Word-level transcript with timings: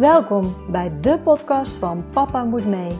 Welkom 0.00 0.70
bij 0.70 1.00
de 1.00 1.18
podcast 1.18 1.76
van 1.76 2.10
Papa 2.10 2.44
Moet 2.44 2.66
Mee. 2.66 2.90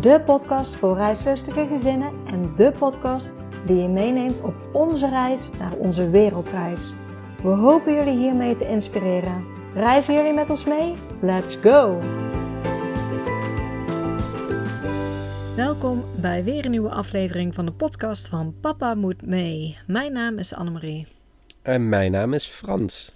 De 0.00 0.22
podcast 0.24 0.76
voor 0.76 0.96
reislustige 0.96 1.66
gezinnen 1.66 2.12
en 2.26 2.54
de 2.56 2.72
podcast 2.78 3.30
die 3.66 3.76
je 3.76 3.88
meeneemt 3.88 4.40
op 4.42 4.54
onze 4.72 5.08
reis 5.08 5.50
naar 5.58 5.72
onze 5.72 6.10
wereldreis. 6.10 6.94
We 7.42 7.48
hopen 7.48 7.94
jullie 7.94 8.18
hiermee 8.18 8.54
te 8.54 8.68
inspireren. 8.68 9.44
Reizen 9.74 10.14
jullie 10.14 10.32
met 10.32 10.50
ons 10.50 10.64
mee? 10.64 10.94
Let's 11.20 11.56
go! 11.56 11.98
Welkom 15.56 16.04
bij 16.20 16.44
weer 16.44 16.64
een 16.64 16.70
nieuwe 16.70 16.90
aflevering 16.90 17.54
van 17.54 17.66
de 17.66 17.72
podcast 17.72 18.28
van 18.28 18.54
Papa 18.60 18.94
Moet 18.94 19.26
Mee. 19.26 19.78
Mijn 19.86 20.12
naam 20.12 20.38
is 20.38 20.54
Annemarie. 20.54 21.06
En 21.62 21.88
mijn 21.88 22.10
naam 22.10 22.32
is 22.32 22.46
Frans. 22.46 23.12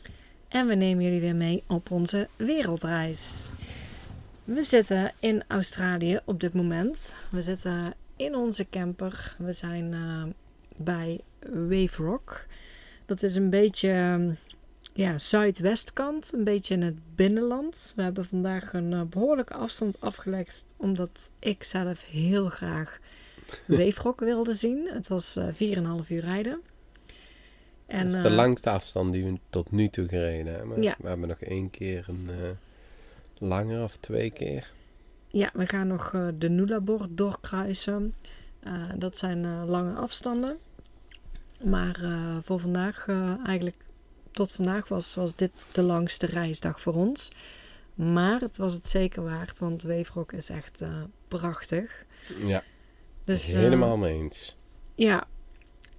En 0.49 0.67
we 0.67 0.75
nemen 0.75 1.05
jullie 1.05 1.21
weer 1.21 1.37
mee 1.37 1.63
op 1.67 1.91
onze 1.91 2.29
wereldreis. 2.37 3.51
We 4.45 4.63
zitten 4.63 5.13
in 5.21 5.43
Australië 5.49 6.21
op 6.25 6.41
dit 6.41 6.53
moment. 6.55 7.15
We 7.31 7.43
zitten 7.43 7.95
in 8.17 8.35
onze 8.35 8.67
camper. 8.71 9.37
We 9.39 9.53
zijn 9.53 9.93
uh, 9.93 10.23
bij 10.77 11.21
Wave 11.53 12.03
Rock. 12.03 12.47
Dat 13.07 13.23
is 13.23 13.37
een 13.37 13.51
beetje 13.51 13.91
um, 13.91 14.39
ja, 14.95 15.19
zuidwestkant, 15.19 16.33
een 16.33 16.45
beetje 16.45 16.75
in 16.75 16.83
het 16.83 16.97
binnenland. 17.15 17.93
We 17.97 18.03
hebben 18.03 18.25
vandaag 18.25 18.73
een 18.73 18.93
uh, 18.93 19.03
behoorlijke 19.03 19.55
afstand 19.55 20.01
afgelegd, 20.01 20.65
omdat 20.77 21.31
ik 21.39 21.65
zelf 21.65 22.05
heel 22.05 22.49
graag 22.49 23.01
Wave 23.67 24.03
Rock 24.03 24.21
wilde 24.21 24.55
zien. 24.55 24.89
Het 24.93 25.09
was 25.09 25.37
uh, 25.37 25.47
4,5 26.03 26.09
uur 26.09 26.21
rijden. 26.21 26.61
En, 27.89 28.07
dat 28.07 28.17
is 28.17 28.23
de 28.23 28.29
uh, 28.29 28.35
langste 28.35 28.71
afstand 28.71 29.13
die 29.13 29.25
we 29.25 29.39
tot 29.51 29.71
nu 29.71 29.89
toe 29.89 30.09
gereden 30.09 30.55
hebben. 30.55 30.83
Ja. 30.83 30.95
We 30.99 31.09
hebben 31.09 31.29
nog 31.29 31.39
één 31.39 31.71
keer 31.71 32.05
een 32.09 32.29
uh, 32.31 32.51
langer 33.39 33.83
of 33.83 33.97
twee 33.97 34.31
keer. 34.31 34.73
Ja, 35.29 35.51
we 35.53 35.69
gaan 35.69 35.87
nog 35.87 36.13
uh, 36.13 36.29
de 36.39 36.49
Nullarbor 36.49 37.07
doorkruisen. 37.11 38.15
dat 38.97 39.17
zijn 39.17 39.65
lange 39.65 39.95
afstanden. 39.95 40.57
Maar 41.65 42.01
voor 42.43 42.61
vandaag, 42.61 43.09
eigenlijk 43.47 43.77
tot 44.31 44.53
vandaag 44.53 44.89
was, 44.89 45.15
was 45.15 45.37
dit 45.37 45.51
de 45.73 45.83
langste 45.83 46.27
reisdag 46.27 46.81
voor 46.81 46.95
ons. 46.95 47.33
Maar 47.95 48.41
het 48.41 48.57
was 48.57 48.73
het 48.73 48.89
zeker 48.89 49.23
waard, 49.23 49.59
want 49.59 49.83
Weefrok 49.83 50.33
is 50.33 50.51
echt 50.51 50.83
prachtig. 51.29 52.05
Ja, 52.45 52.63
dus, 53.25 53.47
helemaal 53.47 53.97
mee 53.97 54.19
eens. 54.19 54.57
Ja, 54.95 55.27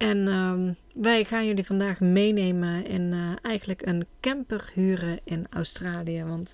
en 0.00 0.28
um, 0.28 0.76
wij 0.94 1.24
gaan 1.24 1.46
jullie 1.46 1.66
vandaag 1.66 2.00
meenemen 2.00 2.86
in 2.86 3.12
uh, 3.12 3.32
eigenlijk 3.42 3.86
een 3.86 4.06
camper 4.20 4.70
huren 4.74 5.20
in 5.24 5.46
Australië. 5.50 6.24
Want 6.24 6.52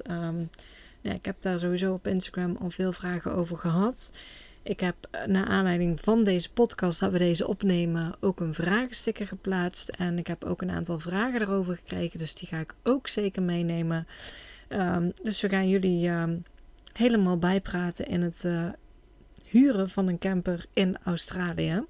ja, 1.01 1.13
ik 1.13 1.25
heb 1.25 1.37
daar 1.41 1.59
sowieso 1.59 1.93
op 1.93 2.07
Instagram 2.07 2.57
al 2.57 2.71
veel 2.71 2.93
vragen 2.93 3.35
over 3.35 3.57
gehad. 3.57 4.11
Ik 4.63 4.81
heb 4.81 4.95
uh, 5.13 5.25
naar 5.25 5.47
aanleiding 5.47 6.01
van 6.03 6.25
deze 6.25 6.53
podcast 6.53 7.01
dat 7.01 7.13
we 7.13 7.19
deze 7.19 7.47
opnemen 7.47 8.15
ook 8.21 8.41
een 8.41 8.55
vragensticker 8.55 9.27
geplaatst. 9.27 9.89
En 9.89 10.19
ik 10.19 10.27
heb 10.27 10.45
ook 10.45 10.63
een 10.63 10.71
aantal 10.71 10.99
vragen 10.99 11.41
erover 11.41 11.77
gekregen. 11.77 12.19
Dus 12.19 12.35
die 12.35 12.49
ga 12.49 12.59
ik 12.59 12.75
ook 12.83 13.09
zeker 13.09 13.43
meenemen. 13.43 14.07
Um, 14.69 15.13
dus 15.23 15.41
we 15.41 15.49
gaan 15.49 15.69
jullie 15.69 16.11
helemaal 16.93 17.39
bijpraten 17.39 18.07
in 18.07 18.23
het 18.23 18.43
uh, 18.45 18.69
huren 19.45 19.91
van 19.91 20.09
een 20.09 20.19
camper 20.19 20.65
in 20.73 20.97
Australië. 21.05 21.85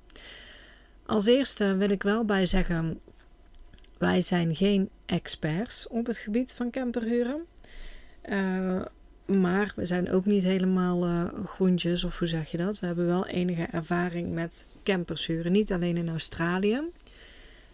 Als 1.06 1.26
eerste 1.26 1.76
wil 1.76 1.90
ik 1.90 2.02
wel 2.02 2.24
bij 2.24 2.46
zeggen, 2.46 3.00
wij 3.98 4.20
zijn 4.20 4.54
geen 4.54 4.90
experts 5.06 5.88
op 5.88 6.06
het 6.06 6.18
gebied 6.18 6.52
van 6.52 6.70
camperhuren. 6.70 7.41
Uh, 8.28 8.82
maar 9.25 9.72
we 9.76 9.86
zijn 9.86 10.10
ook 10.10 10.25
niet 10.25 10.42
helemaal 10.42 11.06
uh, 11.06 11.25
groentjes, 11.44 12.04
of 12.04 12.19
hoe 12.19 12.28
zeg 12.28 12.50
je 12.50 12.56
dat? 12.56 12.81
We 12.81 12.86
hebben 12.86 13.06
wel 13.06 13.26
enige 13.26 13.62
ervaring 13.62 14.32
met 14.32 14.64
campers 14.82 15.26
huren. 15.26 15.53
Niet 15.53 15.72
alleen 15.72 15.97
in 15.97 16.08
Australië. 16.08 16.81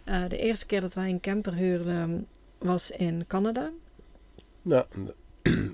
Uh, 0.05 0.29
de 0.29 0.39
eerste 0.39 0.67
keer 0.67 0.81
dat 0.81 0.95
wij 0.95 1.09
een 1.09 1.21
camper 1.21 1.55
huurden 1.55 2.27
was 2.59 2.91
in 2.91 3.25
Canada. 3.27 3.71
Nou, 4.63 4.85
dat 5.05 5.15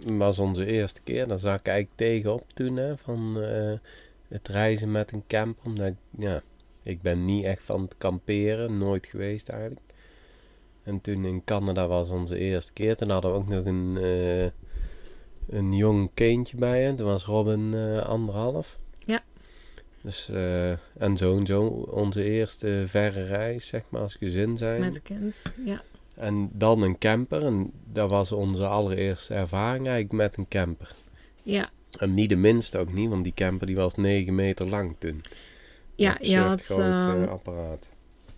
was 0.24 0.38
onze 0.38 0.66
eerste 0.66 1.00
keer. 1.04 1.26
Daar 1.26 1.38
zag 1.38 1.58
ik 1.58 1.66
eigenlijk 1.66 1.96
tegenop 1.98 2.44
toen 2.54 2.76
hè, 2.76 2.96
van 2.96 3.36
het 4.28 4.48
reizen 4.48 4.90
met 4.90 5.12
een 5.12 5.24
camper. 5.26 5.64
Omdat 5.64 5.92
ja, 6.18 6.42
ik 6.88 7.02
ben 7.02 7.24
niet 7.24 7.44
echt 7.44 7.64
van 7.64 7.80
het 7.80 7.94
kamperen, 7.98 8.78
nooit 8.78 9.06
geweest 9.06 9.48
eigenlijk. 9.48 9.80
En 10.82 11.00
toen 11.00 11.24
in 11.24 11.44
Canada 11.44 11.86
was 11.86 12.10
onze 12.10 12.38
eerste 12.38 12.72
keer. 12.72 12.96
Toen 12.96 13.10
hadden 13.10 13.32
we 13.32 13.36
ook 13.36 13.48
nog 13.48 13.64
een, 13.64 13.96
uh, 14.00 14.44
een 15.48 15.76
jong 15.76 16.10
kindje 16.14 16.56
bij 16.56 16.82
hen. 16.82 16.96
Toen 16.96 17.06
was 17.06 17.24
Robin 17.24 17.72
uh, 17.74 17.98
anderhalf. 17.98 18.78
Ja. 19.04 19.22
Dus, 20.00 20.28
uh, 20.30 20.70
en 20.70 21.16
zo 21.16 21.36
en 21.36 21.46
zo 21.46 21.66
onze 21.90 22.22
eerste 22.22 22.84
verre 22.86 23.24
reis, 23.24 23.66
zeg 23.66 23.82
maar, 23.88 24.00
als 24.00 24.14
gezin 24.14 24.56
zijn. 24.56 24.80
Met 24.80 25.02
kind, 25.02 25.54
ja. 25.64 25.82
En 26.14 26.50
dan 26.52 26.82
een 26.82 26.98
camper. 26.98 27.44
En 27.44 27.72
dat 27.92 28.10
was 28.10 28.32
onze 28.32 28.66
allereerste 28.66 29.34
ervaring 29.34 29.86
eigenlijk 29.86 30.12
met 30.12 30.36
een 30.36 30.48
camper. 30.48 30.94
Ja. 31.42 31.70
En 31.98 32.14
niet 32.14 32.28
de 32.28 32.36
minste 32.36 32.78
ook 32.78 32.92
niet, 32.92 33.10
want 33.10 33.24
die 33.24 33.34
camper 33.34 33.66
die 33.66 33.76
was 33.76 33.94
9 33.94 34.34
meter 34.34 34.66
lang 34.66 34.96
toen. 34.98 35.22
Ja, 35.98 36.16
je 36.20 36.36
had... 36.36 36.62
Groot, 36.62 36.78
uh, 36.78 37.28
apparaat. 37.28 37.88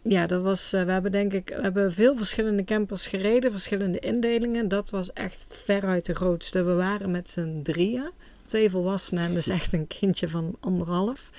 Ja, 0.03 0.27
dat 0.27 0.43
was... 0.43 0.75
Uh, 0.75 0.83
we 0.83 0.93
hebben 0.93 1.13
denk 1.13 1.33
ik... 1.33 1.49
We 1.57 1.63
hebben 1.63 1.93
veel 1.93 2.17
verschillende 2.17 2.65
campers 2.65 3.07
gereden. 3.07 3.51
Verschillende 3.51 3.99
indelingen. 3.99 4.69
Dat 4.69 4.91
was 4.91 5.13
echt 5.13 5.47
veruit 5.49 6.07
de 6.07 6.15
grootste. 6.15 6.63
We 6.63 6.75
waren 6.75 7.11
met 7.11 7.31
z'n 7.31 7.61
drieën. 7.63 8.11
Twee 8.47 8.71
volwassenen 8.71 9.25
en 9.25 9.35
dus 9.35 9.49
echt 9.59 9.73
een 9.73 9.87
kindje 9.87 10.29
van 10.29 10.57
anderhalf. 10.61 11.31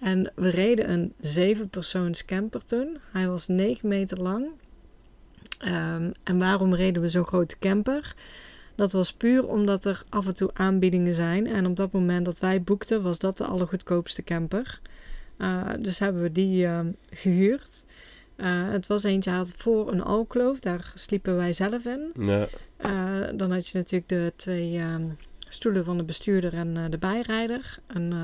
En 0.00 0.32
we 0.34 0.48
reden 0.48 0.90
een 0.90 1.12
zevenpersoons 1.20 2.24
camper 2.24 2.64
toen. 2.64 2.98
Hij 3.12 3.28
was 3.28 3.46
negen 3.46 3.88
meter 3.88 4.20
lang. 4.20 4.46
Um, 5.64 6.12
en 6.22 6.38
waarom 6.38 6.74
reden 6.74 7.02
we 7.02 7.08
zo'n 7.08 7.26
grote 7.26 7.58
camper? 7.58 8.14
Dat 8.74 8.92
was 8.92 9.12
puur 9.12 9.46
omdat 9.46 9.84
er 9.84 10.02
af 10.08 10.26
en 10.26 10.34
toe 10.34 10.50
aanbiedingen 10.52 11.14
zijn. 11.14 11.46
En 11.46 11.66
op 11.66 11.76
dat 11.76 11.92
moment 11.92 12.24
dat 12.24 12.38
wij 12.38 12.62
boekten, 12.62 13.02
was 13.02 13.18
dat 13.18 13.38
de 13.38 13.44
allergoedkoopste 13.44 14.24
camper. 14.24 14.80
Uh, 15.38 15.70
dus 15.78 15.98
hebben 15.98 16.22
we 16.22 16.32
die 16.32 16.66
uh, 16.66 16.80
gehuurd. 17.10 17.84
Uh, 18.36 18.70
het 18.70 18.86
was 18.86 19.04
eentje 19.04 19.30
had 19.30 19.52
voor 19.56 19.92
een 19.92 20.02
alkloof, 20.02 20.60
daar 20.60 20.92
sliepen 20.94 21.36
wij 21.36 21.52
zelf 21.52 21.84
in. 21.84 22.12
Ja. 22.18 22.48
dan 23.32 23.52
had 23.52 23.68
je 23.68 23.78
natuurlijk 23.78 24.08
de 24.08 24.32
twee 24.36 24.78
ehm, 24.78 25.08
stoelen 25.48 25.84
van 25.84 25.96
de 25.96 26.04
bestuurder 26.04 26.54
en 26.54 26.90
de 26.90 26.98
bijrijder. 26.98 27.78
Een, 27.86 28.14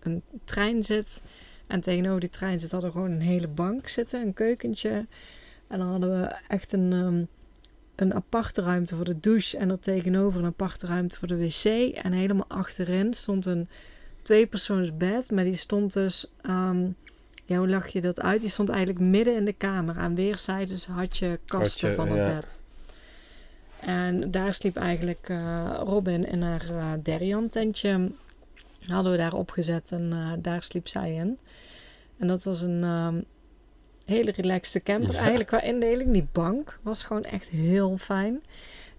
een 0.00 0.22
treinzit. 0.44 1.20
En 1.66 1.80
tegenover 1.80 2.20
die 2.20 2.28
treinzit 2.28 2.70
hadden 2.70 2.90
we 2.90 2.96
gewoon 2.96 3.10
een 3.10 3.20
hele 3.20 3.48
bank 3.48 3.88
zitten, 3.88 4.20
een 4.20 4.34
keukentje. 4.34 5.06
En 5.68 5.78
dan 5.78 5.88
hadden 5.88 6.20
we 6.20 6.36
echt 6.48 6.72
een, 6.72 6.92
um, 6.92 7.28
een 7.94 8.14
aparte 8.14 8.62
ruimte 8.62 8.96
voor 8.96 9.04
de 9.04 9.20
douche. 9.20 9.56
En 9.56 9.70
er 9.70 9.78
tegenover 9.78 10.40
een 10.40 10.46
aparte 10.46 10.86
ruimte 10.86 11.16
voor 11.16 11.28
de 11.28 11.36
wc. 11.36 11.64
En 11.94 12.12
helemaal 12.12 12.48
achterin 12.48 13.14
stond 13.14 13.46
een 13.46 13.68
tweepersoonsbed, 14.28 15.30
maar 15.30 15.44
die 15.44 15.56
stond 15.56 15.92
dus, 15.92 16.26
um, 16.42 16.96
ja, 17.44 17.56
hoe 17.56 17.68
lag 17.68 17.88
je 17.88 18.00
dat 18.00 18.20
uit? 18.20 18.40
Die 18.40 18.50
stond 18.50 18.68
eigenlijk 18.68 19.00
midden 19.00 19.34
in 19.34 19.44
de 19.44 19.52
kamer. 19.52 19.96
Aan 19.96 20.14
weerszijden 20.14 20.78
had 20.90 21.16
je 21.16 21.38
kasten 21.46 21.94
van 21.94 22.08
het 22.08 22.16
ja. 22.16 22.34
bed. 22.34 22.58
En 23.80 24.30
daar 24.30 24.54
sliep 24.54 24.76
eigenlijk 24.76 25.28
uh, 25.28 25.70
Robin 25.74 26.26
in 26.26 26.42
haar 26.42 26.70
uh, 26.70 26.92
Derian 27.02 27.48
tentje. 27.48 28.10
Hadden 28.86 29.12
we 29.12 29.18
daar 29.18 29.32
opgezet 29.32 29.90
en 29.90 30.10
uh, 30.12 30.32
daar 30.38 30.62
sliep 30.62 30.88
zij 30.88 31.14
in. 31.14 31.38
En 32.18 32.26
dat 32.26 32.44
was 32.44 32.62
een 32.62 32.82
um, 32.84 33.24
hele 34.04 34.32
relaxte 34.32 34.82
camper. 34.82 35.12
Ja. 35.12 35.18
Eigenlijk 35.18 35.48
qua 35.48 35.60
indeling. 35.60 36.12
Die 36.12 36.28
bank 36.32 36.78
was 36.82 37.02
gewoon 37.04 37.24
echt 37.24 37.48
heel 37.48 37.96
fijn. 37.98 38.42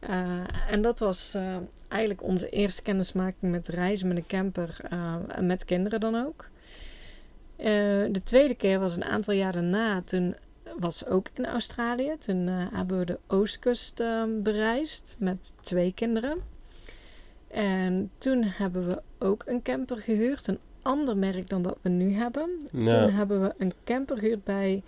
Uh, 0.09 0.43
en 0.69 0.81
dat 0.81 0.99
was 0.99 1.35
uh, 1.35 1.55
eigenlijk 1.87 2.23
onze 2.23 2.49
eerste 2.49 2.81
kennismaking 2.81 3.51
met 3.51 3.67
reizen 3.67 4.07
met 4.07 4.17
een 4.17 4.27
camper 4.27 4.77
uh, 4.93 5.15
en 5.27 5.45
met 5.45 5.65
kinderen 5.65 5.99
dan 5.99 6.25
ook. 6.25 6.49
de 8.11 8.21
tweede 8.23 8.55
keer 8.55 8.79
was 8.79 8.95
een 8.95 9.05
aantal 9.05 9.33
jaar 9.33 9.53
daarna. 9.53 10.01
Toen 10.01 10.35
was 10.79 11.05
ook 11.05 11.27
in 11.33 11.45
Australië. 11.45 12.15
Toen 12.19 12.47
hebben 12.47 12.99
we 12.99 13.05
de 13.05 13.19
oostkust 13.27 14.03
bereisd 14.43 15.17
met 15.19 15.53
twee 15.61 15.93
kinderen. 15.93 16.37
En 17.47 18.11
toen 18.17 18.43
hebben 18.43 18.87
we 18.87 19.01
ook 19.19 19.43
een 19.45 19.61
camper 19.61 19.97
gehuurd. 19.97 20.47
Een 20.47 20.59
ander 20.81 21.17
merk 21.17 21.49
dan 21.49 21.61
dat 21.61 21.77
we 21.81 21.89
nu 21.89 22.13
hebben. 22.13 22.49
Ja. 22.71 23.05
Toen 23.05 23.13
hebben 23.13 23.41
we 23.41 23.53
een 23.57 23.73
camper 23.83 24.17
gehuurd 24.17 24.43
bij 24.43 24.83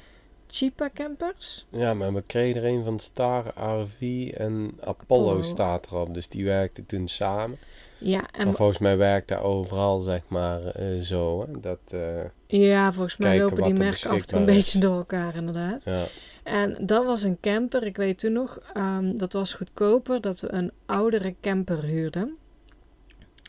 Chipa 0.51 0.89
campers. 0.93 1.65
Ja, 1.69 1.93
maar 1.93 2.13
we 2.13 2.21
kregen 2.25 2.61
er 2.63 2.67
een 2.69 2.83
van 2.83 2.99
Star 2.99 3.45
RV 3.55 4.29
en 4.37 4.71
Apollo, 4.79 5.29
Apollo. 5.29 5.41
staat 5.41 5.85
erop. 5.85 6.13
Dus 6.13 6.27
die 6.29 6.45
werkten 6.45 6.85
toen 6.85 7.07
samen. 7.07 7.57
Ja, 7.97 8.23
en 8.31 8.45
Maar 8.45 8.55
volgens 8.55 8.77
mij 8.79 8.97
werkt 8.97 9.27
dat 9.27 9.41
overal, 9.41 10.01
zeg 10.01 10.21
maar, 10.27 10.65
eh, 10.65 10.99
zo. 11.01 11.45
Hè? 11.47 11.59
Dat, 11.59 11.79
eh, 11.91 12.23
ja, 12.47 12.93
volgens 12.93 13.17
mij 13.17 13.39
lopen 13.39 13.55
die 13.55 13.65
er 13.73 13.77
merken 13.77 14.09
af 14.09 14.17
en 14.17 14.25
toe 14.27 14.39
een 14.39 14.45
beetje 14.45 14.79
door 14.79 14.95
elkaar 14.97 15.35
inderdaad. 15.35 15.83
ja. 15.83 16.05
En 16.43 16.77
dat 16.85 17.05
was 17.05 17.23
een 17.23 17.37
camper. 17.41 17.85
Ik 17.85 17.97
weet 17.97 18.19
toen 18.19 18.33
nog, 18.33 18.59
ehm, 18.73 19.17
dat 19.17 19.33
was 19.33 19.53
goedkoper 19.53 20.21
dat 20.21 20.39
we 20.39 20.51
een 20.51 20.71
oudere 20.85 21.35
camper 21.41 21.83
huurden. 21.83 22.35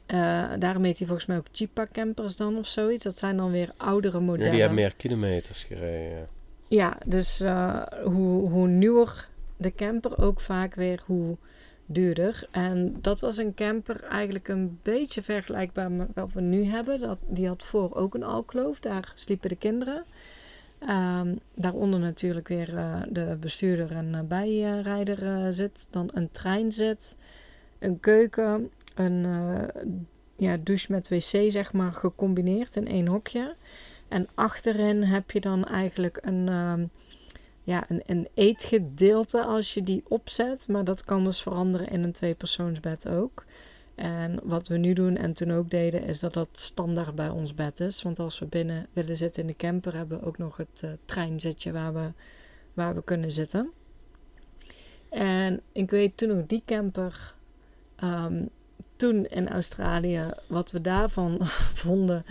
Eh, 0.06 0.44
daarom 0.58 0.84
heet 0.84 0.96
die 0.98 1.06
volgens 1.06 1.26
mij 1.28 1.36
ook 1.36 1.46
Chipa 1.52 1.86
campers 1.92 2.36
dan 2.36 2.58
of 2.58 2.66
zoiets. 2.66 3.04
Dat 3.04 3.18
zijn 3.18 3.36
dan 3.36 3.50
weer 3.50 3.70
oudere 3.76 4.18
Ja, 4.18 4.24
modellen. 4.24 4.50
die 4.50 4.60
hebben 4.60 4.78
meer 4.78 4.94
kilometers 4.96 5.62
gereden. 5.64 6.28
Ja. 6.74 6.96
Dus 7.06 7.40
eh, 7.40 7.82
hoe, 8.04 8.48
hoe 8.48 8.68
nieuwer 8.68 9.28
de 9.56 9.74
camper 9.74 10.22
ook 10.22 10.40
vaak 10.40 10.74
weer 10.74 11.02
hoe 11.06 11.36
duurder. 11.86 12.46
En 12.50 12.96
dat 13.00 13.20
was 13.20 13.36
een 13.36 13.54
camper 13.54 14.02
eigenlijk 14.02 14.48
een 14.48 14.78
beetje 14.82 15.22
vergelijkbaar 15.22 15.90
met 15.90 16.08
wat 16.14 16.32
we 16.32 16.40
nu 16.40 16.64
hebben. 16.64 17.00
Dat, 17.00 17.18
die 17.26 17.48
had 17.48 17.64
voor 17.64 17.94
ook 17.94 18.14
een 18.14 18.22
alkloof. 18.22 18.80
Daar 18.80 19.12
sliepen 19.14 19.48
de 19.48 19.56
kinderen. 19.56 20.04
Ehm, 20.78 21.34
daaronder 21.54 22.00
natuurlijk 22.00 22.48
weer 22.48 22.76
eh, 22.76 23.02
de 23.08 23.36
bestuurder 23.40 23.90
en 23.90 24.14
eh, 24.14 24.20
bijrijder 24.20 25.26
eh, 25.26 25.46
zit. 25.50 25.86
Dan 25.90 26.10
een 26.14 26.30
trein 26.30 26.72
zit. 26.72 27.16
Een 27.78 28.00
keuken. 28.00 28.70
Een 28.94 29.26
ja, 30.36 30.56
douche 30.60 30.92
met 30.92 31.08
wc 31.08 31.50
zeg 31.52 31.72
maar 31.72 31.92
gecombineerd 31.92 32.76
in 32.76 32.86
één 32.86 33.06
hokje. 33.06 33.54
En 34.12 34.28
achterin 34.34 35.02
heb 35.02 35.30
je 35.30 35.40
dan 35.40 35.64
eigenlijk 35.64 36.18
een, 36.22 36.48
ehm, 36.48 36.86
ja, 37.62 37.84
een, 37.88 38.02
een 38.06 38.28
eetgedeelte 38.34 39.44
als 39.44 39.74
je 39.74 39.82
die 39.82 40.04
opzet. 40.08 40.68
Maar 40.68 40.84
dat 40.84 41.04
kan 41.04 41.24
dus 41.24 41.42
veranderen 41.42 41.88
in 41.88 42.02
een 42.02 42.12
tweepersoonsbed 42.12 43.08
ook. 43.08 43.44
En 43.94 44.40
wat 44.42 44.68
we 44.68 44.76
nu 44.76 44.92
doen 44.92 45.16
en 45.16 45.32
toen 45.32 45.52
ook 45.52 45.70
deden, 45.70 46.02
is 46.02 46.20
dat 46.20 46.32
dat 46.32 46.48
standaard 46.52 47.14
bij 47.14 47.28
ons 47.28 47.54
bed 47.54 47.80
is. 47.80 48.02
Want 48.02 48.18
als 48.18 48.38
we 48.38 48.46
binnen 48.46 48.86
willen 48.92 49.16
zitten 49.16 49.42
in 49.42 49.48
de 49.48 49.56
camper, 49.56 49.96
hebben 49.96 50.20
we 50.20 50.26
ook 50.26 50.38
nog 50.38 50.56
het 50.56 50.80
eh, 50.80 50.90
treinzitje 51.04 51.72
waar 51.72 51.94
we, 51.94 52.12
waar 52.74 52.94
we 52.94 53.04
kunnen 53.04 53.32
zitten. 53.32 53.70
En 55.08 55.60
ik 55.72 55.90
weet 55.90 56.16
toen 56.16 56.30
ook 56.30 56.48
die 56.48 56.62
camper, 56.66 57.34
ehm, 57.96 58.46
toen 58.96 59.26
in 59.26 59.48
Australië, 59.48 60.30
wat 60.46 60.70
we 60.70 60.80
daarvan 60.80 61.38
vonden. 61.84 62.24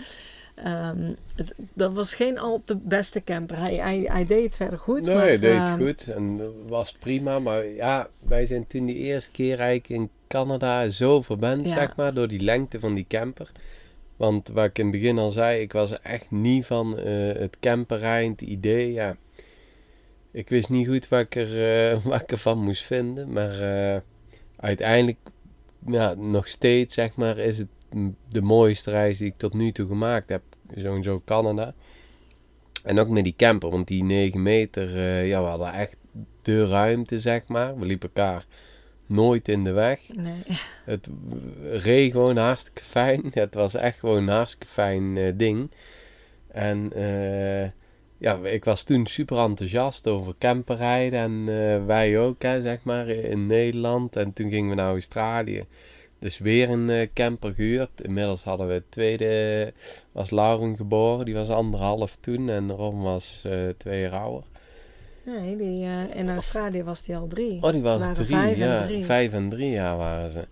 Ehm, 0.54 1.12
het, 1.34 1.54
dat 1.72 1.92
was 1.92 2.14
geen 2.14 2.38
al 2.38 2.62
te 2.64 2.76
beste 2.76 3.24
camper. 3.24 3.58
Hij, 3.58 3.74
hij, 3.74 4.00
hij 4.04 4.26
deed 4.26 4.44
het 4.44 4.56
verder 4.56 4.78
goed. 4.78 5.04
Nee, 5.04 5.14
maar, 5.14 5.24
hij 5.24 5.38
deed 5.38 5.54
ehm, 5.54 5.80
het 5.80 6.02
goed 6.04 6.14
en 6.14 6.52
was 6.68 6.92
prima. 6.92 7.38
Maar 7.38 7.66
ja, 7.66 8.08
wij 8.18 8.46
zijn 8.46 8.66
toen 8.66 8.86
die 8.86 8.96
eerste 8.96 9.30
keer 9.30 9.58
eigenlijk 9.58 9.88
in 9.88 10.10
Canada 10.28 10.90
zo 10.90 11.22
verwend, 11.22 11.68
Ja. 11.68 11.74
zeg 11.74 11.96
maar, 11.96 12.14
door 12.14 12.28
die 12.28 12.40
lengte 12.40 12.80
van 12.80 12.94
die 12.94 13.06
camper. 13.08 13.50
Want 14.16 14.48
wat 14.48 14.64
ik 14.64 14.78
in 14.78 14.86
het 14.86 14.92
begin 14.92 15.18
al 15.18 15.30
zei, 15.30 15.60
ik 15.60 15.72
was 15.72 16.00
echt 16.00 16.30
niet 16.30 16.66
van 16.66 16.98
eh, 16.98 17.32
het 17.32 17.56
camperrijden, 17.60 18.30
het 18.30 18.40
idee. 18.40 18.92
Ja, 18.92 19.16
ik 20.30 20.48
wist 20.48 20.70
niet 20.70 20.86
goed 20.88 21.08
wat 21.08 21.20
ik, 21.20 21.34
er, 21.34 22.00
wat 22.08 22.20
ik 22.20 22.32
ervan 22.32 22.58
moest 22.58 22.82
vinden. 22.82 23.32
Maar 23.32 23.60
eh, 23.60 24.00
uiteindelijk, 24.56 25.18
ja, 25.86 26.14
nog 26.14 26.48
steeds, 26.48 26.94
zeg 26.94 27.14
maar, 27.14 27.38
is 27.38 27.58
het 27.58 27.68
de 28.28 28.40
mooiste 28.40 28.90
reis 28.90 29.18
die 29.18 29.26
ik 29.26 29.36
tot 29.36 29.54
nu 29.54 29.72
toe 29.72 29.86
gemaakt 29.86 30.28
heb. 30.28 30.42
Sowieso 30.74 31.22
Canada. 31.24 31.74
En 32.82 32.98
ook 32.98 33.08
met 33.08 33.24
die 33.24 33.36
camper, 33.36 33.70
want 33.70 33.88
die 33.88 34.04
9 34.04 34.42
meter, 34.42 34.96
eh, 34.96 35.28
ja, 35.28 35.42
we 35.42 35.48
hadden 35.48 35.72
echt 35.72 35.96
de 36.42 36.66
ruimte, 36.66 37.20
zeg 37.20 37.46
maar. 37.46 37.78
We 37.78 37.86
liepen 37.86 38.10
elkaar 38.14 38.46
nooit 39.06 39.48
in 39.48 39.64
de 39.64 39.72
weg. 39.72 40.00
Nee. 40.14 40.42
Het 40.84 41.08
reed 41.62 42.12
gewoon 42.12 42.36
hartstikke 42.36 42.82
fijn. 42.82 43.22
Het 43.30 43.54
was 43.54 43.74
echt 43.74 43.98
gewoon 43.98 44.16
een 44.16 44.34
hartstikke 44.34 44.66
fijn 44.66 45.16
eh, 45.16 45.32
ding. 45.34 45.70
En 46.48 46.92
eh, 46.92 47.70
ja, 48.18 48.38
ik 48.42 48.64
was 48.64 48.82
toen 48.82 49.06
super 49.06 49.38
enthousiast 49.38 50.08
over 50.08 50.34
camperrijden. 50.38 51.18
En 51.18 51.86
wij 51.86 52.18
ook, 52.18 52.42
hè, 52.42 52.60
zeg 52.60 52.78
maar, 52.82 53.08
in 53.08 53.46
Nederland. 53.46 54.16
En 54.16 54.32
toen 54.32 54.50
gingen 54.50 54.70
we 54.70 54.74
naar 54.74 54.90
Australië. 54.90 55.66
Dus 56.22 56.38
weer 56.38 56.70
een 56.70 56.90
eh, 56.90 57.08
camper 57.14 57.54
gehuurd. 57.54 58.00
Inmiddels 58.02 58.42
hadden 58.44 58.66
we 58.66 58.72
het 58.72 58.90
tweede, 58.90 59.72
was 60.12 60.30
Lauren 60.30 60.76
geboren. 60.76 61.24
Die 61.24 61.34
was 61.34 61.48
anderhalf 61.48 62.16
toen. 62.20 62.48
En 62.48 62.70
Ron 62.70 63.02
was 63.02 63.42
eh, 63.46 63.68
twee 63.76 64.00
jaar 64.00 64.12
ouder. 64.20 64.42
Nee, 65.24 65.56
die, 65.56 65.84
eh, 65.84 66.16
in 66.16 66.30
Australië 66.30 66.82
was 66.82 67.02
die 67.04 67.16
al 67.16 67.26
drie. 67.26 67.62
Oh, 67.62 67.72
die 67.72 67.80
was 67.82 68.14
drie, 68.14 68.26
vijf 68.26 68.52
en 68.58 68.66
ja. 68.68 68.86
drie. 68.86 69.04
Vijf 69.04 69.32
en 69.32 69.48
drie 69.50 69.70
jaar 69.70 69.96
waren 69.96 70.30
ze. 70.32 70.44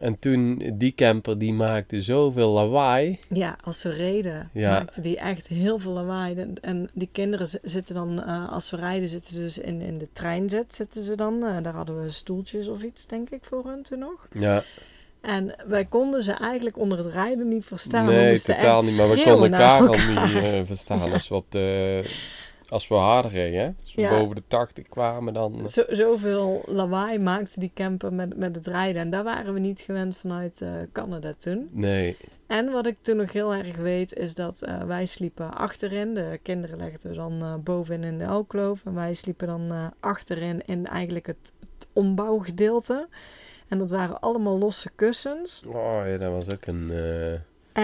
En 0.00 0.18
toen, 0.18 0.62
die 0.74 0.92
camper, 0.94 1.38
die 1.38 1.52
maakte 1.52 2.02
zoveel 2.02 2.50
lawaai. 2.50 3.18
Ja, 3.28 3.56
als 3.64 3.80
ze 3.80 3.90
reden, 3.90 4.50
Ja. 4.52 4.70
maakte 4.70 5.00
die 5.00 5.16
echt 5.18 5.46
heel 5.46 5.78
veel 5.78 5.92
lawaai. 5.92 6.34
En, 6.36 6.54
en 6.60 6.90
die 6.94 7.08
kinderen 7.12 7.48
zi- 7.48 7.58
zitten 7.62 7.94
dan, 7.94 8.24
als 8.48 8.70
we 8.70 8.76
rijden, 8.76 9.08
zitten 9.08 9.34
ze 9.34 9.40
dus 9.40 9.58
in, 9.58 9.80
in 9.80 9.98
de 9.98 10.08
treinzet 10.12 10.74
zitten 10.74 11.02
ze 11.02 11.16
dan. 11.16 11.40
Daar 11.40 11.74
hadden 11.74 12.02
we 12.02 12.10
stoeltjes 12.10 12.68
of 12.68 12.82
iets, 12.82 13.06
denk 13.06 13.30
ik, 13.30 13.44
voor 13.44 13.64
hun 13.66 13.82
toen 13.82 13.98
nog. 13.98 14.28
Ja, 14.30 14.62
En 15.24 15.54
wij 15.66 15.84
konden 15.84 16.22
ze 16.22 16.32
eigenlijk 16.32 16.78
onder 16.78 16.98
het 16.98 17.06
rijden 17.06 17.48
niet 17.48 17.64
verstaan. 17.64 18.06
we 18.06 18.12
nee, 18.12 18.40
totaal 18.40 18.82
niet. 18.82 18.96
Maar 18.98 19.08
we 19.10 19.22
konden 19.22 19.52
elkaar 19.52 19.80
al 19.80 19.86
elkaar. 19.86 20.26
niet 20.34 20.42
eh, 20.44 20.60
verstaan 20.64 21.12
als 21.12 21.28
we 21.28 21.34
op 21.34 21.46
de... 21.48 22.02
Als 22.68 22.88
we 22.88 22.94
harder 22.94 23.30
reden, 23.30 23.60
hè? 23.60 23.70
Als 23.82 23.94
we 23.94 24.00
Ja. 24.00 24.18
boven 24.18 24.34
de 24.34 24.42
80 24.46 24.88
kwamen, 24.88 25.34
dan... 25.34 25.58
eh, 25.60 25.66
Zo, 25.66 25.82
zoveel 25.88 26.62
lawaai 26.66 27.18
maakte 27.18 27.60
die 27.60 27.70
camper 27.74 28.12
met, 28.12 28.36
met 28.36 28.54
het 28.56 28.66
rijden. 28.66 29.02
En 29.02 29.10
daar 29.10 29.24
waren 29.24 29.54
we 29.54 29.60
niet 29.60 29.80
gewend 29.80 30.16
vanuit 30.16 30.60
eh, 30.60 30.70
Canada 30.92 31.34
toen. 31.38 31.68
Nee, 31.72 32.16
En 32.46 32.70
wat 32.72 32.86
ik 32.86 32.96
toen 33.02 33.16
nog 33.16 33.32
heel 33.32 33.54
erg 33.54 33.76
weet, 33.76 34.14
is 34.14 34.34
dat 34.34 34.62
eh, 34.62 34.82
wij 34.82 35.06
sliepen 35.06 35.54
achterin. 35.54 36.14
De 36.14 36.38
kinderen 36.42 36.78
legden 36.78 37.14
dan 37.14 37.42
eh, 37.42 37.54
bovenin 37.54 38.02
in 38.12 38.18
de 38.18 38.26
alkloof. 38.26 38.84
En 38.84 38.94
wij 38.94 39.14
sliepen 39.14 39.46
dan 39.46 39.72
eh, 39.72 39.86
achterin 40.00 40.62
in 40.66 40.86
eigenlijk 40.86 41.26
het, 41.26 41.52
het 41.60 41.86
ombouwgedeelte. 41.92 43.08
En 43.68 43.78
dat 43.78 43.90
waren 43.90 44.20
allemaal 44.20 44.58
losse 44.58 44.90
kussens. 44.94 45.62
oh 45.66 46.02
ja, 46.06 46.16
dat 46.18 46.32
was 46.32 46.52
ook 46.54 46.66
een... 46.66 46.90
eh 46.90 47.32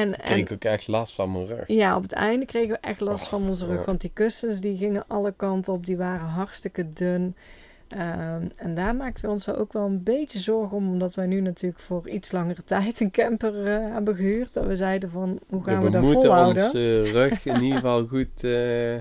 En, 0.01 0.17
kreeg 0.17 0.37
ik 0.39 0.53
ook 0.53 0.65
echt 0.65 0.89
last 0.89 1.13
van 1.15 1.33
mijn 1.33 1.47
rug. 1.47 1.67
ja, 1.69 1.97
op 1.97 2.03
het 2.03 2.13
einde 2.13 2.47
kregen 2.47 2.69
we 2.71 2.79
echt 2.81 3.01
last 3.01 3.29
van 3.29 3.49
onze 3.49 3.67
rug. 3.67 3.85
Want 3.85 4.01
die 4.01 4.11
kussens 4.15 4.61
die 4.61 4.77
gingen 4.77 5.05
alle 5.07 5.33
kanten 5.37 5.73
op. 5.73 5.87
Die 5.87 5.97
waren 5.97 6.27
hartstikke 6.27 6.93
dun. 6.93 7.35
Ehm, 7.89 8.43
en 8.57 8.75
daar 8.75 8.95
maakten 8.95 9.25
we 9.25 9.31
ons 9.31 9.49
ook 9.55 9.73
wel 9.73 9.87
een 9.87 10.03
beetje 10.03 10.39
zorgen 10.39 10.77
om. 10.77 10.89
Omdat 10.91 11.15
wij 11.15 11.27
nu 11.27 11.41
natuurlijk 11.41 11.83
voor 11.83 12.09
iets 12.09 12.33
langere 12.33 12.65
tijd 12.65 13.01
een 13.01 13.11
camper 13.11 13.67
eh, 13.67 13.93
hebben 13.93 14.15
gehuurd. 14.17 14.53
Dat 14.53 14.67
we 14.67 14.77
zeiden 14.77 15.11
van, 15.11 15.39
hoe 15.49 15.63
gaan 15.63 15.73
Ja, 15.75 15.79
we, 15.81 15.85
we 15.87 15.91
dat 15.91 16.03
moeten 16.03 16.23
volhouden? 16.23 16.65
onze 16.65 17.03
rug 17.19 17.45
in 17.47 17.63
ieder 17.63 17.77
geval 17.77 18.07
goed, 18.07 18.45
eh, 18.45 18.95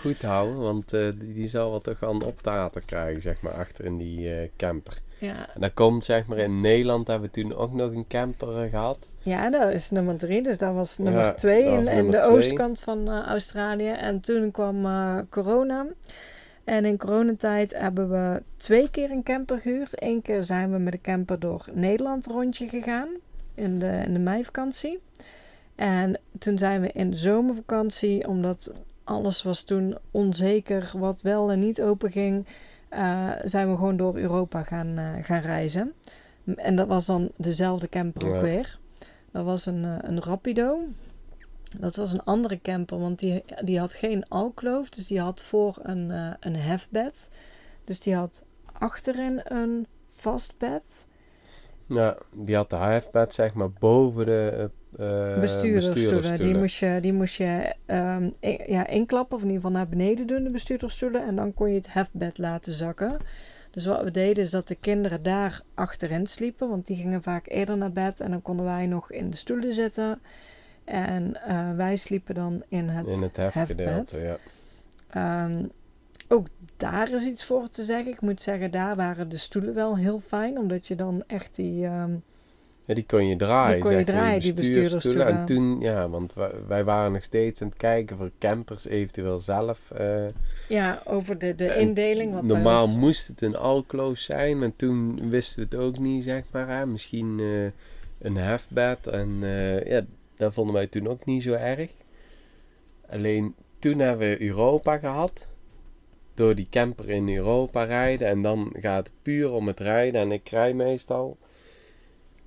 goed 0.00 0.22
houden. 0.22 0.58
Want 0.58 0.88
die, 0.90 1.32
die 1.32 1.48
zal 1.48 1.70
wel 1.70 1.80
toch 1.80 2.00
wel 2.00 2.10
een 2.10 2.22
optater 2.22 2.82
krijgen, 2.84 3.22
zeg 3.22 3.40
maar, 3.40 3.52
achter 3.52 3.84
in 3.84 3.96
die 3.96 4.50
camper. 4.56 4.98
Ja, 5.18 5.48
En 5.54 5.60
dat 5.60 5.74
komt, 5.74 6.04
zeg 6.04 6.26
maar, 6.26 6.38
in 6.38 6.60
Nederland 6.60 7.06
hebben 7.06 7.30
we 7.32 7.40
toen 7.40 7.54
ook 7.54 7.72
nog 7.72 7.90
een 7.92 8.06
camper 8.08 8.62
eh, 8.62 8.70
gehad. 8.70 8.98
Ja, 9.18 9.50
dat 9.50 9.72
is 9.72 9.90
nummer 9.90 10.16
drie. 10.16 10.42
Dus 10.42 10.58
dat 10.58 10.74
was 10.74 10.98
nummer 10.98 11.22
Ja, 11.22 11.32
twee 11.34 11.62
in, 11.64 11.84
de 11.84 12.18
twee. 12.18 12.22
oostkant 12.22 12.80
van 12.80 13.08
eh, 13.08 13.26
Australië. 13.26 13.88
En 13.90 14.20
toen 14.20 14.50
kwam 14.50 14.84
eh, 14.86 15.18
corona. 15.30 15.86
En 16.64 16.84
in 16.84 16.96
coronatijd 16.98 17.74
hebben 17.78 18.10
we 18.10 18.42
twee 18.56 18.90
keer 18.90 19.10
een 19.10 19.22
camper 19.22 19.58
gehuurd. 19.58 20.02
Eén 20.02 20.22
keer 20.22 20.44
zijn 20.44 20.72
we 20.72 20.78
met 20.78 20.92
de 20.92 21.00
camper 21.00 21.38
door 21.38 21.64
Nederland 21.72 22.26
rondje 22.26 22.68
gegaan. 22.68 23.08
In 23.54 23.78
de, 23.78 24.00
in 24.04 24.12
de 24.12 24.18
meivakantie. 24.18 24.98
En 25.74 26.20
toen 26.38 26.58
zijn 26.58 26.80
we 26.80 26.90
in 26.92 27.10
de 27.10 27.16
zomervakantie, 27.16 28.28
omdat 28.28 28.72
alles 29.04 29.42
was 29.42 29.62
toen 29.62 29.96
onzeker 30.10 30.90
wat 30.98 31.22
wel 31.22 31.50
en 31.50 31.58
niet 31.58 31.82
open 31.82 32.10
ging, 32.10 32.46
eh, 32.88 33.30
zijn 33.42 33.70
we 33.70 33.76
gewoon 33.76 33.96
door 33.96 34.16
Europa 34.16 34.62
gaan, 34.62 34.98
eh, 34.98 35.24
gaan 35.24 35.40
reizen. 35.40 35.92
En 36.56 36.76
dat 36.76 36.86
was 36.86 37.06
dan 37.06 37.30
dezelfde 37.36 37.88
camper 37.88 38.34
ook 38.34 38.40
weer. 38.40 38.78
Dat 39.32 39.44
was 39.44 39.66
een, 39.66 39.84
eh, 39.84 39.96
een 40.00 40.22
Rapido. 40.22 40.78
Dat 41.78 41.96
was 41.96 42.12
een 42.12 42.24
andere 42.24 42.60
camper, 42.62 42.98
want 42.98 43.18
die, 43.18 43.44
die 43.64 43.78
had 43.78 43.94
geen 43.94 44.28
alkloof. 44.28 44.88
Dus 44.88 45.06
die 45.06 45.20
had 45.20 45.42
voor 45.42 45.78
een, 45.82 46.10
een 46.40 46.56
hefbed. 46.56 47.30
Dus 47.84 48.00
die 48.00 48.14
had 48.14 48.44
achterin 48.72 49.40
een 49.44 49.86
vast 50.08 50.54
bed. 50.58 51.06
Ja, 51.86 52.16
die 52.32 52.56
had 52.56 52.70
de 52.70 52.76
HF-bed, 52.76 53.34
zeg 53.34 53.54
maar, 53.54 53.70
boven 53.70 54.26
de 54.26 54.70
bestuurdersstoelen. 55.40 56.40
Die 56.40 56.54
moest 56.60 56.78
je, 56.78 56.98
die 57.00 57.12
moest 57.12 57.34
je 57.36 57.74
ehm, 57.86 58.30
in- 58.40 58.60
ja, 58.66 58.86
inklappen, 58.86 59.36
of 59.36 59.42
in 59.42 59.48
ieder 59.48 59.62
geval 59.62 59.76
naar 59.76 59.88
beneden 59.88 60.26
doen, 60.26 60.44
de 60.44 60.50
bestuurdersstoelen. 60.50 61.26
En 61.26 61.36
dan 61.36 61.54
kon 61.54 61.68
je 61.70 61.74
het 61.74 61.92
hefbed 61.92 62.38
laten 62.38 62.72
zakken. 62.72 63.16
Dus 63.70 63.86
wat 63.86 64.02
we 64.02 64.10
deden 64.10 64.42
is 64.44 64.50
dat 64.50 64.68
de 64.68 64.74
kinderen 64.74 65.22
daar 65.22 65.62
achterin 65.74 66.26
sliepen, 66.26 66.68
want 66.68 66.86
die 66.86 66.96
gingen 66.96 67.22
vaak 67.22 67.48
eerder 67.48 67.76
naar 67.76 67.92
bed. 67.92 68.20
En 68.20 68.30
dan 68.30 68.42
konden 68.42 68.64
wij 68.64 68.86
nog 68.86 69.10
in 69.12 69.30
de 69.30 69.36
stoelen 69.36 69.72
zitten. 69.72 70.20
En 70.84 71.42
eh, 71.46 71.70
wij 71.76 71.96
sliepen 71.96 72.34
dan 72.34 72.62
in 72.68 72.88
het, 72.88 73.06
In 73.06 73.22
het 73.22 73.36
hefbed. 73.36 73.54
hefgedeelte, 73.54 74.18
ja. 74.18 74.36
Ehm, 75.10 75.64
ook 76.28 76.46
daar 76.76 77.12
is 77.12 77.24
iets 77.26 77.44
voor 77.44 77.68
te 77.68 77.82
zeggen. 77.82 78.12
Ik 78.12 78.20
moet 78.20 78.40
zeggen, 78.40 78.70
daar 78.70 78.96
waren 78.96 79.28
de 79.28 79.36
stoelen 79.36 79.74
wel 79.74 79.96
heel 79.96 80.20
fijn. 80.20 80.58
Omdat 80.58 80.86
je 80.86 80.94
dan 80.94 81.22
echt 81.26 81.54
die... 81.56 81.84
ehm, 81.86 82.12
Ja, 82.88 82.94
die 82.94 83.06
kon 83.06 83.26
je 83.26 83.36
draaien. 83.36 83.74
Die 83.74 83.82
kon 83.82 83.98
je 83.98 84.04
draaien, 84.04 84.54
die. 84.54 85.22
En 85.22 85.44
toen, 85.44 85.80
ja, 85.80 86.08
want 86.08 86.34
wij, 86.66 86.84
waren 86.84 87.12
nog 87.12 87.22
steeds 87.22 87.62
aan 87.62 87.68
het 87.68 87.76
kijken 87.76 88.16
voor 88.16 88.30
campers 88.38 88.86
eventueel 88.86 89.38
zelf. 89.38 89.90
eh, 89.90 90.26
ja, 90.68 91.02
over 91.04 91.38
de, 91.38 91.54
de 91.54 91.76
indeling. 91.76 92.32
Wat 92.32 92.42
normaal 92.42 92.98
moest 92.98 93.26
het 93.26 93.42
een 93.42 93.56
alclose 93.56 94.22
zijn, 94.22 94.58
maar 94.58 94.76
toen 94.76 95.30
wisten 95.30 95.56
we 95.56 95.76
het 95.76 95.84
ook 95.84 95.98
niet, 95.98 96.24
zeg 96.24 96.42
maar. 96.50 96.68
Hè? 96.68 96.86
Misschien 96.86 97.40
eh, 97.40 98.26
een 98.26 98.36
hefbed. 98.36 99.06
En 99.06 99.38
eh, 99.42 99.86
ja, 99.86 100.04
dat 100.36 100.54
vonden 100.54 100.74
wij 100.74 100.86
toen 100.86 101.08
ook 101.08 101.24
niet 101.24 101.42
zo 101.42 101.52
erg. 101.52 101.90
Alleen 103.10 103.54
toen 103.78 103.98
hebben 103.98 104.28
we 104.28 104.42
Europa 104.42 104.98
gehad. 104.98 105.46
Door 106.34 106.54
die 106.54 106.68
camper 106.70 107.10
in 107.10 107.28
Europa 107.36 107.84
rijden. 107.84 108.28
En 108.28 108.42
dan 108.42 108.74
gaat 108.80 109.06
het 109.06 109.16
puur 109.22 109.52
om 109.52 109.66
het 109.66 109.80
rijden. 109.80 110.20
En 110.20 110.32
ik 110.32 110.48
rij 110.48 110.74
meestal. 110.74 111.36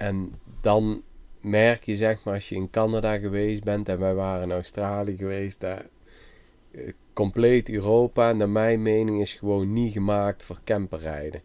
En 0.01 0.39
dan 0.61 1.03
merk 1.41 1.83
je, 1.83 1.95
zeg 1.95 2.23
maar, 2.23 2.33
als 2.33 2.49
je 2.49 2.55
in 2.55 2.69
Canada 2.69 3.17
geweest 3.17 3.63
bent. 3.63 3.89
En 3.89 3.99
wij 3.99 4.13
waren 4.13 4.43
in 4.43 4.51
Australië 4.51 5.17
geweest. 5.17 5.59
Daar, 5.59 5.85
eh, 6.71 6.91
compleet 7.13 7.69
Europa, 7.69 8.31
naar 8.31 8.49
mijn 8.49 8.81
mening, 8.81 9.21
is 9.21 9.33
gewoon 9.33 9.73
niet 9.73 9.93
gemaakt 9.93 10.43
voor 10.43 10.59
camperrijden. 10.63 11.41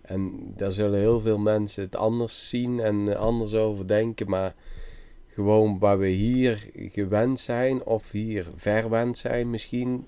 En 0.00 0.52
daar 0.56 0.70
zullen 0.70 0.98
heel 0.98 1.20
veel 1.20 1.38
mensen 1.38 1.82
het 1.82 1.96
anders 1.96 2.48
zien 2.48 2.80
en 2.80 3.16
anders 3.16 3.54
over 3.54 3.86
denken. 3.86 4.30
Maar 4.30 4.54
gewoon 5.26 5.78
waar 5.78 5.98
we 5.98 6.08
hier 6.08 6.70
gewend 6.74 7.38
zijn, 7.38 7.84
of 7.84 8.10
hier 8.10 8.48
verwend 8.54 9.18
zijn 9.18 9.50
misschien. 9.50 10.06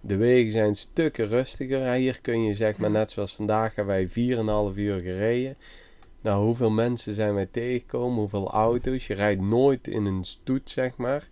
De 0.00 0.16
wegen 0.16 0.52
zijn 0.52 0.74
stukken 0.74 1.26
rustiger. 1.26 1.92
Hier 1.92 2.20
kun 2.20 2.44
je 2.44 2.54
zeg 2.54 2.78
maar, 2.78 2.90
net 2.90 3.10
zoals 3.10 3.34
vandaag, 3.34 3.74
hebben 3.74 3.94
wij 3.94 4.08
4,5 4.08 4.76
uur 4.76 5.00
gereden. 5.00 5.56
Nou, 6.20 6.44
hoeveel 6.44 6.70
mensen 6.70 7.14
zijn 7.14 7.34
wij 7.34 7.46
tegengekomen? 7.46 8.18
Hoeveel 8.18 8.50
auto's? 8.50 9.06
Je 9.06 9.14
rijdt 9.14 9.40
nooit 9.40 9.88
in 9.88 10.04
een 10.04 10.24
stoet, 10.24 10.70
zeg 10.70 10.96
maar. 10.96 11.28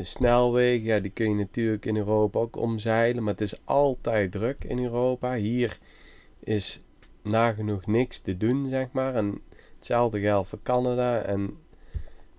Snelwegen, 0.00 0.86
ja, 0.86 1.00
die 1.00 1.10
kun 1.10 1.28
je 1.28 1.34
natuurlijk 1.34 1.86
in 1.86 1.96
Europa 1.96 2.38
ook 2.38 2.56
omzeilen. 2.56 3.22
Maar 3.22 3.32
het 3.32 3.42
is 3.42 3.60
altijd 3.64 4.32
druk 4.32 4.64
in 4.64 4.84
Europa. 4.84 5.34
Hier 5.34 5.78
is 6.40 6.80
nagenoeg 7.22 7.86
niks 7.86 8.18
te 8.18 8.36
doen, 8.36 8.66
zeg 8.66 8.86
maar. 8.92 9.14
En 9.14 9.40
hetzelfde 9.76 10.20
geldt 10.20 10.48
voor 10.48 10.62
Canada. 10.62 11.22
En 11.22 11.58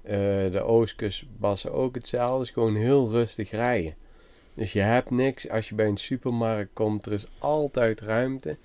eh, 0.01 0.51
de 0.51 0.61
oostkust 0.63 1.25
was 1.39 1.67
ook 1.67 1.95
hetzelfde. 1.95 2.37
Het 2.37 2.47
is 2.47 2.53
gewoon 2.53 2.75
heel 2.75 3.09
rustig 3.09 3.51
rijden. 3.51 3.95
Dus 4.53 4.73
je 4.73 4.79
hebt 4.79 5.09
niks. 5.09 5.49
Als 5.49 5.69
je 5.69 5.75
bij 5.75 5.87
een 5.87 5.97
supermarkt 5.97 6.73
komt, 6.73 7.05
er 7.05 7.11
is 7.11 7.27
altijd 7.39 8.01
ruimte. 8.01 8.57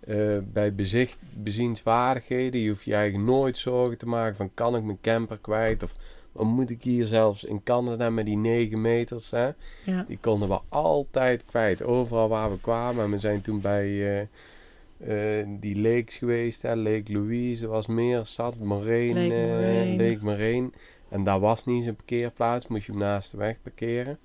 Eh, 0.00 0.38
bij 0.44 0.74
bezicht, 0.74 1.18
bezienswaardigheden, 1.34 2.60
je 2.60 2.68
hoeft 2.68 2.84
je 2.84 2.94
eigenlijk 2.94 3.24
nooit 3.24 3.56
zorgen 3.56 3.98
te 3.98 4.06
maken 4.06 4.36
van 4.36 4.50
kan 4.54 4.76
ik 4.76 4.82
mijn 4.82 5.00
camper 5.00 5.38
kwijt 5.38 5.82
of 5.82 5.94
wat 6.32 6.46
moet 6.46 6.70
ik 6.70 6.82
hier 6.82 7.04
zelfs 7.04 7.44
in 7.44 7.62
Canada 7.62 8.10
met 8.10 8.24
die 8.24 8.36
9 8.36 8.80
meters, 8.80 9.30
hè? 9.30 9.50
Ja. 9.84 10.04
die 10.08 10.18
konden 10.20 10.48
we 10.48 10.60
altijd 10.68 11.44
kwijt, 11.44 11.82
overal 11.82 12.28
waar 12.28 12.50
we 12.50 12.60
kwamen. 12.60 13.04
En 13.04 13.10
we 13.10 13.18
zijn 13.18 13.40
toen 13.40 13.60
bij 13.60 13.86
eh, 13.86 15.40
eh, 15.40 15.46
die 15.60 15.80
lakes 15.80 16.16
geweest, 16.16 16.62
hè? 16.62 16.76
Lake 16.76 17.12
Louise 17.12 17.66
was 17.66 17.86
meer 17.86 18.24
zat, 18.24 18.58
Moraine, 18.58 19.20
Lake 19.20 19.46
Moraine. 19.46 20.08
Lake 20.08 20.24
Moraine. 20.24 20.70
En 21.08 21.24
daar 21.24 21.40
was 21.40 21.64
niet 21.64 21.84
zo'n 21.84 21.96
parkeerplaats, 21.96 22.66
moest 22.66 22.86
je 22.86 22.92
hem 22.92 23.00
naast 23.00 23.30
de 23.30 23.36
weg 23.36 23.62
parkeren. 23.62 24.18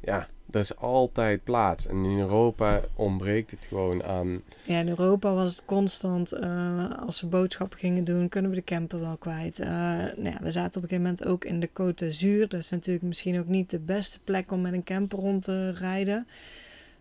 Ja, 0.00 0.28
er 0.52 0.60
is 0.60 0.76
altijd 0.76 1.44
plaats. 1.44 1.86
En 1.86 2.04
in 2.04 2.18
Europa 2.18 2.80
ontbreekt 2.94 3.50
het 3.50 3.64
gewoon 3.64 4.02
aan. 4.02 4.42
Ja, 4.64 4.78
in 4.78 4.88
Europa 4.88 5.34
was 5.34 5.50
het 5.50 5.64
constant, 5.64 6.32
eh, 6.32 6.98
als 7.06 7.20
we 7.20 7.26
boodschappen 7.26 7.78
gingen 7.78 8.04
doen, 8.04 8.28
kunnen 8.28 8.50
we 8.50 8.56
de 8.56 8.64
camper 8.64 9.00
wel 9.00 9.16
kwijt. 9.16 9.58
Eh, 9.58 9.68
nou 9.68 10.22
ja, 10.22 10.38
we 10.40 10.50
zaten 10.50 10.76
op 10.76 10.82
een 10.82 10.88
gegeven 10.88 11.02
moment 11.02 11.26
ook 11.26 11.44
in 11.44 11.60
de 11.60 11.68
Côte 11.68 11.94
d'Azur. 11.94 12.48
Dat 12.48 12.60
is 12.60 12.70
natuurlijk 12.70 13.04
misschien 13.04 13.38
ook 13.38 13.46
niet 13.46 13.70
de 13.70 13.78
beste 13.78 14.18
plek 14.24 14.52
om 14.52 14.60
met 14.60 14.72
een 14.72 14.84
camper 14.84 15.18
rond 15.18 15.42
te 15.42 15.70
rijden. 15.70 16.26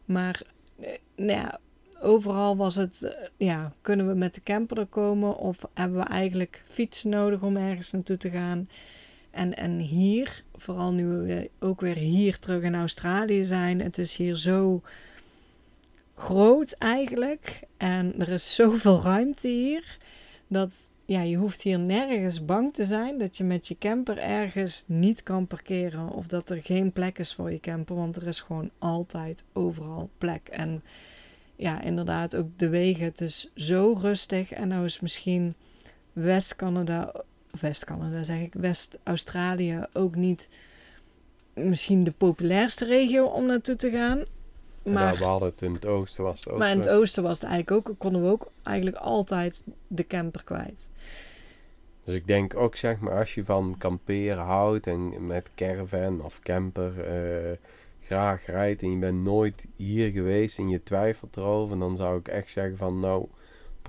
Maar 0.06 0.42
eh, 0.80 0.90
nou 1.16 1.40
ja, 1.40 1.60
overal 2.02 2.58
was 2.58 2.76
het, 2.76 3.16
ja, 3.38 3.74
kunnen 3.82 4.08
we 4.08 4.14
met 4.14 4.36
de 4.36 4.44
camper 4.44 4.80
er 4.80 4.86
komen 4.86 5.38
of 5.38 5.58
hebben 5.74 5.98
we 5.98 6.06
eigenlijk 6.06 6.64
fietsen 6.68 7.10
nodig 7.10 7.42
om 7.42 7.58
ergens 7.58 7.92
naartoe 7.92 8.18
te 8.18 8.30
gaan. 8.30 8.70
En, 9.32 9.58
en 9.58 9.80
hier, 9.80 10.44
vooral 10.56 10.92
nu 10.92 11.06
we 11.08 11.50
ook 11.60 11.82
weer 11.82 11.98
hier 11.98 12.40
terug 12.40 12.64
in 12.64 12.76
Australië 12.76 13.44
zijn, 13.44 13.82
het 13.82 13.98
is 13.98 14.18
hier 14.18 14.36
zo 14.36 14.82
groot 16.16 16.72
eigenlijk. 16.72 17.60
En 17.78 18.14
er 18.20 18.30
is 18.30 18.56
zoveel 18.56 19.02
ruimte 19.02 19.48
hier. 19.48 19.98
Dat 20.48 20.92
ja, 21.06 21.22
je 21.22 21.36
hoeft 21.38 21.62
hier 21.62 21.80
nergens 21.80 22.46
bang 22.46 22.74
te 22.74 22.84
zijn 22.84 23.18
dat 23.18 23.38
je 23.38 23.44
met 23.44 23.68
je 23.68 23.78
camper 23.78 24.18
ergens 24.18 24.84
niet 24.88 25.24
kan 25.24 25.48
parkeren. 25.48 26.10
Of 26.10 26.28
dat 26.28 26.50
er 26.50 26.62
geen 26.62 26.92
plek 26.92 27.20
is 27.20 27.34
voor 27.34 27.52
je 27.52 27.60
camper. 27.60 27.96
Want 27.96 28.16
er 28.16 28.28
is 28.28 28.40
gewoon 28.40 28.70
altijd 28.78 29.44
overal 29.54 30.10
plek. 30.18 30.48
En 30.48 30.84
ja, 31.56 31.82
inderdaad 31.82 32.36
ook 32.36 32.48
de 32.56 32.70
wegen. 32.70 33.06
Het 33.06 33.22
is 33.22 33.52
zo 33.56 33.98
rustig. 34.02 34.52
En 34.52 34.68
nou 34.68 34.86
is 34.86 35.00
misschien 35.00 35.56
West-Canada, 36.14 37.24
West-Canada 37.60 38.24
zeg 38.24 38.40
ik, 38.40 38.54
West-Australië 38.54 39.86
ook 39.94 40.16
niet 40.16 40.50
misschien 41.54 42.04
de 42.04 42.12
populairste 42.12 42.86
regio 42.86 43.26
om 43.26 43.46
naartoe 43.46 43.76
te 43.76 43.90
gaan. 43.90 44.24
Maar 44.84 44.94
Maar 44.94 45.18
we 45.18 45.24
hadden 45.24 45.50
het 45.50 45.62
in 45.62 45.74
het 45.74 45.86
oosten 45.86 46.24
was 46.24 46.40
het 46.40 46.50
ook. 46.50 46.58
maar 46.58 46.72
in 46.72 46.78
het 46.78 46.90
oosten 46.90 47.24
was 47.24 47.42
het 47.42 47.50
eigenlijk 47.50 47.90
ook, 47.90 47.96
konden 47.98 48.22
we 48.24 48.28
ook 48.30 48.52
eigenlijk 48.64 48.98
altijd 48.98 49.64
de 49.88 50.08
camper 50.08 50.44
kwijt. 50.44 50.90
Dus 52.04 52.16
ik 52.16 52.28
denk 52.28 52.56
ook, 52.56 52.76
zeg 52.76 53.00
maar, 53.00 53.18
als 53.18 53.34
je 53.34 53.46
van 53.46 53.76
kamperen 53.78 54.44
houdt 54.44 54.88
en 54.88 55.26
met 55.26 55.50
caravan 55.56 56.22
of 56.24 56.40
camper 56.40 57.00
eh, 57.00 57.58
graag 58.02 58.46
rijdt 58.46 58.82
en 58.82 58.92
je 58.92 58.98
bent 58.98 59.24
nooit 59.24 59.68
hier 59.76 60.12
geweest 60.12 60.58
en 60.58 60.70
je 60.70 60.84
twijfelt 60.84 61.38
erover, 61.38 61.80
dan 61.80 61.98
zou 61.98 62.20
ik 62.20 62.28
echt 62.28 62.50
zeggen 62.50 62.78
van, 62.78 63.00
nou, 63.00 63.28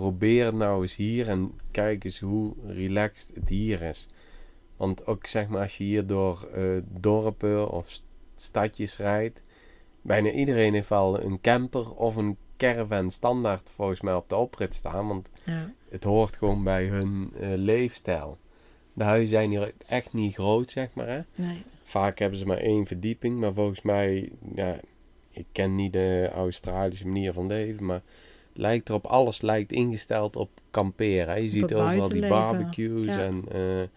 probeer 0.00 0.44
het 0.44 0.54
nou 0.54 0.82
eens 0.82 0.96
hier 0.96 1.28
en 1.28 1.52
kijk 1.70 2.04
eens 2.04 2.18
hoe 2.18 2.52
relaxed 2.66 3.34
het 3.34 3.48
hier 3.48 3.82
is. 3.82 4.06
Want 4.76 5.06
ook, 5.06 5.26
zeg 5.26 5.48
maar, 5.48 5.62
als 5.62 5.78
je 5.78 5.84
hier 5.84 6.06
door 6.06 6.48
eh, 6.54 6.78
dorpen 6.88 7.70
of 7.70 7.90
st- 7.90 8.04
stadjes 8.36 8.96
rijdt, 8.96 9.40
bijna 10.02 10.30
iedereen 10.30 10.74
heeft 10.74 10.88
wel 10.88 11.22
een 11.22 11.40
camper 11.40 11.94
of 11.94 12.16
een 12.16 12.36
caravan 12.56 13.10
standaard 13.10 13.70
volgens 13.70 14.00
mij 14.00 14.14
op 14.14 14.28
de 14.28 14.36
oprit 14.36 14.74
staan, 14.74 15.06
want 15.08 15.30
Ja. 15.44 15.72
het 15.88 16.04
hoort 16.04 16.36
gewoon 16.36 16.64
bij 16.64 16.84
hun 16.86 17.32
eh, 17.36 17.48
leefstijl. 17.54 18.38
De 18.92 19.04
huizen 19.04 19.28
zijn 19.28 19.50
hier 19.50 19.72
echt 19.86 20.12
niet 20.12 20.34
groot, 20.34 20.70
zeg 20.70 20.94
maar. 20.94 21.08
Hè? 21.08 21.20
Nee. 21.34 21.62
Vaak 21.84 22.18
hebben 22.18 22.38
ze 22.38 22.46
maar 22.46 22.56
één 22.58 22.86
verdieping, 22.86 23.38
maar 23.40 23.52
volgens 23.54 23.82
mij, 23.82 24.32
ja, 24.54 24.80
ik 25.30 25.46
ken 25.52 25.74
niet 25.74 25.92
de 25.92 26.30
Australische 26.34 27.06
manier 27.06 27.32
van 27.32 27.46
leven, 27.46 27.84
maar 27.84 28.02
lijkt 28.52 28.88
erop, 28.88 29.06
alles 29.06 29.40
lijkt 29.40 29.72
ingesteld 29.72 30.36
op 30.36 30.50
kamperen. 30.70 31.34
hè. 31.34 31.40
Je 31.40 31.48
ziet 31.48 31.74
overal 31.74 32.08
die 32.08 32.28
barbecues 32.28 33.06
ja. 33.06 33.18
en 33.18 33.44
eh, 33.52 33.88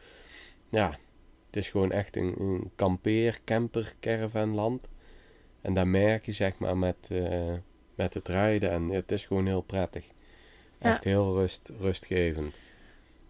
ja, 0.70 0.90
het 1.46 1.56
is 1.56 1.70
gewoon 1.70 1.92
echt 1.92 2.16
een, 2.16 2.36
een 2.40 2.72
kampeer, 2.76 3.40
camper, 3.46 3.94
caravanland. 4.00 4.90
En 5.62 5.74
daar 5.74 5.88
merk 5.88 6.26
je, 6.26 6.32
zeg 6.32 6.58
maar, 6.58 6.78
met, 6.78 7.10
eh, 7.12 7.54
met 7.96 8.14
het 8.14 8.28
rijden 8.28 8.72
en 8.72 8.90
het 8.90 9.12
is 9.12 9.26
gewoon 9.26 9.46
heel 9.46 9.62
prettig. 9.62 10.06
Ja. 10.80 10.92
Echt 10.94 11.04
heel 11.04 11.36
rust, 11.36 11.72
rustgevend. 11.80 12.60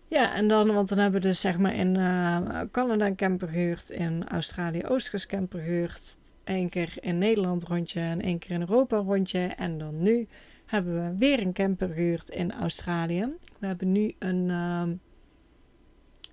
Ja, 0.07 0.35
en 0.35 0.47
dan, 0.47 0.73
want 0.73 0.89
dan 0.89 0.97
hebben 0.97 1.21
we 1.21 1.27
dus 1.27 1.41
zeg 1.41 1.57
maar 1.57 1.75
in 1.75 1.95
eh, 1.95 2.61
Canada 2.71 3.05
een 3.05 3.15
camper 3.15 3.47
gehuurd, 3.47 3.89
in 3.89 4.27
Australië 4.27 4.83
Oosters 4.85 5.25
camper 5.25 5.59
gehuurd, 5.59 6.17
één 6.43 6.69
keer 6.69 6.93
in 6.99 7.17
Nederland 7.17 7.63
rondje 7.63 7.99
en 7.99 8.21
één 8.21 8.39
keer 8.39 8.51
in 8.51 8.59
Europa 8.59 8.97
rondje. 8.97 9.39
En 9.39 9.77
dan 9.77 10.01
nu 10.01 10.27
hebben 10.73 11.03
we 11.09 11.17
weer 11.17 11.39
een 11.39 11.53
camper 11.53 11.87
gehuurd 11.87 12.29
in 12.29 12.51
Australië. 12.53 13.27
We 13.59 13.65
hebben 13.67 13.91
nu 13.91 14.13
een, 14.19 14.49
ehm 14.49 14.89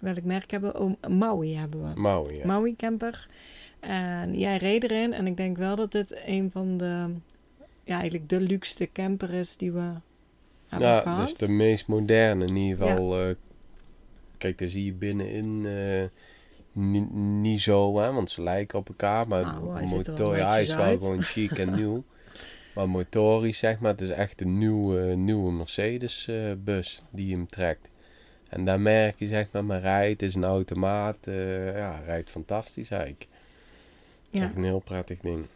welk 0.00 0.22
merk 0.22 0.50
hebben 0.50 0.72
we? 0.72 0.78
Oh, 0.78 1.10
Maui 1.10 1.56
hebben 1.56 1.94
we. 1.94 2.00
Maui, 2.00 2.34
ja. 2.36 2.46
Maui 2.46 2.76
camper. 2.76 3.28
En 3.80 4.34
jij 4.38 4.56
reed 4.56 4.82
erin. 4.84 5.12
En 5.12 5.26
ik 5.26 5.36
denk 5.36 5.56
wel 5.56 5.76
dat 5.76 5.92
dit 5.92 6.20
een 6.26 6.50
van 6.50 6.76
de, 6.76 7.06
ja, 7.84 7.94
eigenlijk 7.94 8.28
de 8.28 8.40
luxste 8.40 8.88
camper 8.92 9.32
is 9.34 9.56
die 9.56 9.72
we 9.72 9.90
hebben 10.68 10.88
ja, 10.88 11.00
gehad. 11.00 11.28
dus 11.28 11.34
de 11.48 11.52
meest 11.52 11.86
moderne 11.86 12.44
in 12.46 12.56
ieder 12.56 12.86
geval. 12.88 13.20
eh, 13.20 13.34
kijk, 14.38 14.58
daar 14.58 14.68
zie 14.68 14.84
je 14.84 14.92
binnenin 14.92 15.66
eh, 15.66 16.04
ni- 16.72 17.08
niet 17.40 17.60
zo, 17.60 17.98
hè, 17.98 18.12
want 18.12 18.30
ze 18.30 18.42
lijken 18.42 18.78
op 18.78 18.88
elkaar. 18.88 19.28
Maar 19.28 19.42
Nou, 19.42 19.64
wel 19.72 19.86
motor, 19.86 20.36
ja, 20.36 20.48
hij 20.50 20.60
is 20.60 20.68
wel 20.68 20.76
uit. 20.78 20.98
gewoon 20.98 21.22
chic 21.22 21.50
en 21.58 21.74
nieuw. 21.78 22.04
Maar 22.80 22.88
motorisch, 22.88 23.58
zeg 23.58 23.78
maar, 23.78 23.90
het 23.90 24.00
is 24.00 24.10
echt 24.10 24.40
een 24.40 24.58
nieuwe, 24.58 25.14
nieuwe 25.14 25.52
Mercedes-bus 25.52 27.02
die 27.10 27.34
hem 27.34 27.48
trekt. 27.48 27.88
En 28.48 28.64
daar 28.64 28.80
merk 28.80 29.18
je, 29.18 29.26
zeg 29.26 29.48
maar, 29.52 29.64
maar 29.64 29.80
rijdt, 29.80 30.22
is 30.22 30.34
een 30.34 30.44
automaat. 30.44 31.26
eh, 31.26 31.76
ja, 31.76 32.00
rijdt 32.04 32.30
fantastisch 32.30 32.90
eigenlijk. 32.90 33.26
Ja. 34.30 34.42
Echt 34.42 34.56
een 34.56 34.64
heel 34.64 34.78
prettig 34.78 35.18
ding. 35.18 35.46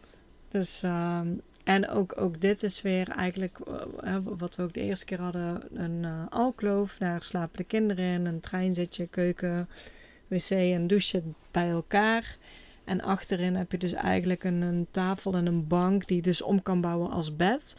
Dus, 0.49 0.83
ehm, 0.83 1.27
en 1.63 1.89
ook, 1.89 2.21
ook 2.21 2.41
dit 2.41 2.63
is 2.63 2.81
weer 2.81 3.09
eigenlijk 3.09 3.59
eh, 4.03 4.17
wat 4.23 4.55
we 4.55 4.63
ook 4.63 4.73
de 4.73 4.81
eerste 4.81 5.05
keer 5.05 5.21
hadden: 5.21 5.61
een 5.73 6.05
alkloof. 6.29 6.97
Daar 6.97 7.23
slapen 7.23 7.57
de 7.57 7.63
kinderen 7.63 8.05
in, 8.05 8.25
een 8.25 8.39
treinzitje, 8.39 9.07
keuken, 9.07 9.69
wc 10.27 10.49
en 10.49 10.87
douche 10.87 11.23
bij 11.51 11.69
elkaar. 11.69 12.37
En 12.85 13.01
achterin 13.01 13.55
heb 13.55 13.71
je 13.71 13.77
dus 13.77 13.93
eigenlijk 13.93 14.43
een, 14.43 14.61
een, 14.61 14.87
tafel 14.91 15.33
en 15.33 15.45
een 15.45 15.67
bank 15.67 16.07
die 16.07 16.15
je 16.15 16.21
dus 16.21 16.41
om 16.41 16.63
kan 16.63 16.81
bouwen 16.81 17.11
als 17.11 17.35
bed. 17.35 17.75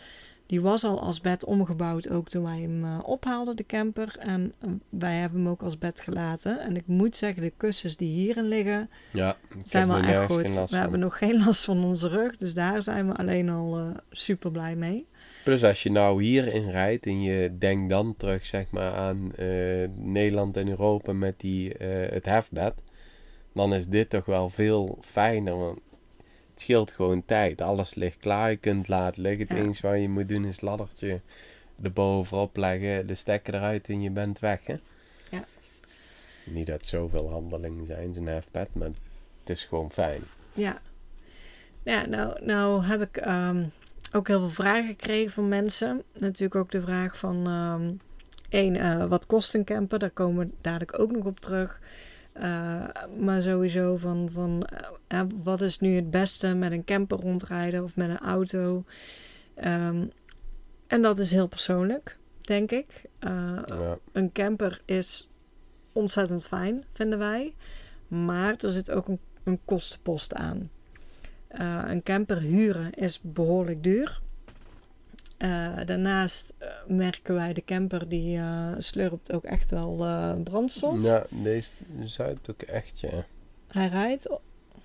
Die 0.46 0.60
was 0.60 0.84
al 0.84 1.00
als 1.00 1.20
bed 1.20 1.44
omgebouwd 1.44 2.10
ook 2.10 2.28
toen 2.28 2.42
wij 2.42 2.60
hem 2.60 2.84
uh, 2.84 2.98
ophaalden, 3.02 3.56
de 3.56 3.66
camper. 3.66 4.16
En 4.18 4.54
uh, 4.64 4.70
wij 4.88 5.14
hebben 5.14 5.40
hem 5.40 5.48
ook 5.48 5.62
als 5.62 5.78
bed 5.78 6.00
gelaten. 6.00 6.60
En 6.60 6.76
ik 6.76 6.86
moet 6.86 7.16
zeggen, 7.16 7.42
de 7.42 7.52
kussens 7.56 7.96
die 7.96 8.08
hierin 8.08 8.48
liggen, 8.48 8.90
ja, 9.12 9.36
zijn 9.64 9.88
wel 9.88 9.98
echt 9.98 10.32
goed. 10.32 10.42
We 10.42 10.50
van. 10.50 10.78
hebben 10.78 11.00
nog 11.00 11.18
geen 11.18 11.44
last 11.44 11.64
van 11.64 11.84
onze 11.84 12.08
rug, 12.08 12.36
dus 12.36 12.54
daar 12.54 12.82
zijn 12.82 13.08
we 13.08 13.14
alleen 13.14 13.48
al 13.48 13.78
uh, 13.78 13.86
super 14.10 14.50
blij 14.50 14.76
mee. 14.76 15.06
Plus 15.44 15.64
als 15.64 15.82
je 15.82 15.90
nou 15.90 16.22
hierin 16.22 16.70
rijdt 16.70 17.06
en 17.06 17.22
je 17.22 17.56
denkt 17.58 17.90
dan 17.90 18.16
terug 18.16 18.44
zeg 18.44 18.70
maar, 18.70 18.92
aan 18.92 19.32
Nederland 19.94 20.56
en 20.56 20.68
Europa 20.68 21.12
met 21.12 21.40
die, 21.40 21.70
het 22.10 22.24
hefbed 22.24 22.82
dan 23.56 23.74
is 23.74 23.86
dit 23.86 24.10
toch 24.10 24.24
wel 24.24 24.50
veel 24.50 24.98
fijner. 25.02 25.58
Want 25.58 25.80
het 26.50 26.60
scheelt 26.60 26.92
gewoon 26.92 27.24
tijd. 27.24 27.60
Alles 27.60 27.94
ligt 27.94 28.18
klaar. 28.18 28.50
Je 28.50 28.56
kunt 28.56 28.88
laten 28.88 29.22
liggen. 29.22 29.46
Het 29.46 29.56
ja. 29.56 29.62
enige 29.62 29.88
wat 29.88 30.00
je 30.00 30.08
moet 30.08 30.28
doen 30.28 30.44
is 30.44 30.52
het 30.52 30.62
laddertje 30.62 31.20
erbovenop 31.82 32.56
leggen, 32.56 33.06
de 33.06 33.14
stekker 33.14 33.54
eruit 33.54 33.88
en 33.88 34.02
je 34.02 34.10
bent 34.10 34.38
weg. 34.38 34.66
Hè? 34.66 34.76
Ja. 35.30 35.44
Niet 36.44 36.66
dat 36.66 36.86
zoveel 36.86 37.30
handelingen 37.30 37.86
zijn, 37.86 38.14
zijn 38.14 38.26
hefpad, 38.26 38.68
maar 38.72 38.88
het 39.40 39.50
is 39.50 39.64
gewoon 39.64 39.90
fijn. 39.90 40.22
Ja. 40.54 40.80
Ja, 41.82 42.06
nou, 42.06 42.44
nou 42.44 42.84
heb 42.84 43.02
ik 43.02 43.26
um, 43.26 43.72
ook 44.12 44.28
heel 44.28 44.38
veel 44.38 44.50
vragen 44.50 44.86
gekregen 44.86 45.32
van 45.32 45.48
mensen. 45.48 46.02
Natuurlijk 46.12 46.54
ook 46.54 46.70
de 46.70 46.82
vraag 46.82 47.18
van... 47.18 47.50
Um, 47.50 48.00
één, 48.48 48.76
uh, 48.76 49.04
wat 49.04 49.26
kost 49.26 49.54
een 49.54 49.64
camper? 49.64 49.98
Daar 49.98 50.10
komen 50.10 50.46
we 50.46 50.52
dadelijk 50.60 50.98
ook 50.98 51.10
nog 51.10 51.24
op 51.24 51.40
terug. 51.40 51.80
Uh, 52.42 52.84
maar 53.18 53.42
sowieso 53.42 53.96
van, 53.96 54.28
van 54.32 54.66
uh, 55.08 55.20
wat 55.42 55.60
is 55.60 55.78
nu 55.78 55.94
het 55.94 56.10
beste 56.10 56.54
met 56.54 56.72
een 56.72 56.84
camper 56.84 57.18
rondrijden 57.18 57.82
of 57.82 57.96
met 57.96 58.08
een 58.08 58.18
auto. 58.18 58.84
Um, 59.64 60.10
en 60.86 61.02
dat 61.02 61.18
is 61.18 61.30
heel 61.30 61.46
persoonlijk, 61.46 62.16
denk 62.40 62.70
ik. 62.70 63.02
Uh, 63.20 63.58
ja. 63.66 63.98
Een 64.12 64.32
camper 64.32 64.80
is 64.84 65.28
ontzettend 65.92 66.46
fijn, 66.46 66.84
vinden 66.92 67.18
wij. 67.18 67.54
Maar 68.08 68.54
er 68.58 68.70
zit 68.70 68.90
ook 68.90 69.08
een, 69.08 69.20
een 69.44 69.60
kostenpost 69.64 70.34
aan. 70.34 70.70
een 71.88 72.02
camper 72.02 72.38
huren 72.38 72.92
is 72.94 73.20
behoorlijk 73.22 73.82
duur. 73.82 74.20
Uh, 75.38 75.76
daarnaast 75.84 76.54
uh, 76.62 76.68
merken 76.88 77.34
wij 77.34 77.52
de 77.52 77.64
camper 77.64 78.08
die 78.08 78.36
uh, 78.36 78.72
slurpt 78.78 79.32
ook 79.32 79.44
echt 79.44 79.70
wel 79.70 79.96
brandstof. 80.44 81.02
Ja, 81.02 81.26
deze 81.30 81.70
zuipt 82.04 82.50
ook 82.50 82.62
echt, 82.62 83.00
ja. 83.00 83.26
Hij 83.66 83.88
rijdt, 83.88 84.28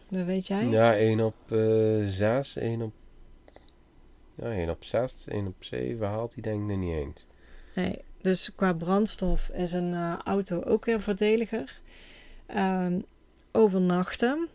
dat 0.10 0.26
weet 0.26 0.48
jij? 0.48 0.68
Ja, 0.68 0.96
1 0.96 1.20
op 1.20 1.36
6, 2.08 2.56
1 2.56 2.82
op, 2.82 2.94
ja, 4.36 4.52
1 4.52 4.70
op 4.70 4.84
6, 4.84 5.28
1 5.28 5.48
op 5.48 5.56
7 5.60 6.08
haalt 6.08 6.34
hij 6.34 6.42
denk 6.42 6.72
ik 6.72 6.78
niet 6.78 6.96
eens. 6.96 7.26
Nee, 7.76 8.02
dus 8.22 8.56
qua 8.56 8.74
brandstof 8.74 9.50
is 9.50 9.74
een 9.74 10.22
auto 10.24 10.62
ook 10.64 10.86
weer 10.86 11.02
voordeliger. 11.02 11.82
Ehm, 12.46 13.00
overnachten. 13.52 14.48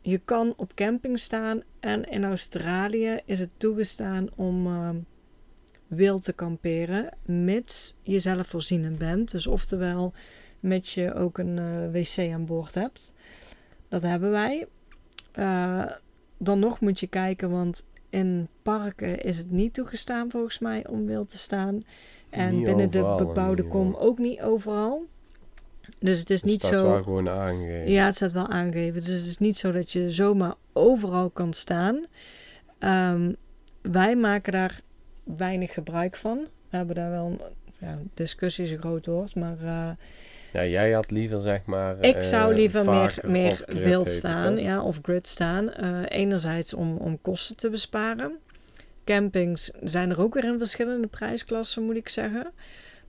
Je 0.00 0.18
kan 0.18 0.54
op 0.56 0.74
camping 0.74 1.18
staan 1.18 1.62
en 1.80 2.04
in 2.04 2.24
Australië 2.24 3.18
is 3.24 3.38
het 3.38 3.50
toegestaan 3.56 4.28
om 4.34 4.66
ehm, 4.66 4.96
wil 5.86 6.18
te 6.18 6.32
kamperen, 6.32 7.08
mits 7.22 7.96
je 8.02 8.20
zelfvoorzienend 8.20 8.98
bent. 8.98 9.30
Dus 9.30 9.46
oftewel, 9.46 10.12
mits 10.60 10.94
je 10.94 11.14
ook 11.14 11.38
een 11.38 11.56
uh, 11.56 11.90
wc 11.92 12.32
aan 12.32 12.46
boord 12.46 12.74
hebt. 12.74 13.14
Dat 13.88 14.02
hebben 14.02 14.30
wij. 14.30 14.66
Uh, 15.38 15.84
dan 16.38 16.58
nog 16.58 16.80
moet 16.80 17.00
je 17.00 17.06
kijken, 17.06 17.50
want 17.50 17.84
in 18.10 18.48
parken 18.62 19.20
is 19.20 19.38
het 19.38 19.50
niet 19.50 19.74
toegestaan 19.74 20.30
volgens 20.30 20.58
mij 20.58 20.86
om 20.86 21.06
wild 21.06 21.30
te 21.30 21.38
staan. 21.38 21.82
En 22.30 22.54
niet 22.54 22.64
binnen 22.64 22.90
de 22.90 23.14
bebouwde 23.18 23.64
kom 23.64 23.94
ook 23.94 24.18
niet 24.18 24.40
overal. 24.40 25.06
Dus 25.98 26.18
het 26.18 26.30
is 26.30 26.40
het 26.40 26.50
niet 26.50 26.62
staat 26.62 26.78
zo. 26.78 26.84
wel 26.84 27.02
gewoon 27.02 27.28
aangegeven. 27.28 27.90
Ja, 27.90 28.04
het 28.04 28.14
staat 28.14 28.32
wel 28.32 28.48
aangegeven. 28.48 29.04
Dus 29.04 29.18
het 29.18 29.26
is 29.26 29.38
niet 29.38 29.56
zo 29.56 29.72
dat 29.72 29.90
je 29.90 30.10
zomaar 30.10 30.54
overal 30.72 31.30
kan 31.30 31.52
staan. 31.52 32.04
Um, 32.78 33.36
wij 33.82 34.16
maken 34.16 34.52
daar 34.52 34.80
weinig 35.24 35.72
gebruik 35.72 36.16
van. 36.16 36.38
We 36.70 36.76
hebben 36.76 36.94
daar 36.94 37.10
wel 37.10 37.54
ja, 37.84 37.98
discussie 38.14 38.64
is 38.64 38.70
een 38.70 38.78
groot 38.78 39.06
woord, 39.06 39.34
maar. 39.34 39.56
Uh, 39.62 39.90
ja, 40.52 40.64
jij 40.64 40.92
had 40.92 41.10
liever 41.10 41.40
zeg 41.40 41.64
maar. 41.64 42.00
Ik 42.00 42.22
zou 42.22 42.50
uh, 42.50 42.56
liever 42.56 42.84
meer, 42.84 43.18
meer 43.26 43.64
wild 43.66 44.08
staan, 44.08 44.56
ja, 44.56 44.82
of 44.82 44.98
grid 45.02 45.28
staan. 45.28 45.70
Uh, 45.80 46.02
enerzijds 46.08 46.74
om, 46.74 46.96
om 46.96 47.20
kosten 47.20 47.56
te 47.56 47.70
besparen. 47.70 48.38
Campings 49.04 49.70
zijn 49.82 50.10
er 50.10 50.20
ook 50.20 50.34
weer 50.34 50.44
in 50.44 50.58
verschillende 50.58 51.06
prijsklassen, 51.06 51.82
moet 51.82 51.96
ik 51.96 52.08
zeggen. 52.08 52.52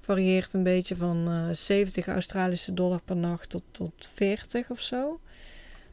Varieert 0.01 0.53
een 0.53 0.63
beetje 0.63 0.95
van 0.95 1.47
70 1.51 2.07
Australische 2.07 2.73
dollar 2.73 3.01
per 3.05 3.15
nacht 3.15 3.49
tot, 3.49 3.63
tot 3.71 4.09
40 4.13 4.69
of 4.69 4.81
zo. 4.81 5.19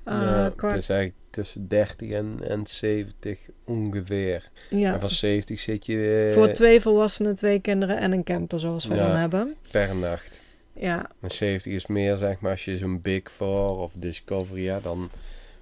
Ja, 0.05 0.53
qua... 0.57 0.69
Het 0.69 0.79
is 0.79 0.89
eigenlijk 0.89 1.21
tussen 1.31 1.69
30 1.69 2.11
en, 2.11 2.39
en 2.49 2.67
70 2.67 3.39
ongeveer. 3.65 4.51
Ja. 4.71 4.93
En 4.93 5.01
van 5.01 5.11
70 5.11 5.61
zit 5.61 5.87
je... 5.87 6.27
Uh, 6.29 6.35
Voor 6.35 6.49
twee 6.49 6.81
volwassenen, 6.81 7.35
twee 7.35 7.61
kinderen 7.61 7.99
en 7.99 8.13
een 8.13 8.25
camper 8.25 8.61
zoals 8.61 8.87
we 8.87 8.95
ja, 8.95 9.07
dan 9.07 9.17
hebben. 9.17 9.57
Per 9.71 9.97
nacht. 9.97 10.41
Ja. 10.73 11.11
En 11.21 11.31
70 11.31 11.73
is 11.73 11.87
meer 11.87 12.17
zeg 12.17 12.41
maar 12.41 12.51
als 12.51 12.65
je 12.65 12.77
zo'n 12.77 13.01
Big 13.01 13.23
Four 13.31 13.79
of 13.79 13.93
Discovery 13.95 14.67
hebt, 14.67 14.85
dan, 14.85 15.11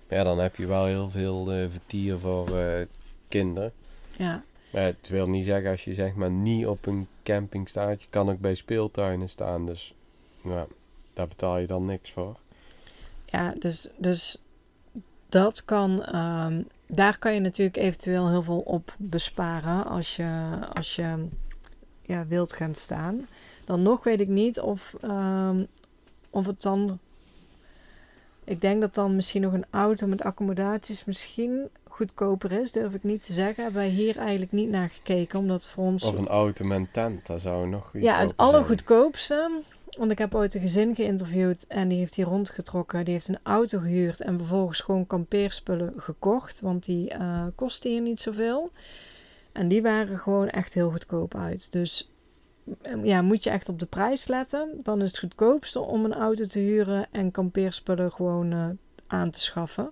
ja, 0.08 0.24
dan 0.24 0.38
heb 0.38 0.56
je 0.56 0.66
wel 0.66 0.84
heel 0.84 1.10
veel 1.10 1.54
uh, 1.54 1.64
vertier 1.70 2.18
voor 2.18 2.60
uh, 2.60 2.80
kinderen. 3.28 3.72
Ja. 4.16 4.42
Maar 4.72 4.82
het 4.82 5.08
wil 5.08 5.28
niet 5.28 5.44
zeggen 5.44 5.70
als 5.70 5.84
je 5.84 5.94
zeg 5.94 6.14
maar 6.14 6.30
niet 6.30 6.66
op 6.66 6.86
een 6.86 7.08
camping 7.22 7.68
staat. 7.68 8.02
Je 8.02 8.06
kan 8.10 8.30
ook 8.30 8.38
bij 8.38 8.54
speeltuinen 8.54 9.28
staan. 9.28 9.66
Dus 9.66 9.94
ja, 10.42 10.66
daar 11.14 11.28
betaal 11.28 11.58
je 11.58 11.66
dan 11.66 11.86
niks 11.86 12.10
voor. 12.10 12.36
Ja, 13.30 13.54
dus, 13.58 13.88
dus 13.96 14.36
dat 15.28 15.64
kan, 15.64 16.16
um, 16.16 16.66
daar 16.86 17.18
kan 17.18 17.34
je 17.34 17.40
natuurlijk 17.40 17.76
eventueel 17.76 18.28
heel 18.28 18.42
veel 18.42 18.60
op 18.60 18.94
besparen 18.98 19.86
als 19.86 20.16
je, 20.16 20.58
als 20.72 20.96
je 20.96 21.26
ja, 22.02 22.26
wilt 22.26 22.52
gaan 22.52 22.74
staan. 22.74 23.26
Dan 23.64 23.82
nog 23.82 24.04
weet 24.04 24.20
ik 24.20 24.28
niet 24.28 24.60
of, 24.60 24.96
um, 25.04 25.66
of 26.30 26.46
het 26.46 26.62
dan. 26.62 26.98
Ik 28.44 28.60
denk 28.60 28.80
dat 28.80 28.94
dan 28.94 29.14
misschien 29.14 29.42
nog 29.42 29.52
een 29.52 29.66
auto 29.70 30.06
met 30.06 30.22
accommodaties 30.22 31.04
misschien 31.04 31.68
goedkoper 31.88 32.52
is, 32.52 32.72
durf 32.72 32.94
ik 32.94 33.02
niet 33.02 33.24
te 33.24 33.32
zeggen. 33.32 33.62
Hebben 33.62 33.82
wij 33.82 33.90
hier 33.90 34.16
eigenlijk 34.18 34.52
niet 34.52 34.68
naar 34.68 34.88
gekeken, 34.88 35.38
omdat 35.38 35.68
voor 35.68 35.84
ons... 35.84 36.04
Of 36.04 36.16
een 36.16 36.28
auto 36.28 36.64
met 36.64 36.92
tent, 36.92 37.26
dat 37.26 37.40
zou 37.40 37.68
nog 37.68 37.90
Ja, 37.92 38.18
het 38.18 38.36
allergoedkoopste 38.36 39.62
want 39.98 40.10
ik 40.10 40.18
heb 40.18 40.34
ooit 40.34 40.54
een 40.54 40.60
gezin 40.60 40.94
geïnterviewd 40.94 41.66
en 41.66 41.88
die 41.88 41.98
heeft 41.98 42.14
hier 42.14 42.26
rondgetrokken. 42.26 43.04
Die 43.04 43.14
heeft 43.14 43.28
een 43.28 43.38
auto 43.42 43.78
gehuurd 43.78 44.20
en 44.20 44.38
vervolgens 44.38 44.80
gewoon 44.80 45.06
kampeerspullen 45.06 45.92
gekocht. 45.96 46.60
Want 46.60 46.84
die 46.84 47.14
uh, 47.14 47.46
kostten 47.54 47.90
hier 47.90 48.00
niet 48.00 48.20
zoveel. 48.20 48.70
En 49.52 49.68
die 49.68 49.82
waren 49.82 50.18
gewoon 50.18 50.48
echt 50.48 50.74
heel 50.74 50.90
goedkoop 50.90 51.34
uit. 51.34 51.72
Dus 51.72 52.12
ehm, 52.82 53.04
ja, 53.04 53.22
moet 53.22 53.44
je 53.44 53.50
echt 53.50 53.68
op 53.68 53.78
de 53.78 53.86
prijs 53.86 54.26
letten. 54.26 54.74
Dan 54.82 55.02
is 55.02 55.08
het 55.08 55.18
goedkoopste 55.18 55.80
om 55.80 56.04
een 56.04 56.14
auto 56.14 56.46
te 56.46 56.58
huren 56.58 57.06
en 57.10 57.30
kampeerspullen 57.30 58.12
gewoon 58.12 58.52
uh, 58.52 58.68
aan 59.06 59.30
te 59.30 59.40
schaffen. 59.40 59.90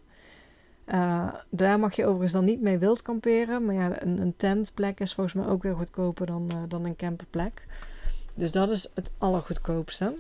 Uh, 0.87 1.35
daar 1.49 1.79
mag 1.79 1.97
je 1.97 2.05
overigens 2.05 2.33
dan 2.33 2.45
niet 2.45 2.61
mee 2.61 2.79
wild 2.79 3.03
kamperen. 3.03 3.65
Maar 3.65 3.75
ja, 3.75 4.03
een, 4.03 4.21
een 4.21 4.37
tentplek 4.37 5.01
is 5.01 5.15
volgens 5.15 5.35
mij 5.35 5.47
ook 5.47 5.63
weer 5.63 5.75
goedkoper 5.75 6.27
dan, 6.27 6.51
dan 6.69 6.85
een 6.85 6.97
camperplek. 6.97 7.67
Dus 8.38 8.53
dat 8.53 8.70
is 8.70 8.88
het 8.94 9.11
allergoedkoopste. 9.18 10.16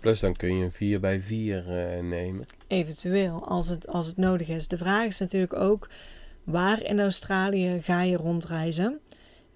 Plus 0.00 0.20
dan 0.20 0.36
kun 0.36 0.56
je 0.56 0.64
een 0.64 0.72
4 0.72 1.00
bij 1.00 1.20
4 1.20 1.64
uh, 1.68 2.02
nemen. 2.02 2.46
Eventueel, 2.66 3.48
als 3.48 3.68
het, 3.68 3.88
als 3.88 4.06
het 4.06 4.16
nodig 4.16 4.48
is. 4.48 4.68
De 4.68 4.78
vraag 4.78 5.04
is 5.04 5.18
natuurlijk 5.18 5.52
ook, 5.52 5.88
waar 6.44 6.82
in 6.82 7.00
Australië 7.00 7.82
ga 7.82 8.02
je 8.02 8.16
rondreizen? 8.16 9.00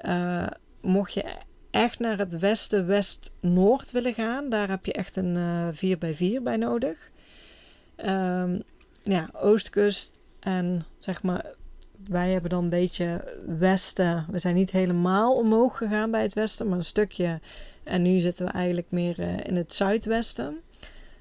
Uh, 0.00 0.46
mocht 0.80 1.12
je 1.12 1.24
echt 1.70 1.98
naar 1.98 2.18
het 2.18 2.38
westen, 2.38 2.86
west-noord 2.86 3.90
willen 3.90 4.14
gaan, 4.14 4.48
daar 4.48 4.68
heb 4.68 4.86
je 4.86 4.92
echt 4.92 5.16
een 5.16 5.36
uh, 5.36 5.68
4 5.72 5.98
bij 5.98 6.14
4 6.14 6.42
bij 6.42 6.56
nodig. 6.56 7.10
Um, 7.96 8.62
ja, 9.02 9.30
oostkust 9.32 10.18
en 10.40 10.84
zeg 10.98 11.22
maar, 11.22 11.46
wij 12.08 12.30
hebben 12.30 12.50
dan 12.50 12.62
een 12.62 12.68
beetje 12.68 13.24
westen. 13.58 14.26
We 14.30 14.38
zijn 14.38 14.54
niet 14.54 14.70
helemaal 14.70 15.36
omhoog 15.36 15.76
gegaan 15.76 16.10
bij 16.10 16.22
het 16.22 16.34
westen, 16.34 16.68
maar 16.68 16.76
een 16.76 16.84
stukje 16.84 17.40
en 17.84 18.02
nu 18.02 18.18
zitten 18.20 18.46
we 18.46 18.52
eigenlijk 18.52 18.86
meer 18.90 19.20
uh, 19.20 19.38
in 19.42 19.56
het 19.56 19.74
zuidwesten. 19.74 20.60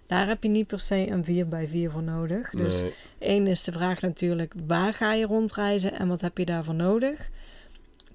Daar 0.08 0.28
heb 0.28 0.44
je 0.44 0.50
niet 0.50 0.68
per 0.68 0.80
se 0.80 1.08
een 1.08 1.46
4x4 1.88 1.92
voor 1.92 2.04
nodig. 2.04 2.50
Dus 2.50 2.82
Nee. 2.82 2.94
één 3.18 3.48
is 3.48 3.64
de 3.64 3.72
vraag 3.72 4.02
natuurlijk, 4.02 4.54
waar 4.68 4.94
ga 4.94 5.14
je 5.14 5.26
rondreizen 5.26 5.94
en 6.00 6.08
wat 6.08 6.22
heb 6.22 6.38
je 6.38 6.46
daarvoor 6.46 6.76
nodig? 6.76 7.30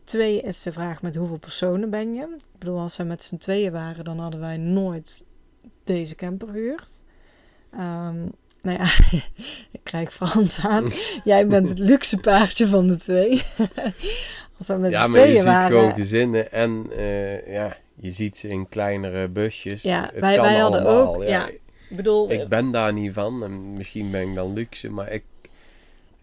Twee 0.04 0.40
is 0.40 0.62
de 0.62 0.72
vraag 0.72 1.02
met 1.02 1.16
hoeveel 1.16 1.38
personen 1.38 1.90
ben 1.90 2.14
je? 2.14 2.22
Ik 2.22 2.58
bedoel, 2.58 2.78
als 2.78 2.96
we 2.96 3.02
met 3.04 3.22
z'n 3.24 3.36
tweeën 3.36 3.72
waren, 3.72 4.04
dan 4.04 4.18
hadden 4.18 4.40
wij 4.40 4.56
nooit 4.56 5.24
deze 5.84 6.14
camper 6.14 6.48
gehuurd. 6.48 6.90
Ehm, 7.70 8.26
nou 8.62 8.78
ja, 8.78 8.84
ik 9.76 9.80
krijg 9.82 10.12
Frans 10.14 10.60
aan. 10.66 10.90
Jij 11.24 11.46
bent 11.46 11.68
het 11.68 11.78
luxe 11.78 12.16
paardje 12.18 12.66
van 12.66 12.86
de 12.86 12.96
twee. 12.96 13.42
als 14.58 14.66
we 14.66 14.74
met 14.74 14.90
ja, 14.92 15.06
maar 15.06 15.28
je 15.28 15.36
ziet 15.40 15.50
gewoon 15.66 15.92
gezinnen 15.94 16.52
en 16.52 16.86
eh, 16.96 17.52
ja, 17.52 17.76
je 18.00 18.10
ziet 18.10 18.36
ze 18.36 18.48
in 18.48 18.68
kleinere 18.68 19.28
busjes. 19.28 19.82
Ja, 19.82 20.10
het 20.12 20.20
wij- 20.20 20.34
kan 20.36 20.44
wij 20.44 20.58
hadden 20.58 20.84
allemaal. 20.86 21.14
ook- 21.14 21.22
ja. 21.22 21.28
ja. 21.28 21.48
Ik 21.90 21.96
bedoel, 21.96 22.30
Ik 22.32 22.48
ben 22.48 22.70
daar 22.70 22.92
niet 22.92 23.12
van 23.12 23.44
en 23.44 23.72
misschien 23.72 24.10
ben 24.10 24.28
ik 24.28 24.34
dan 24.34 24.52
luxe, 24.52 24.88
maar 24.88 25.12
ik, 25.12 25.22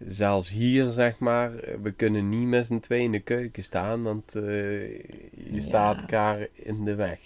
zelfs 0.08 0.50
hier 0.50 0.92
zeg 0.92 1.18
maar, 1.20 1.52
we 1.82 1.92
kunnen 1.92 2.30
niet 2.30 2.48
met 2.48 2.66
z'n 2.66 2.80
twee 2.80 3.02
in 3.04 3.12
de 3.12 3.20
keuken 3.20 3.64
staan, 3.64 4.04
want 4.04 4.36
eh, 4.36 4.44
je 4.44 5.04
Ja. 5.52 5.60
staat 5.62 6.00
elkaar 6.00 6.48
in 6.54 6.86
de 6.86 6.96
weg. 6.96 7.20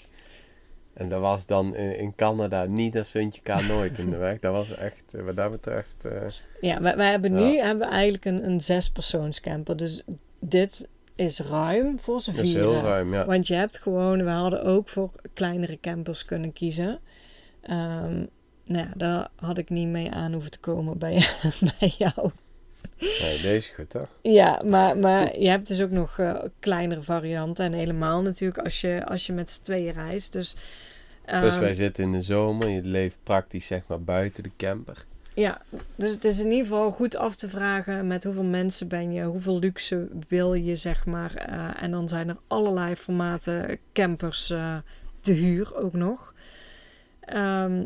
En 0.97 1.09
dat 1.09 1.21
was 1.21 1.45
dan 1.45 1.75
in, 1.75 2.15
Canada 2.15 2.65
niet, 2.65 2.93
dat 2.93 3.05
stond 3.07 3.35
je 3.35 3.41
elkaar 3.43 3.67
nooit 3.67 3.97
in 3.97 4.09
de 4.09 4.17
weg. 4.17 4.39
Dat 4.39 4.53
was 4.53 4.75
echt, 4.75 5.13
eh, 5.13 5.21
wat 5.21 5.35
dat 5.35 5.51
betreft, 5.51 6.05
eh, 6.05 6.21
Ja, 6.61 6.81
wij, 6.81 6.95
wij 6.95 7.09
hebben 7.11 7.33
Ja. 7.39 7.45
nu 7.47 7.57
hebben 7.57 7.87
we 7.87 7.93
eigenlijk 7.93 8.25
een, 8.25 8.45
een 8.45 8.61
zespersoonscamper. 8.61 9.77
Dus 9.77 10.03
dit 10.39 10.87
is 11.15 11.39
ruim 11.39 11.99
voor 11.99 12.21
z'n 12.21 12.31
dat 12.35 12.43
is 12.45 12.53
heel 12.53 12.63
vieren. 12.71 12.89
ruim, 12.89 13.13
ja. 13.13 13.25
Want 13.25 13.47
je 13.47 13.53
hebt 13.53 13.77
gewoon, 13.77 14.23
we 14.23 14.29
hadden 14.29 14.63
ook 14.63 14.89
voor 14.89 15.11
kleinere 15.33 15.79
campers 15.81 16.25
kunnen 16.25 16.53
kiezen. 16.53 16.99
Ehm, 17.61 18.15
nou 18.65 18.85
ja, 18.87 18.91
daar 18.95 19.27
had 19.35 19.57
ik 19.57 19.69
niet 19.69 19.87
mee 19.87 20.11
aan 20.11 20.33
hoeven 20.33 20.51
te 20.51 20.59
komen 20.59 20.97
bij, 20.97 21.25
bij 21.79 21.93
jou. 21.97 22.31
Nee, 22.99 23.41
deze 23.41 23.55
is 23.55 23.69
goed 23.75 23.89
toch? 23.89 24.07
Ja, 24.21 24.61
maar, 24.65 24.97
maar 24.97 25.39
je 25.39 25.49
hebt 25.49 25.67
dus 25.67 25.81
ook 25.81 25.91
nog 25.91 26.19
eh, 26.19 26.35
kleinere 26.59 27.01
varianten. 27.01 27.65
En 27.65 27.73
helemaal 27.73 28.21
natuurlijk 28.21 28.63
als 28.63 28.81
je, 28.81 29.05
als 29.05 29.25
je 29.25 29.33
met 29.33 29.51
z'n 29.51 29.61
tweeën 29.61 29.93
reist. 29.93 30.33
Dus, 30.33 30.53
Dus 31.25 31.53
ehm, 31.53 31.59
wij 31.59 31.73
zitten 31.73 32.03
in 32.03 32.11
de 32.11 32.21
zomer, 32.21 32.67
je 32.67 32.83
leeft 32.83 33.17
praktisch 33.23 33.67
zeg 33.67 33.81
maar 33.87 34.01
buiten 34.01 34.43
de 34.43 34.51
camper. 34.57 35.05
Ja, 35.33 35.61
dus 35.95 36.11
het 36.11 36.25
is 36.25 36.39
in 36.39 36.51
ieder 36.51 36.65
geval 36.65 36.91
goed 36.91 37.15
af 37.15 37.35
te 37.35 37.49
vragen 37.49 38.07
met 38.07 38.23
hoeveel 38.23 38.43
mensen 38.43 38.87
ben 38.87 39.11
je, 39.11 39.23
hoeveel 39.23 39.59
luxe 39.59 40.07
wil 40.27 40.53
je, 40.53 40.75
zeg 40.75 41.05
maar. 41.05 41.35
Eh, 41.35 41.83
en 41.83 41.91
dan 41.91 42.07
zijn 42.07 42.29
er 42.29 42.37
allerlei 42.47 42.95
formaten 42.95 43.79
campers 43.93 44.49
eh, 44.49 44.77
te 45.19 45.31
huur 45.31 45.75
ook 45.75 45.93
nog. 45.93 46.33
Ehm, 47.19 47.85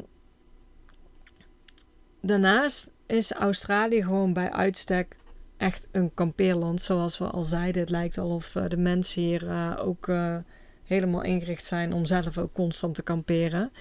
daarnaast 2.21 2.91
is 3.11 3.31
Australië 3.31 4.03
gewoon 4.03 4.33
bij 4.33 4.51
uitstek 4.51 5.15
echt 5.57 5.87
een 5.91 6.13
kampeerland. 6.13 6.81
Zoals 6.81 7.17
we 7.17 7.25
al 7.25 7.43
zeiden, 7.43 7.81
het 7.81 7.89
lijkt 7.89 8.17
al 8.17 8.29
of 8.29 8.55
eh, 8.55 8.67
de 8.67 8.77
mensen 8.77 9.21
hier 9.21 9.49
eh, 9.49 9.79
ook 9.79 10.07
eh, 10.07 10.35
helemaal 10.83 11.21
ingericht 11.21 11.65
zijn 11.65 11.93
om 11.93 12.05
zelf 12.05 12.37
ook 12.37 12.53
constant 12.53 12.95
te 12.95 13.03
kamperen. 13.03 13.71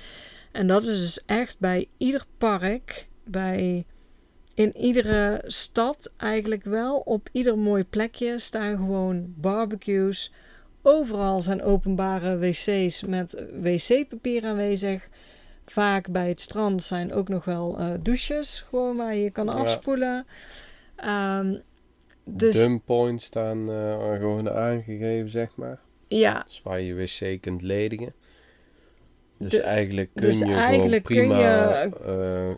En 0.53 0.67
dat 0.67 0.83
is 0.83 0.99
dus 0.99 1.25
echt 1.27 1.59
bij 1.59 1.89
ieder 1.97 2.25
park, 2.39 3.09
bij 3.25 3.85
in 4.55 4.77
iedere 4.77 5.43
stad 5.47 6.13
eigenlijk 6.17 6.65
wel. 6.65 6.99
Op 6.99 7.29
ieder 7.33 7.59
mooi 7.59 7.85
plekje 7.85 8.39
staan 8.39 8.77
gewoon 8.77 9.35
barbecues. 9.37 10.33
Overal 10.83 11.41
zijn 11.41 11.63
openbare 11.63 12.39
wc's 12.39 13.03
met 13.03 13.45
wc-papier 13.61 14.45
aanwezig. 14.45 15.09
Vaak 15.71 16.09
bij 16.09 16.29
het 16.29 16.41
strand 16.41 16.83
zijn 16.83 17.13
ook 17.13 17.29
nog 17.29 17.45
wel 17.45 17.79
eh, 17.79 17.91
douches, 18.01 18.61
gewoon 18.69 18.97
waar 18.97 19.15
je 19.15 19.31
kan 19.31 19.47
Ja. 19.47 19.53
afspoelen. 19.53 20.27
Ehm, 20.97 21.55
dus 22.25 22.55
Dumppoints 22.57 23.25
staan 23.25 23.71
eh, 23.71 24.13
gewoon 24.15 24.51
aangegeven 24.51 25.31
zeg 25.31 25.49
maar. 25.57 25.79
ja, 26.09 26.43
Dus 26.47 26.61
waar 26.65 26.81
je 26.81 26.95
wc 26.95 27.41
kunt 27.41 27.63
ledigen. 27.63 28.13
Dus, 29.37 29.51
Dus- 29.51 29.61
eigenlijk 29.61 30.11
kun 30.15 30.23
dus 30.23 30.39
je 30.39 30.55
eigenlijk 30.55 31.05
kun 31.05 31.17
gewoon 31.17 31.29
prima 31.39 31.83
je- 31.83 31.97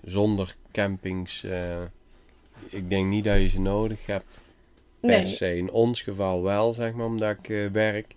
eh, 0.03 0.11
zonder 0.11 0.55
campings. 0.72 1.44
eh, 1.44 1.83
ik 2.68 2.90
denk 2.90 3.07
niet 3.07 3.25
dat 3.25 3.40
je 3.40 3.48
ze 3.48 3.61
nodig 3.61 4.07
hebt. 4.07 4.40
Per 5.01 5.11
nee, 5.11 5.27
se. 5.27 5.57
In 5.57 5.70
ons 5.70 6.03
geval 6.03 6.42
wel, 6.42 6.72
zeg 6.72 6.92
maar, 6.92 7.07
omdat 7.07 7.37
ik 7.38 7.48
eh, 7.48 7.66
werk 7.72 8.14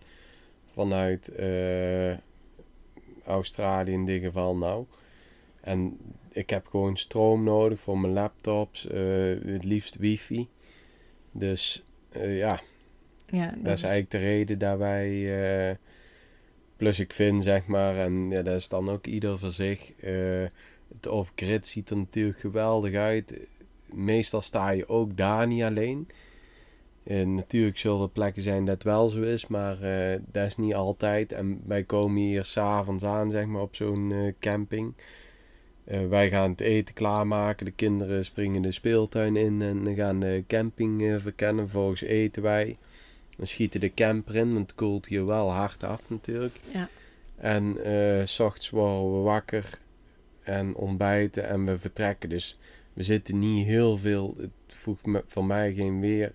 vanuit 0.73 1.29
eh, 1.35 2.13
Australië 3.25 3.91
in 3.91 4.05
dit 4.05 4.23
geval 4.23 4.55
nou. 4.57 4.85
En 5.61 5.97
ik 6.31 6.49
heb 6.49 6.67
gewoon 6.67 6.97
stroom 6.97 7.43
nodig 7.43 7.79
voor 7.79 7.99
mijn 7.99 8.13
laptops, 8.13 8.87
eh, 8.87 8.99
het 9.45 9.65
liefst 9.65 9.95
wifi. 9.95 10.47
Dus 11.31 11.83
eh, 12.09 12.37
ja, 12.37 12.61
ja, 13.25 13.45
dat 13.57 13.73
is 13.73 13.81
eigenlijk 13.81 14.11
de 14.11 14.17
reden 14.17 14.59
dat 14.59 14.77
wij. 14.77 15.09
eh, 15.69 15.75
plus 16.77 16.99
ik 16.99 17.13
vind 17.13 17.43
zeg 17.43 17.67
maar, 17.67 17.97
en 17.97 18.29
ja, 18.29 18.41
dat 18.41 18.55
is 18.55 18.69
dan 18.69 18.89
ook 18.89 19.05
ieder 19.05 19.39
voor 19.39 19.51
zich. 19.51 19.91
het 20.93 21.07
off-grid 21.07 21.67
ziet 21.67 21.89
er 21.89 21.97
natuurlijk 21.97 22.39
geweldig 22.39 22.93
uit. 22.93 23.47
Meestal 23.85 24.41
sta 24.41 24.69
je 24.69 24.87
ook 24.87 25.17
daar 25.17 25.47
niet 25.47 25.63
alleen. 25.63 26.07
Eh, 27.05 27.25
natuurlijk 27.25 27.77
zullen 27.77 28.01
er 28.01 28.09
plekken 28.09 28.43
zijn 28.43 28.65
dat 28.65 28.83
wel 28.83 29.09
zo 29.09 29.21
is, 29.21 29.47
maar 29.47 29.81
eh, 29.81 30.19
dat 30.31 30.45
is 30.45 30.57
niet 30.57 30.73
altijd. 30.73 31.31
En 31.31 31.61
wij 31.65 31.83
komen 31.83 32.21
hier 32.21 32.45
s'avonds 32.45 33.03
aan, 33.03 33.31
zeg 33.31 33.45
maar, 33.45 33.61
op 33.61 33.75
zo'n 33.75 34.11
eh, 34.11 34.33
camping. 34.39 34.93
Wij 36.09 36.29
gaan 36.29 36.49
het 36.51 36.61
eten 36.61 36.93
klaarmaken, 36.93 37.65
de 37.65 37.71
kinderen 37.71 38.25
springen 38.25 38.61
de 38.61 38.71
speeltuin 38.71 39.35
in 39.35 39.61
en 39.61 39.95
gaan 39.95 40.19
de 40.19 40.43
camping 40.47 41.21
verkennen. 41.21 41.69
Vervolgens 41.69 42.01
eten 42.01 42.41
wij. 42.41 42.77
Dan 43.37 43.47
schieten 43.47 43.79
de 43.79 43.93
camper 43.93 44.35
in, 44.35 44.53
want 44.53 44.67
het 44.67 44.75
koelt 44.75 45.05
hier 45.05 45.25
wel 45.25 45.51
hard 45.51 45.83
af 45.83 46.01
natuurlijk. 46.07 46.55
Ja. 46.73 46.89
En 47.35 47.77
s 48.27 48.39
ochtends 48.39 48.69
worden 48.69 49.13
we 49.13 49.19
wakker 49.19 49.79
en 50.43 50.75
ontbijten 50.75 51.47
en 51.47 51.65
we 51.65 51.77
vertrekken. 51.77 52.29
Dus 52.29 52.57
we 52.93 53.03
zitten 53.03 53.39
niet 53.39 53.65
heel 53.65 53.97
veel. 53.97 54.35
Het 54.37 54.51
voegt 54.67 55.05
me, 55.05 55.23
voor 55.27 55.45
mij 55.45 55.73
geen 55.73 55.99
weer, 55.99 56.33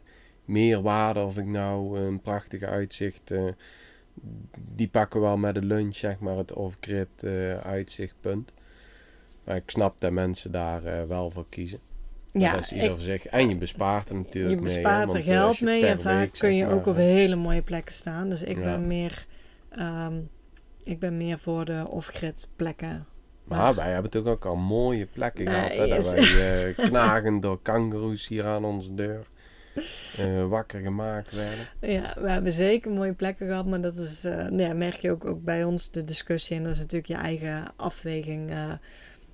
meer 0.51 0.83
waarde 0.83 1.21
of 1.21 1.37
ik 1.39 1.47
nou 1.47 1.99
een 1.99 2.21
prachtig 2.21 2.63
uitzicht. 2.63 3.31
eh, 3.31 3.45
die 4.75 4.89
pakken 4.89 5.21
we 5.21 5.27
wel 5.27 5.37
met 5.37 5.55
de 5.55 5.63
lunch, 5.63 5.97
zeg 5.97 6.19
maar, 6.19 6.37
het 6.37 6.53
off-grid 6.53 7.09
eh, 7.23 7.59
uitzichtpunt. 7.59 8.53
Maar 9.45 9.57
ik 9.57 9.71
snap 9.71 9.95
dat 9.99 10.13
mensen 10.13 10.53
daar 10.53 10.85
eh, 10.85 11.05
wel 11.05 11.31
voor 11.31 11.47
kiezen. 11.49 11.79
Ja, 12.33 12.53
dat 12.53 12.61
is 12.61 12.71
ieder 12.73 12.85
ik- 12.85 12.91
voor 12.91 13.01
zich. 13.01 13.27
En 13.27 13.49
je 13.49 13.57
bespaart 13.57 14.09
er 14.09 14.15
natuurlijk 14.15 14.59
je 14.59 14.65
mee. 14.65 14.75
hè, 14.75 14.81
bespaart 14.81 15.13
er 15.13 15.19
eh, 15.19 15.25
geld 15.27 15.57
je 15.57 15.65
mee 15.65 15.87
en 15.87 16.01
vaak 16.01 16.19
week, 16.19 16.33
kun 16.39 16.55
je 16.57 16.65
maar, 16.65 16.75
ook 16.75 16.87
op 16.87 16.95
eh, 16.97 17.01
hele 17.03 17.37
mooie 17.37 17.63
plekken 17.63 17.95
staan. 17.95 18.29
Dus 18.29 18.43
ik 18.43 18.57
Ja. 18.59 18.63
ben 18.63 18.87
meer, 18.87 19.27
ehm, 19.69 20.15
ik 20.85 20.99
ben 20.99 21.17
meer 21.17 21.39
voor 21.39 21.65
de 21.65 21.85
off-grid 21.89 22.49
plekken. 22.57 23.07
Maar 23.45 23.75
wij 23.75 23.91
hebben 23.93 24.11
toch 24.11 24.27
ook 24.27 24.45
al 24.45 24.57
mooie 24.57 25.07
plekken 25.07 25.51
gehad. 25.51 25.73
Hè, 25.73 25.87
dat 25.89 26.13
wij 26.13 26.69
eh, 26.69 26.77
knagen 26.89 27.41
door 27.41 27.63
kangoeroes 27.63 28.29
hier 28.29 28.47
aan 28.47 28.65
onze 28.65 28.95
deur 28.95 29.27
eh, 30.17 30.49
wakker 30.49 30.81
gemaakt 30.81 31.33
werden. 31.33 31.67
Ja, 31.81 32.17
we 32.21 32.31
hebben 32.31 32.53
zeker 32.53 32.91
mooie 32.91 33.13
plekken 33.13 33.47
gehad, 33.47 33.67
maar 33.67 33.81
dat 33.81 33.97
is, 33.97 34.25
eh, 34.25 34.35
nou 34.35 34.63
ja, 34.63 34.73
merk 34.73 35.01
je 35.01 35.11
ook, 35.11 35.25
ook 35.25 35.45
bij 35.45 35.65
ons 35.65 35.91
de 35.91 36.05
discussie. 36.05 36.57
En 36.57 36.63
dat 36.63 36.73
is 36.73 36.79
natuurlijk 36.79 37.09
je 37.09 37.27
eigen 37.27 37.73
afweging 37.77 38.51
eh, 38.51 38.73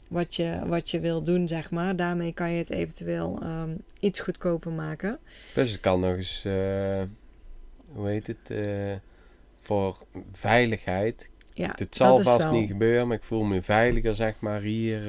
wat, 0.09 0.35
je, 0.35 0.59
wat 0.67 0.91
je 0.91 1.01
wil 1.01 1.23
doen, 1.23 1.49
zeg 1.49 1.71
maar. 1.71 1.97
Daarmee 1.97 2.33
kan 2.33 2.51
je 2.51 2.59
het 2.59 2.71
eventueel 2.71 3.39
ehm, 3.43 3.71
iets 4.01 4.21
goedkoper 4.21 4.73
maken. 4.73 5.19
Dus 5.55 5.71
het 5.71 5.81
kan 5.81 6.01
nog 6.01 6.17
eens, 6.17 6.43
hoe 7.93 8.09
heet 8.09 8.27
het, 8.27 8.53
voor 9.61 9.97
veiligheid. 10.33 11.31
Ja, 11.53 11.73
Het 11.77 11.95
zal 11.95 12.23
vast 12.23 12.45
wel. 12.45 12.53
niet 12.53 12.69
gebeuren, 12.69 13.09
maar 13.09 13.17
ik 13.17 13.23
voel 13.23 13.45
me 13.45 13.63
veiliger 13.63 14.15
zeg 14.15 14.35
maar 14.39 14.61
hier. 14.61 15.03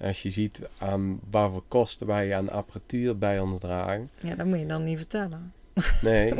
Als 0.00 0.22
je 0.22 0.30
ziet 0.30 0.60
aan 0.78 1.20
waarvoor 1.30 1.62
kosten 1.68 2.06
wij 2.06 2.36
aan 2.36 2.50
apparatuur 2.50 3.18
bij 3.18 3.40
ons 3.40 3.60
dragen. 3.60 4.10
Ja, 4.20 4.34
dat 4.34 4.46
moet 4.46 4.58
je 4.58 4.66
dan 4.66 4.84
niet 4.84 4.98
vertellen. 4.98 5.52
Nee. 6.02 6.34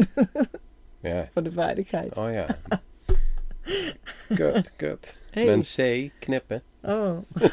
ja. 1.01 1.29
Voor 1.33 1.43
de 1.43 1.53
veiligheid. 1.53 2.17
Oh 2.17 2.33
ja. 2.33 2.47
Kut, 4.35 4.73
kut. 4.77 5.21
Hey. 5.31 5.45
Mijn 5.45 5.61
C, 5.61 6.11
knippen. 6.19 6.63
Oh. 6.83 7.19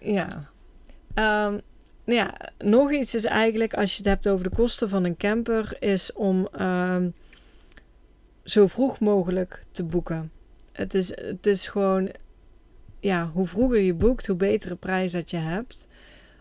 ja. 0.00 0.50
Ehm, 1.14 1.58
nou 2.04 2.18
ja, 2.18 2.34
nog 2.58 2.92
iets 2.92 3.14
is 3.14 3.24
eigenlijk, 3.24 3.74
als 3.74 3.90
je 3.90 3.96
het 3.96 4.06
hebt 4.06 4.28
over 4.28 4.50
de 4.50 4.56
kosten 4.56 4.88
van 4.88 5.04
een 5.04 5.16
camper, 5.16 5.76
is 5.80 6.12
om 6.12 6.48
ehm, 6.52 7.08
zo 8.44 8.66
vroeg 8.66 9.00
mogelijk 9.00 9.64
te 9.70 9.84
boeken. 9.84 10.32
Het 10.72 10.94
is, 10.94 11.16
het 11.16 11.46
is 11.46 11.66
gewoon, 11.66 12.10
ja, 13.00 13.30
hoe 13.32 13.46
vroeger 13.46 13.78
je 13.78 13.94
boekt, 13.94 14.26
hoe 14.26 14.36
betere 14.36 14.74
prijs 14.76 15.12
dat 15.12 15.30
je 15.30 15.36
hebt. 15.36 15.88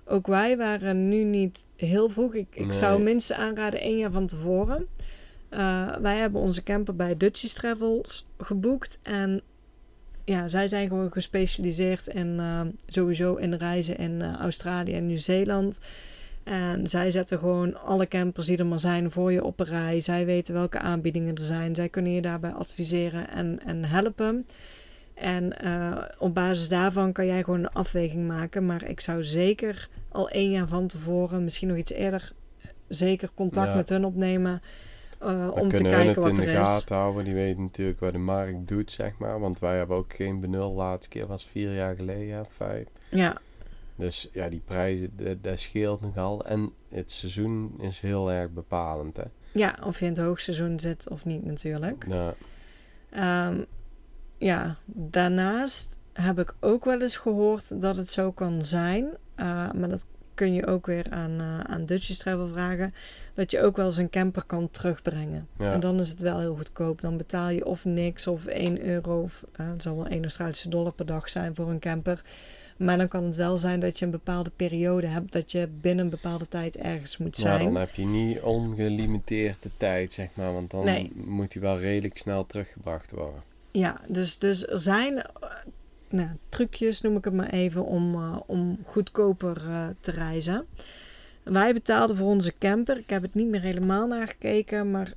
Ook 0.05 0.27
wij 0.27 0.57
waren 0.57 1.09
nu 1.09 1.23
niet 1.23 1.63
heel 1.75 2.09
vroeg. 2.09 2.35
Ik, 2.35 2.47
ik 2.51 2.73
zou 2.73 3.03
minstens 3.03 3.39
aanraden 3.39 3.79
één 3.79 3.97
jaar 3.97 4.11
van 4.11 4.27
tevoren. 4.27 4.87
Eh, 5.49 5.95
wij 5.95 6.17
hebben 6.17 6.41
onze 6.41 6.63
camper 6.63 6.95
bij 6.95 7.17
Dutchies 7.17 7.53
Travels 7.53 8.27
geboekt. 8.37 8.99
En 9.01 9.41
ja, 10.25 10.47
zij 10.47 10.67
zijn 10.67 10.87
gewoon 10.87 11.11
gespecialiseerd 11.11 12.07
in 12.07 12.39
eh, 12.39 12.61
sowieso 12.87 13.35
in 13.35 13.53
reizen 13.53 13.97
in 13.97 14.21
eh, 14.21 14.33
Australië 14.33 14.93
en 14.93 15.05
Nieuw-Zeeland. 15.05 15.79
En 16.43 16.87
zij 16.87 17.11
zetten 17.11 17.39
gewoon 17.39 17.81
alle 17.81 18.07
campers 18.07 18.45
die 18.45 18.57
er 18.57 18.65
maar 18.65 18.79
zijn 18.79 19.11
voor 19.11 19.31
je 19.31 19.43
op 19.43 19.59
een 19.59 19.65
rij. 19.65 19.99
Zij 19.99 20.25
weten 20.25 20.53
welke 20.53 20.79
aanbiedingen 20.79 21.35
er 21.35 21.43
zijn. 21.43 21.75
Zij 21.75 21.89
kunnen 21.89 22.11
je 22.11 22.21
daarbij 22.21 22.51
adviseren 22.51 23.29
en, 23.29 23.59
en 23.65 23.85
helpen. 23.85 24.45
En 25.19 25.53
uh, 25.63 25.97
op 26.17 26.33
basis 26.33 26.69
daarvan 26.69 27.11
kan 27.11 27.25
jij 27.25 27.43
gewoon 27.43 27.59
een 27.59 27.69
afweging 27.71 28.27
maken. 28.27 28.65
Maar 28.65 28.83
ik 28.89 28.99
zou 28.99 29.23
zeker 29.23 29.89
al 30.09 30.29
één 30.29 30.51
jaar 30.51 30.67
van 30.67 30.87
tevoren, 30.87 31.43
misschien 31.43 31.67
nog 31.67 31.77
iets 31.77 31.91
eerder, 31.91 32.31
zeker 32.87 33.29
contact 33.35 33.67
Ja. 33.67 33.75
met 33.75 33.89
hun 33.89 34.05
opnemen. 34.05 34.61
uh, 35.21 35.27
Dan 35.27 35.51
om 35.51 35.69
te 35.69 35.75
kunnen 35.75 35.93
hun 35.93 36.03
kijken 36.03 36.07
het 36.07 36.15
wat 36.31 36.43
in 36.43 36.49
er 36.49 36.53
de 36.55 36.59
is. 36.61 36.67
gaten 36.67 36.95
houden. 36.95 37.23
Die 37.23 37.33
weten 37.33 37.61
natuurlijk 37.61 37.99
wat 37.99 38.11
de 38.11 38.17
markt 38.17 38.67
doet, 38.67 38.91
zeg 38.91 39.17
maar. 39.17 39.39
Want 39.39 39.59
wij 39.59 39.77
hebben 39.77 39.97
ook 39.97 40.13
geen 40.15 40.39
benul. 40.39 40.73
Laatste 40.73 41.09
keer 41.09 41.27
was 41.27 41.45
vier 41.45 41.73
jaar 41.73 41.95
geleden, 41.95 42.25
ja, 42.25 42.45
vijf. 42.49 42.87
Ja, 43.11 43.37
Dus 43.95 44.29
ja, 44.33 44.49
die 44.49 44.61
prijzen, 44.65 45.11
dat, 45.41 45.59
scheelt 45.59 46.01
nogal. 46.01 46.45
En 46.45 46.71
het 46.89 47.11
seizoen 47.11 47.75
is 47.81 47.99
heel 47.99 48.31
erg 48.31 48.51
bepalend, 48.51 49.17
hè. 49.17 49.23
ja, 49.51 49.77
of 49.83 49.99
je 49.99 50.05
in 50.05 50.11
het 50.11 50.19
hoogseizoen 50.21 50.79
zit 50.79 51.09
of 51.09 51.25
niet 51.25 51.45
natuurlijk. 51.45 52.07
Nou, 52.07 52.33
Ehm, 53.09 53.61
ja, 54.39 54.75
daarnaast 54.85 55.99
heb 56.13 56.39
ik 56.39 56.53
ook 56.59 56.85
wel 56.85 57.01
eens 57.01 57.17
gehoord 57.17 57.81
dat 57.81 57.95
het 57.95 58.09
zo 58.11 58.31
kan 58.31 58.65
zijn. 58.65 59.05
eh, 59.35 59.71
maar 59.71 59.89
dat 59.89 60.05
kun 60.33 60.53
je 60.53 60.65
ook 60.67 60.85
weer 60.85 61.05
aan, 61.09 61.39
eh 61.39 61.59
aan 61.59 61.85
Dutchess 61.85 62.19
Travel 62.19 62.47
vragen. 62.47 62.93
Dat 63.33 63.51
je 63.51 63.61
ook 63.61 63.75
wel 63.75 63.85
eens 63.85 63.97
een 63.97 64.09
camper 64.09 64.43
kan 64.45 64.69
terugbrengen. 64.71 65.47
Ja. 65.57 65.73
En 65.73 65.79
dan 65.79 65.99
is 65.99 66.09
het 66.09 66.21
wel 66.21 66.39
heel 66.39 66.55
goedkoop. 66.55 67.01
Dan 67.01 67.17
betaal 67.17 67.49
je 67.49 67.65
of 67.65 67.85
niks 67.85 68.27
of 68.27 68.45
1 68.45 68.85
euro. 68.85 69.21
Of, 69.21 69.43
eh, 69.55 69.67
het 69.69 69.81
zal 69.83 69.95
wel 69.95 70.07
1 70.11 70.21
Australische 70.21 70.69
dollar 70.69 70.91
per 70.93 71.05
dag 71.05 71.29
zijn 71.29 71.55
voor 71.55 71.69
een 71.69 71.79
camper. 71.79 72.21
Maar 72.77 72.97
dan 72.97 73.07
kan 73.07 73.23
het 73.23 73.35
wel 73.35 73.57
zijn 73.57 73.79
dat 73.79 73.99
je 73.99 74.05
een 74.05 74.11
bepaalde 74.11 74.51
periode 74.55 75.07
hebt. 75.07 75.31
Dat 75.31 75.51
je 75.51 75.67
binnen 75.81 76.03
een 76.05 76.11
bepaalde 76.11 76.47
tijd 76.47 76.77
ergens 76.77 77.17
moet 77.17 77.37
ja, 77.37 77.41
zijn. 77.41 77.63
dan 77.63 77.75
heb 77.75 77.89
je 77.93 78.05
niet 78.05 78.39
ongelimiteerde 78.41 79.69
tijd, 79.77 80.13
zeg 80.13 80.27
maar. 80.33 80.53
Want 80.53 80.71
dan 80.71 80.85
Nee. 80.85 81.11
moet 81.15 81.51
die 81.51 81.61
wel 81.61 81.79
redelijk 81.79 82.17
snel 82.17 82.45
teruggebracht 82.45 83.11
worden. 83.11 83.43
Ja, 83.71 84.01
dus, 84.07 84.37
dus 84.37 84.67
er 84.67 84.79
zijn 84.79 85.17
eh, 85.17 85.49
nou, 86.09 86.29
trucjes, 86.49 87.01
noem 87.01 87.17
ik 87.17 87.25
het 87.25 87.33
maar 87.33 87.49
even, 87.49 87.85
om, 87.85 88.15
eh, 88.15 88.37
om 88.45 88.79
goedkoper 88.85 89.57
eh, 89.67 89.87
te 89.99 90.11
reizen. 90.11 90.65
Wij 91.43 91.73
betaalden 91.73 92.15
voor 92.17 92.27
onze 92.27 92.53
camper, 92.59 92.97
ik 92.97 93.09
heb 93.09 93.21
het 93.21 93.33
niet 93.33 93.47
meer 93.47 93.61
helemaal 93.61 94.07
nagekeken, 94.07 94.91
maar 94.91 95.13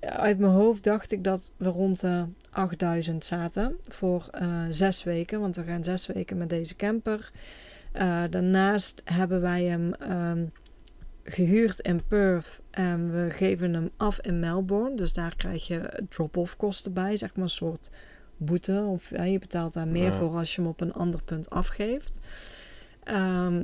uit 0.00 0.38
mijn 0.38 0.52
hoofd 0.52 0.84
dacht 0.84 1.12
ik 1.12 1.24
dat 1.24 1.52
we 1.56 1.68
rond 1.68 2.00
de 2.00 2.24
8000 2.50 3.24
zaten 3.24 3.76
voor 3.88 4.30
zes 4.70 5.04
weken, 5.04 5.40
want 5.40 5.56
we 5.56 5.62
gaan 5.62 5.84
zes 5.84 6.06
weken 6.06 6.38
met 6.38 6.48
deze 6.50 6.76
camper. 6.76 7.30
Daarnaast 8.30 9.02
hebben 9.04 9.40
wij 9.40 9.64
hem 9.64 9.94
ehm, 9.94 10.44
gehuurd 11.24 11.80
in 11.80 12.00
Perth 12.08 12.62
en 12.70 13.12
we 13.12 13.30
geven 13.30 13.74
hem 13.74 13.90
af 13.96 14.20
in 14.20 14.40
Melbourne. 14.40 14.96
Dus 14.96 15.12
daar 15.12 15.36
krijg 15.36 15.66
je 15.66 16.02
drop-off 16.08 16.56
kosten 16.56 16.92
bij, 16.92 17.16
zeg 17.16 17.34
maar 17.34 17.44
een 17.44 17.50
soort 17.50 17.90
boete. 18.36 18.80
Of 18.80 19.10
ja, 19.10 19.22
je 19.22 19.38
betaalt 19.38 19.72
daar 19.72 19.88
meer 19.88 20.04
Ja. 20.10 20.16
voor 20.16 20.36
als 20.36 20.54
je 20.54 20.60
hem 20.60 20.70
op 20.70 20.80
een 20.80 20.92
ander 20.92 21.22
punt 21.22 21.50
afgeeft. 21.50 22.20
Ehm, 23.04 23.62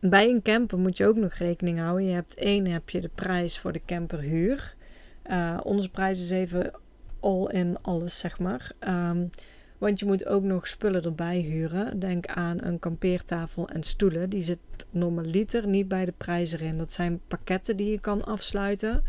bij 0.00 0.28
een 0.28 0.42
camper 0.42 0.78
moet 0.78 0.96
je 0.96 1.06
ook 1.06 1.16
nog 1.16 1.32
rekening 1.32 1.78
houden. 1.78 2.06
Je 2.06 2.12
hebt 2.12 2.34
één 2.34 2.66
heb 2.66 2.90
je 2.90 3.00
de 3.00 3.10
prijs 3.14 3.58
voor 3.58 3.72
de 3.72 3.82
camperhuur. 3.86 4.74
Eh, 5.22 5.60
onze 5.62 5.88
prijs 5.88 6.22
is 6.22 6.30
even 6.30 6.72
all 7.20 7.46
in 7.46 7.76
alles, 7.82 8.18
zeg 8.18 8.38
maar. 8.38 8.72
Ehm, 8.78 9.24
want 9.82 9.98
je 9.98 10.06
moet 10.06 10.26
ook 10.26 10.42
nog 10.42 10.68
spullen 10.68 11.02
erbij 11.02 11.38
huren. 11.38 11.98
Denk 11.98 12.26
aan 12.26 12.62
een 12.62 12.78
kampeertafel 12.78 13.68
en 13.68 13.82
stoelen. 13.82 14.30
Die 14.30 14.42
zit 14.42 14.58
normaliter 14.90 15.66
niet 15.66 15.88
bij 15.88 16.04
de 16.04 16.12
prijs 16.16 16.52
erin. 16.52 16.78
Dat 16.78 16.92
zijn 16.92 17.20
pakketten 17.28 17.76
die 17.76 17.90
je 17.90 18.00
kan 18.00 18.24
afsluiten. 18.24 19.04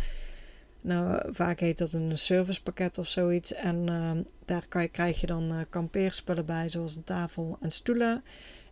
Nou, 0.82 1.34
vaak 1.34 1.60
heet 1.60 1.78
dat 1.78 1.94
een 1.94 2.18
servicepakket 2.18 2.98
of 2.98 3.08
zoiets. 3.08 3.54
En 3.54 3.90
ehm, 3.90 4.22
daar 4.46 4.68
kan 4.68 4.82
je, 4.82 4.88
krijg 4.88 5.22
je 5.22 5.28
dan 5.28 5.52
eh, 5.52 5.58
kampeerspullen 5.70 6.46
bij, 6.46 6.70
zoals 6.70 6.96
een 6.96 7.04
tafel 7.04 7.58
en 7.62 7.72
stoelen. 7.72 8.24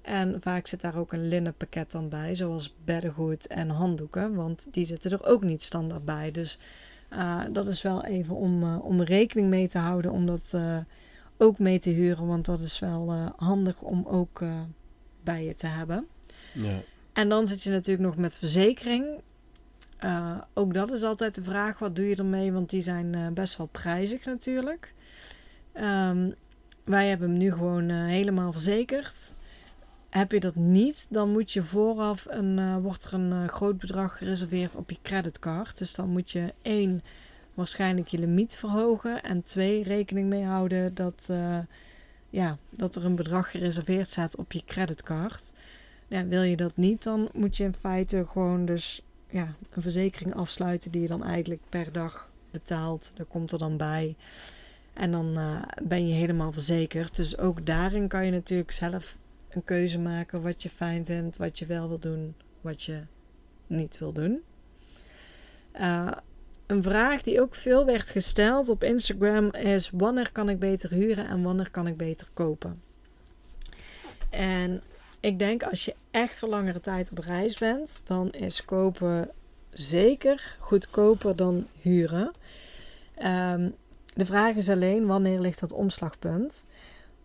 En 0.02 0.38
vaak 0.40 0.68
zit 0.68 0.82
daar 0.82 0.98
ook 0.98 1.14
een 1.14 1.28
linnenpakket 1.28 1.92
dan 1.92 2.10
bij, 2.10 2.36
zoals 2.36 2.76
beddengoed 2.86 3.48
en 3.48 3.70
handdoeken. 3.70 4.36
Want 4.36 4.68
die 4.72 4.86
zitten 4.86 5.12
er 5.12 5.26
ook 5.26 5.44
niet 5.44 5.64
standaard 5.64 6.06
bij. 6.06 6.32
Dus 6.32 6.60
eh, 7.10 7.42
dat 7.52 7.68
is 7.68 7.82
wel 7.82 8.06
even 8.06 8.36
om, 8.36 8.64
eh, 8.64 8.86
om 8.86 9.02
rekening 9.02 9.50
mee 9.50 9.68
te 9.68 9.78
houden, 9.78 10.12
om 10.12 10.26
dat 10.26 10.52
eh, 10.54 10.78
ook 11.42 11.60
mee 11.60 11.80
te 11.80 11.90
huren. 11.90 12.28
Want 12.28 12.46
dat 12.46 12.60
is 12.60 12.80
wel 12.80 13.12
eh, 13.12 13.30
handig 13.36 13.82
om 13.82 14.06
ook 14.08 14.42
eh, 14.42 14.62
bij 15.24 15.46
je 15.46 15.56
te 15.56 15.68
hebben. 15.68 16.08
Ja. 16.54 16.82
En 17.14 17.30
dan 17.30 17.48
zit 17.48 17.64
je 17.64 17.70
natuurlijk 17.70 18.08
nog 18.08 18.18
met 18.18 18.38
verzekering. 18.38 19.06
Eh, 19.98 20.38
ook 20.54 20.74
dat 20.74 20.92
is 20.92 21.04
altijd 21.04 21.36
de 21.36 21.44
vraag, 21.44 21.80
wat 21.80 21.96
doe 21.96 22.08
je 22.08 22.16
ermee? 22.16 22.52
Want 22.52 22.70
die 22.70 22.82
zijn 22.82 23.34
best 23.34 23.58
wel 23.58 23.68
prijzig 23.68 24.26
natuurlijk. 24.26 24.94
Ehm, 25.74 26.32
wij 26.84 27.08
hebben 27.08 27.30
hem 27.30 27.38
nu 27.38 27.52
gewoon 27.52 27.90
helemaal 27.90 28.52
verzekerd. 28.52 29.36
Heb 30.10 30.32
je 30.32 30.40
dat 30.40 30.56
niet, 30.56 31.08
dan 31.10 31.32
moet 31.32 31.52
je 31.52 31.64
vooraf 31.64 32.26
een, 32.30 32.82
wordt 32.82 33.06
er 33.06 33.14
een 33.14 33.50
groot 33.50 33.78
bedrag 33.78 34.18
gereserveerd 34.18 34.76
op 34.76 34.90
je 34.90 34.98
creditcard. 35.02 35.78
Dus 35.78 35.94
dan 35.94 36.10
moet 36.10 36.32
je 36.32 36.54
één 36.62 37.02
waarschijnlijk 37.54 38.08
je 38.08 38.18
limiet 38.18 38.56
verhogen 38.56 39.24
en 39.24 39.44
twee 39.44 39.84
rekening 39.84 40.30
mee 40.30 40.44
houden 40.44 40.94
dat, 40.94 41.28
eh, 41.30 41.60
ja, 42.30 42.58
dat 42.70 42.96
er 42.96 43.06
een 43.06 43.16
bedrag 43.16 43.52
gereserveerd 43.52 44.10
staat 44.10 44.36
op 44.36 44.52
je 44.52 44.64
creditcard. 44.66 45.54
Ja, 46.08 46.26
wil 46.26 46.42
je 46.42 46.56
dat 46.56 46.78
niet, 46.78 47.04
dan 47.04 47.30
moet 47.34 47.58
je 47.58 47.64
in 47.64 47.76
feite 47.80 48.26
gewoon 48.28 48.66
dus 48.66 49.02
ja, 49.30 49.56
een 49.70 49.82
verzekering 49.82 50.36
afsluiten 50.36 50.92
die 50.92 51.02
je 51.02 51.08
dan 51.08 51.24
eigenlijk 51.24 51.62
per 51.70 51.92
dag 51.92 52.30
betaalt. 52.52 53.12
Dat 53.16 53.28
komt 53.28 53.52
er 53.52 53.60
dan 53.60 53.78
bij. 53.78 54.16
En 54.94 55.12
dan 55.12 55.38
eh, 55.38 55.62
ben 55.84 56.08
je 56.08 56.14
helemaal 56.14 56.52
verzekerd. 56.52 57.16
Dus 57.16 57.38
ook 57.38 57.66
daarin 57.66 58.08
kan 58.08 58.26
je 58.26 58.32
natuurlijk 58.32 58.72
zelf 58.72 59.18
een 59.50 59.64
keuze 59.64 60.00
maken 60.00 60.42
wat 60.42 60.64
je 60.64 60.70
fijn 60.70 61.06
vindt, 61.06 61.38
wat 61.38 61.60
je 61.60 61.66
wel 61.66 61.88
wil 61.88 62.00
doen, 62.00 62.36
wat 62.62 62.84
je 62.84 63.02
niet 63.68 63.98
wil 63.98 64.12
doen. 64.12 64.42
Eh, 65.72 66.12
een 66.72 66.84
vraag 66.84 67.22
die 67.22 67.42
ook 67.42 67.56
veel 67.56 67.86
werd 67.86 68.10
gesteld 68.10 68.70
op 68.70 68.84
Instagram 68.84 69.54
is: 69.54 69.90
wanneer 69.90 70.32
kan 70.32 70.50
ik 70.50 70.60
beter 70.60 70.92
huren 70.92 71.28
en 71.28 71.44
wanneer 71.44 71.70
kan 71.72 71.88
ik 71.88 71.98
beter 71.98 72.28
kopen? 72.34 72.82
En 74.30 74.82
ik 75.20 75.40
denk 75.40 75.64
als 75.64 75.86
je 75.86 75.96
echt 76.12 76.40
voor 76.40 76.50
langere 76.50 76.80
tijd 76.80 77.12
op 77.12 77.18
reis 77.18 77.58
bent, 77.58 78.02
dan 78.04 78.32
is 78.32 78.66
kopen 78.66 79.30
zeker 79.70 80.58
goedkoper 80.60 81.36
dan 81.36 81.68
huren. 81.82 82.32
Ehm, 83.16 83.70
de 84.14 84.26
vraag 84.26 84.56
is 84.56 84.70
alleen 84.70 85.06
wanneer 85.06 85.40
ligt 85.40 85.60
dat 85.60 85.74
omslagpunt? 85.74 86.68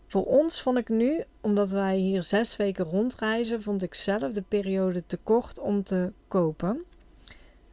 Voor 0.07 0.25
ons 0.25 0.63
vond 0.63 0.79
ik 0.79 0.89
nu, 0.89 1.25
omdat 1.41 1.71
wij 1.71 1.97
hier 1.97 2.23
zes 2.23 2.57
weken 2.57 2.85
rondreizen, 2.85 3.63
vond 3.63 3.83
ik 3.83 3.95
zelf 3.95 4.33
de 4.33 4.45
periode 4.49 5.07
te 5.07 5.17
kort 5.17 5.59
om 5.59 5.83
te 5.83 6.13
kopen. 6.29 6.85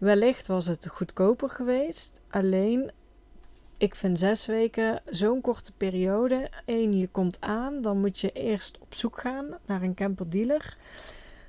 Wellicht 0.04 0.48
was 0.48 0.68
het 0.68 0.88
goedkoper 0.88 1.50
geweest. 1.50 2.22
Alleen, 2.30 2.92
ik 3.78 3.96
vind 3.96 4.20
zes 4.20 4.46
weken 4.46 5.02
zo'n 5.06 5.42
korte 5.42 5.72
periode. 5.78 6.50
Eén, 6.66 6.98
je 6.98 7.08
komt 7.08 7.38
aan, 7.39 7.82
dan 7.82 8.00
moet 8.00 8.20
je 8.20 8.32
eerst 8.32 8.78
op 8.80 8.94
zoek 8.94 9.20
gaan 9.20 9.58
naar 9.66 9.82
een 9.82 9.94
camperdealer. 9.94 10.78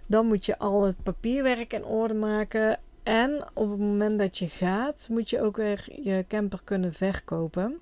Dan 0.07 0.27
moet 0.27 0.45
je 0.45 0.59
al 0.59 0.83
het 0.83 1.03
papierwerk 1.03 1.73
in 1.73 1.85
orde 1.85 2.14
maken. 2.14 2.79
En 3.03 3.45
op 3.55 3.71
het 3.71 3.79
moment 3.79 4.19
dat 4.19 4.38
je 4.38 4.49
gaat, 4.49 5.09
moet 5.11 5.31
je 5.31 5.43
ook 5.43 5.57
weer 5.57 5.87
je 6.03 6.25
camper 6.29 6.61
kunnen 6.64 6.93
verkopen. 6.93 7.81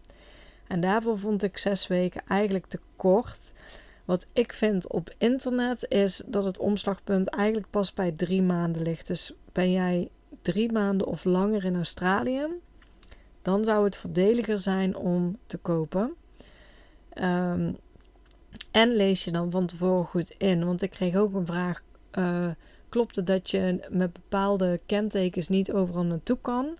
En 0.66 0.80
daarvoor 0.80 1.18
vond 1.18 1.42
ik 1.42 1.58
zes 1.58 1.86
weken 1.86 2.22
eigenlijk 2.28 2.66
te 2.66 2.80
kort. 2.96 3.52
Wat 4.04 4.26
ik 4.32 4.52
vind 4.52 4.92
op 4.92 5.14
internet 5.18 5.86
is 5.88 6.22
dat 6.26 6.44
het 6.44 6.58
omslagpunt 6.58 7.28
eigenlijk 7.28 7.70
pas 7.70 7.92
bij 7.92 8.12
drie 8.12 8.42
maanden 8.42 8.82
ligt. 8.82 9.06
Dus 9.06 9.34
ben 9.52 9.72
jij 9.72 10.10
drie 10.42 10.72
maanden 10.72 11.06
of 11.06 11.24
langer 11.24 11.64
in 11.64 11.76
Australië, 11.76 12.46
dan 13.42 13.64
zou 13.64 13.84
het 13.84 13.96
voordeliger 13.96 14.58
zijn 14.58 14.96
om 14.96 15.38
te 15.46 15.56
kopen. 15.56 16.14
Ehm, 17.12 17.72
en 18.70 18.96
lees 18.96 19.24
je 19.24 19.30
dan 19.30 19.50
van 19.50 19.66
tevoren 19.66 20.04
goed 20.04 20.34
in. 20.38 20.64
Want 20.64 20.82
ik 20.82 20.90
kreeg 20.90 21.16
ook 21.16 21.34
een 21.34 21.46
vraag: 21.46 21.82
eh, 22.10 22.48
klopt 22.88 23.16
het 23.16 23.26
dat 23.26 23.50
je 23.50 23.86
met 23.90 24.12
bepaalde 24.12 24.80
kentekens 24.86 25.48
niet 25.48 25.72
overal 25.72 26.04
naartoe 26.04 26.38
kan? 26.40 26.78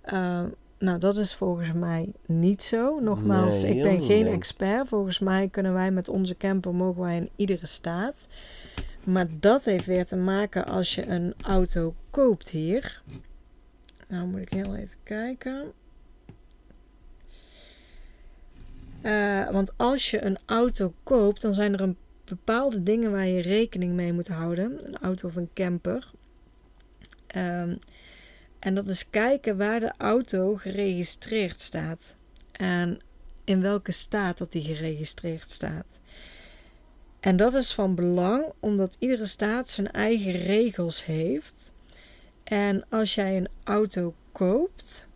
Eh, 0.00 0.42
nou, 0.78 0.98
dat 0.98 1.16
is 1.16 1.34
volgens 1.34 1.72
mij 1.72 2.12
niet 2.26 2.62
zo. 2.62 3.00
Nogmaals, 3.00 3.62
Nee, 3.62 3.74
ik 3.74 3.82
ben 3.82 4.02
geen 4.02 4.26
expert. 4.26 4.88
Volgens 4.88 5.18
mij 5.18 5.48
kunnen 5.48 5.72
wij 5.72 5.90
met 5.90 6.08
onze 6.08 6.36
camper 6.36 6.74
mogen 6.74 7.02
wij 7.02 7.16
in 7.16 7.30
iedere 7.36 7.66
staat. 7.66 8.26
Maar 9.04 9.26
dat 9.40 9.64
heeft 9.64 9.86
weer 9.86 10.06
te 10.06 10.16
maken 10.16 10.66
als 10.66 10.94
je 10.94 11.06
een 11.06 11.34
auto 11.42 11.94
koopt 12.10 12.50
hier. 12.50 13.02
Nou 14.08 14.26
moet 14.26 14.40
ik 14.40 14.52
heel 14.52 14.76
even 14.76 14.96
kijken. 15.02 15.72
Eh, 19.02 19.50
want 19.50 19.72
als 19.76 20.10
je 20.10 20.24
een 20.24 20.38
auto 20.46 20.94
koopt, 21.02 21.42
dan 21.42 21.54
zijn 21.54 21.72
er 21.72 21.80
een 21.80 21.96
bepaalde 22.24 22.82
dingen 22.82 23.10
waar 23.10 23.26
je 23.26 23.42
rekening 23.42 23.92
mee 23.92 24.12
moet 24.12 24.28
houden. 24.28 24.86
Een 24.86 24.98
auto 24.98 25.28
of 25.28 25.36
een 25.36 25.50
camper. 25.54 26.10
Ehm, 27.26 27.76
en 28.58 28.74
dat 28.74 28.86
is 28.86 29.10
kijken 29.10 29.56
waar 29.56 29.80
de 29.80 29.92
auto 29.98 30.56
geregistreerd 30.56 31.60
staat. 31.60 32.16
En 32.52 32.98
in 33.44 33.60
welke 33.60 33.92
staat 33.92 34.38
dat 34.38 34.52
die 34.52 34.62
geregistreerd 34.62 35.50
staat. 35.50 36.00
En 37.24 37.36
dat 37.36 37.54
is 37.54 37.72
van 37.72 37.94
belang 37.94 38.44
omdat 38.60 38.96
iedere 38.98 39.26
staat 39.26 39.70
zijn 39.70 39.90
eigen 39.90 40.32
regels 40.32 41.04
heeft. 41.04 41.72
En 42.42 42.84
als 42.88 43.14
jij 43.14 43.36
een 43.36 43.48
auto 43.62 44.14
koopt, 44.32 45.06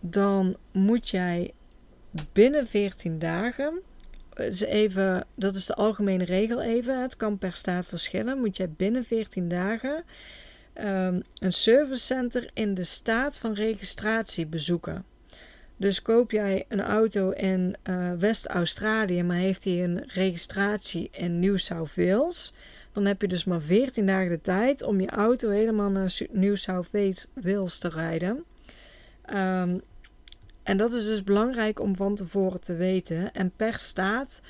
dan 0.00 0.56
moet 0.72 1.08
jij 1.08 1.52
binnen 2.32 2.66
14 2.66 3.18
dagen. 3.18 3.80
Dus 4.34 4.60
even, 4.60 5.26
dat 5.34 5.56
is 5.56 5.66
de 5.66 5.74
algemene 5.74 6.24
regel 6.24 6.62
even. 6.62 7.02
Het 7.02 7.16
kan 7.16 7.38
per 7.38 7.52
staat 7.52 7.86
verschillen. 7.86 8.38
Moet 8.38 8.56
jij 8.56 8.70
binnen 8.70 9.04
14 9.04 9.48
dagen 9.48 10.04
um, 10.74 11.22
een 11.38 11.52
servicecenter 11.52 12.50
in 12.54 12.74
de 12.74 12.84
staat 12.84 13.38
van 13.38 13.52
registratie 13.52 14.46
bezoeken. 14.46 15.04
Dus 15.76 16.02
koop 16.02 16.30
jij 16.30 16.64
een 16.68 16.80
auto 16.80 17.30
in 17.30 17.76
uh, 17.84 18.12
West-Australië, 18.12 19.22
maar 19.22 19.36
heeft 19.36 19.64
hij 19.64 19.84
een 19.84 20.04
registratie 20.06 21.08
in 21.12 21.40
New 21.40 21.58
South 21.58 21.94
Wales, 21.94 22.54
dan 22.92 23.04
heb 23.04 23.20
je 23.20 23.28
dus 23.28 23.44
maar 23.44 23.60
14 23.60 24.06
dagen 24.06 24.28
de 24.28 24.40
tijd 24.40 24.82
om 24.82 25.00
je 25.00 25.10
auto 25.10 25.50
helemaal 25.50 25.90
naar 25.90 26.18
New 26.30 26.56
South 26.56 26.88
Wales 27.42 27.78
te 27.78 27.88
rijden. 27.88 28.44
Um, 29.34 29.82
en 30.66 30.76
dat 30.76 30.92
is 30.92 31.06
dus 31.06 31.22
belangrijk 31.22 31.80
om 31.80 31.96
van 31.96 32.14
tevoren 32.14 32.60
te 32.60 32.74
weten. 32.74 33.32
En 33.32 33.52
per 33.56 33.78
staat 33.78 34.40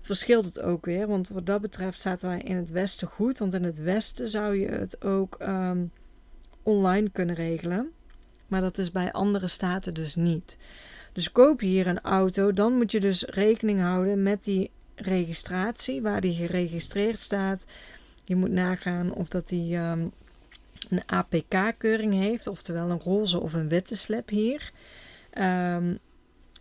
verschilt 0.00 0.44
het 0.44 0.60
ook 0.60 0.84
weer. 0.84 1.06
Want 1.06 1.28
wat 1.28 1.46
dat 1.46 1.60
betreft 1.60 2.00
zaten 2.00 2.28
wij 2.28 2.40
in 2.40 2.56
het 2.56 2.70
westen 2.70 3.08
goed. 3.08 3.38
Want 3.38 3.54
in 3.54 3.64
het 3.64 3.78
westen 3.78 4.28
zou 4.28 4.56
je 4.56 4.66
het 4.66 5.04
ook 5.04 5.36
um, 5.40 5.90
online 6.62 7.10
kunnen 7.10 7.34
regelen. 7.34 7.92
Maar 8.46 8.60
dat 8.60 8.78
is 8.78 8.90
bij 8.90 9.12
andere 9.12 9.48
staten 9.48 9.94
dus 9.94 10.14
niet. 10.14 10.56
Dus 11.12 11.32
koop 11.32 11.60
je 11.60 11.66
hier 11.66 11.86
een 11.86 12.00
auto, 12.00 12.52
dan 12.52 12.76
moet 12.76 12.92
je 12.92 13.00
dus 13.00 13.22
rekening 13.22 13.80
houden 13.80 14.22
met 14.22 14.44
die 14.44 14.70
registratie, 14.94 16.02
waar 16.02 16.20
die 16.20 16.34
geregistreerd 16.34 17.20
staat. 17.20 17.64
Je 18.24 18.36
moet 18.36 18.50
nagaan 18.50 19.12
of 19.12 19.28
dat 19.28 19.48
die 19.48 19.76
um, 19.76 20.12
een 20.88 21.02
APK-keuring 21.06 22.14
heeft, 22.14 22.46
oftewel 22.46 22.90
een 22.90 23.00
roze 23.00 23.40
of 23.40 23.52
een 23.52 23.68
witte 23.68 23.96
slip 23.96 24.28
hier. 24.28 24.72
Um, 25.38 25.98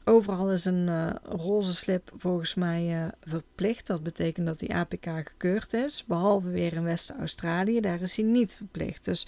overal 0.04 0.52
is 0.52 0.66
een 0.66 0.88
uh, 0.88 1.10
roze 1.24 1.76
slip 1.76 2.12
volgens 2.18 2.54
mij 2.54 3.04
uh, 3.04 3.08
verplicht. 3.22 3.88
Dat 3.88 4.04
betekent 4.04 4.46
dat 4.46 4.60
die 4.60 4.76
APK 4.76 5.06
gekeurd 5.06 5.74
is. 5.74 6.04
Behalve 6.08 6.50
weer 6.50 6.74
in 6.74 6.84
West-Australië, 6.84 7.80
daar 7.80 8.02
is 8.02 8.16
hij 8.16 8.26
niet 8.26 8.54
verplicht. 8.54 9.06
Dus 9.06 9.28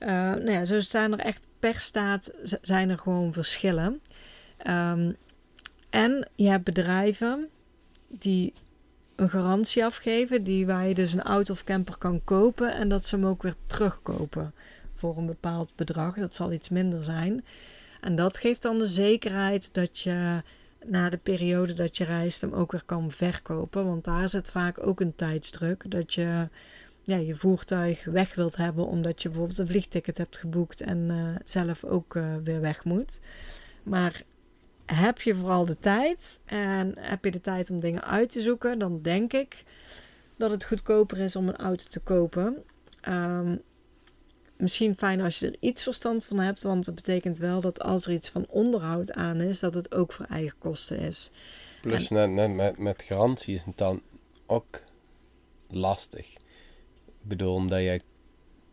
uh, 0.00 0.08
nou 0.08 0.50
ja, 0.50 0.64
zo 0.64 0.80
staan 0.80 1.12
er 1.12 1.18
echt 1.18 1.46
per 1.58 1.80
staat 1.80 2.32
zijn 2.62 2.90
er 2.90 2.98
gewoon 2.98 3.32
verschillen. 3.32 4.00
Um, 4.66 5.16
en 5.90 6.28
je 6.34 6.48
hebt 6.48 6.64
bedrijven 6.64 7.48
die 8.08 8.52
een 9.16 9.30
garantie 9.30 9.84
afgeven, 9.84 10.44
die 10.44 10.66
waar 10.66 10.88
je 10.88 10.94
dus 10.94 11.12
een 11.12 11.22
auto 11.22 11.52
of 11.52 11.64
camper 11.64 11.98
kan 11.98 12.24
kopen 12.24 12.74
en 12.74 12.88
dat 12.88 13.06
ze 13.06 13.14
hem 13.14 13.26
ook 13.26 13.42
weer 13.42 13.54
terugkopen 13.66 14.52
voor 14.94 15.16
een 15.16 15.26
bepaald 15.26 15.72
bedrag. 15.76 16.14
Dat 16.14 16.34
zal 16.34 16.52
iets 16.52 16.68
minder 16.68 17.04
zijn. 17.04 17.44
En 18.00 18.16
dat 18.16 18.38
geeft 18.38 18.62
dan 18.62 18.78
de 18.78 18.86
zekerheid 18.86 19.74
dat 19.74 19.98
je 19.98 20.42
na 20.86 21.10
de 21.10 21.16
periode 21.16 21.74
dat 21.74 21.96
je 21.96 22.04
reist 22.04 22.40
hem 22.40 22.52
ook 22.52 22.72
weer 22.72 22.82
kan 22.86 23.10
verkopen. 23.10 23.86
Want 23.86 24.04
daar 24.04 24.28
zit 24.28 24.50
vaak 24.50 24.86
ook 24.86 25.00
een 25.00 25.14
tijdsdruk. 25.14 25.90
Dat 25.90 26.14
je 26.14 26.48
ja, 27.08 27.16
je 27.16 27.34
voertuig 27.34 28.04
weg 28.04 28.34
wilt 28.34 28.56
hebben 28.56 28.86
omdat 28.86 29.22
je 29.22 29.28
bijvoorbeeld 29.28 29.58
een 29.58 29.66
vliegticket 29.66 30.18
hebt 30.18 30.36
geboekt 30.36 30.80
en 30.80 31.08
uh, 31.10 31.36
zelf 31.44 31.84
ook 31.84 32.14
uh, 32.14 32.34
weer 32.44 32.60
weg 32.60 32.84
moet. 32.84 33.20
Maar 33.82 34.22
heb 34.86 35.20
je 35.20 35.34
vooral 35.34 35.64
de 35.64 35.78
tijd 35.78 36.40
en 36.44 36.94
heb 36.98 37.24
je 37.24 37.30
de 37.30 37.40
tijd 37.40 37.70
om 37.70 37.80
dingen 37.80 38.04
uit 38.04 38.30
te 38.30 38.40
zoeken, 38.40 38.78
dan 38.78 39.02
denk 39.02 39.32
ik 39.32 39.64
dat 40.36 40.50
het 40.50 40.64
goedkoper 40.64 41.18
is 41.18 41.36
om 41.36 41.48
een 41.48 41.56
auto 41.56 41.84
te 41.88 42.00
kopen. 42.00 42.64
Um, 43.08 43.62
misschien 44.56 44.96
fijn 44.96 45.20
als 45.20 45.38
je 45.38 45.46
er 45.46 45.56
iets 45.60 45.82
verstand 45.82 46.24
van 46.24 46.38
hebt, 46.38 46.62
want 46.62 46.86
het 46.86 46.94
betekent 46.94 47.38
wel 47.38 47.60
dat 47.60 47.80
als 47.80 48.06
er 48.06 48.12
iets 48.12 48.28
van 48.28 48.46
onderhoud 48.48 49.12
aan 49.12 49.40
is, 49.40 49.58
dat 49.58 49.74
het 49.74 49.94
ook 49.94 50.12
voor 50.12 50.26
eigen 50.26 50.58
kosten 50.58 50.98
is. 50.98 51.30
Plus 51.80 52.08
met, 52.08 52.78
met 52.78 53.02
garantie 53.02 53.54
is 53.54 53.64
het 53.64 53.78
dan 53.78 54.02
ook 54.46 54.82
lastig. 55.68 56.46
Ik 57.28 57.36
bedoel, 57.36 57.54
omdat 57.54 57.80
jij 57.80 58.00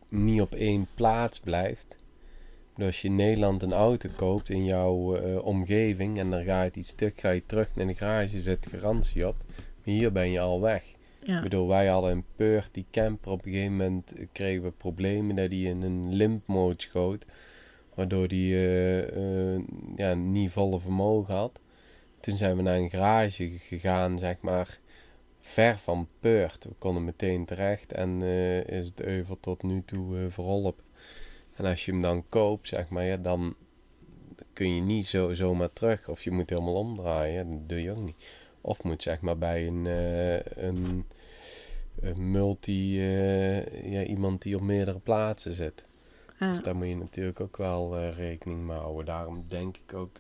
niet 0.09 0.41
op 0.41 0.53
één 0.53 0.87
plaats 0.93 1.39
blijft. 1.39 1.97
als 2.77 3.01
je 3.01 3.07
in 3.07 3.15
Nederland 3.15 3.63
een 3.63 3.73
auto 3.73 4.09
koopt 4.15 4.49
in 4.49 4.65
jouw 4.65 5.17
uh, 5.17 5.45
omgeving 5.45 6.17
en 6.17 6.29
dan 6.29 6.43
ga 6.43 6.63
je 6.63 6.71
iets 6.73 6.89
stuk, 6.89 7.19
ga 7.19 7.29
je 7.29 7.45
terug 7.45 7.69
naar 7.75 7.87
de 7.87 7.95
garage, 7.95 8.41
zet 8.41 8.67
garantie 8.69 9.27
op. 9.27 9.35
Maar 9.47 9.93
hier 9.95 10.11
ben 10.11 10.29
je 10.29 10.39
al 10.39 10.61
weg. 10.61 10.83
Ja. 11.23 11.37
Ik 11.37 11.43
bedoel, 11.43 11.67
wij 11.67 11.87
hadden 11.87 12.11
een 12.11 12.25
Peurt, 12.35 12.69
die 12.71 12.85
camper. 12.91 13.31
Op 13.31 13.45
een 13.45 13.51
gegeven 13.51 13.71
moment 13.71 14.13
kregen 14.31 14.63
we 14.63 14.71
problemen 14.71 15.35
dat 15.35 15.51
hij 15.51 15.59
in 15.59 15.81
een 15.81 16.13
limp 16.13 16.73
schoot. 16.77 17.25
Waardoor 17.95 18.27
hij 18.27 18.37
uh, 18.37 19.55
uh, 19.55 19.63
ja, 19.95 20.13
niet 20.13 20.51
volle 20.51 20.79
vermogen 20.79 21.35
had. 21.35 21.59
Toen 22.19 22.37
zijn 22.37 22.55
we 22.55 22.61
naar 22.61 22.77
een 22.77 22.89
garage 22.89 23.49
gegaan, 23.49 24.19
zeg 24.19 24.35
maar, 24.41 24.79
ver 25.45 25.77
van 25.77 26.07
Peurt. 26.19 26.63
We 26.63 26.73
konden 26.77 27.05
meteen 27.05 27.45
terecht 27.45 27.91
en 27.91 28.21
uh, 28.21 28.63
is 28.63 28.85
het 28.87 29.01
euvel 29.01 29.39
tot 29.39 29.63
nu 29.63 29.83
toe 29.85 30.29
verholpen. 30.29 30.83
En 31.55 31.65
als 31.65 31.85
je 31.85 31.91
hem 31.91 32.01
dan 32.01 32.25
koopt, 32.29 32.67
zeg 32.67 32.89
maar, 32.89 33.03
ja, 33.03 33.17
dan 33.17 33.55
kun 34.53 34.75
je 34.75 34.81
niet 34.81 35.05
zo, 35.05 35.33
zomaar 35.33 35.73
terug. 35.73 36.09
Of 36.09 36.23
je 36.23 36.31
moet 36.31 36.49
helemaal 36.49 36.75
omdraaien, 36.75 37.49
dat 37.49 37.69
doe 37.69 37.81
je 37.81 37.91
ook 37.91 38.03
niet. 38.03 38.25
Of 38.61 38.83
moet 38.83 39.01
zeg 39.01 39.21
maar 39.21 39.37
bij 39.37 39.67
een, 39.67 39.85
een 40.55 41.05
multi, 42.31 42.99
uh, 42.99 43.91
ja, 43.91 44.03
iemand 44.03 44.41
die 44.41 44.55
op 44.55 44.61
meerdere 44.61 44.99
plaatsen 44.99 45.53
zit. 45.53 45.83
Dus 46.39 46.61
daar 46.61 46.75
moet 46.75 46.87
je 46.87 46.95
natuurlijk 46.95 47.39
ook 47.39 47.57
wel 47.57 47.97
uh, 47.97 48.17
rekening 48.17 48.65
mee 48.65 48.77
houden. 48.77 49.05
Daarom 49.05 49.45
denk 49.47 49.77
ik 49.77 49.93
ook 49.93 50.19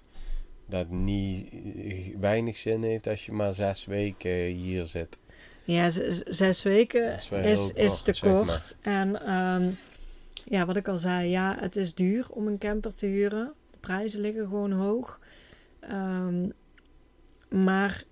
dat 0.65 0.89
niet 0.89 1.49
eh, 1.51 2.17
weinig 2.19 2.57
zin 2.57 2.83
heeft 2.83 3.07
als 3.07 3.25
je 3.25 3.31
maar 3.31 3.53
zes 3.53 3.85
weken 3.85 4.45
hier 4.45 4.85
zit. 4.85 5.17
Ja, 5.63 5.89
zes 5.89 6.63
weken 6.63 7.19
is, 7.43 7.73
is, 7.73 8.01
te 8.01 8.17
kort. 8.19 8.75
En 8.81 9.35
um, 9.35 9.77
ja, 10.43 10.65
wat 10.65 10.75
ik 10.75 10.87
al 10.87 10.97
zei, 10.97 11.29
ja, 11.29 11.57
het 11.59 11.75
is 11.75 11.93
duur 11.93 12.27
om 12.29 12.47
een 12.47 12.57
camper 12.57 12.93
te 12.93 13.05
huren. 13.05 13.53
De 13.71 13.77
prijzen 13.79 14.21
liggen 14.21 14.43
gewoon 14.43 14.71
hoog. 14.71 15.19
Um, 15.91 16.53
maar 17.49 18.03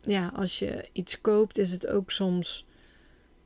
ja, 0.00 0.32
als 0.34 0.58
je 0.58 0.88
iets 0.92 1.20
koopt, 1.20 1.58
is 1.58 1.72
het 1.72 1.86
ook 1.86 2.10
soms 2.10 2.66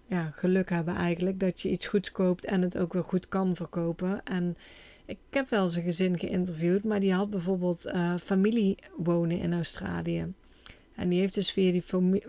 ja, 0.07 0.33
geluk 0.35 0.71
hebben 0.71 0.95
eigenlijk. 0.95 1.41
Dat 1.41 1.61
je 1.61 1.71
iets 1.71 1.87
goeds 1.87 2.13
koopt 2.13 2.45
en 2.45 2.63
het 2.63 2.79
ook 2.79 2.93
weer 2.93 3.05
goed 3.05 3.29
kan 3.29 3.57
verkopen. 3.57 4.21
En 4.25 4.57
ik 5.07 5.19
heb 5.31 5.51
wel 5.51 5.63
eens 5.63 5.77
een 5.77 5.83
gezin 5.83 6.19
geïnterviewd, 6.19 6.85
maar 6.85 7.01
die 7.01 7.13
had 7.13 7.31
bijvoorbeeld 7.31 7.87
uh, 7.87 8.15
familie 8.25 8.79
wonen 8.97 9.39
in 9.39 9.53
Australië. 9.53 10.33
En 10.95 11.09
die 11.09 11.21
heeft 11.21 11.35
dus 11.35 11.53
via 11.53 11.73
die, 11.73 11.85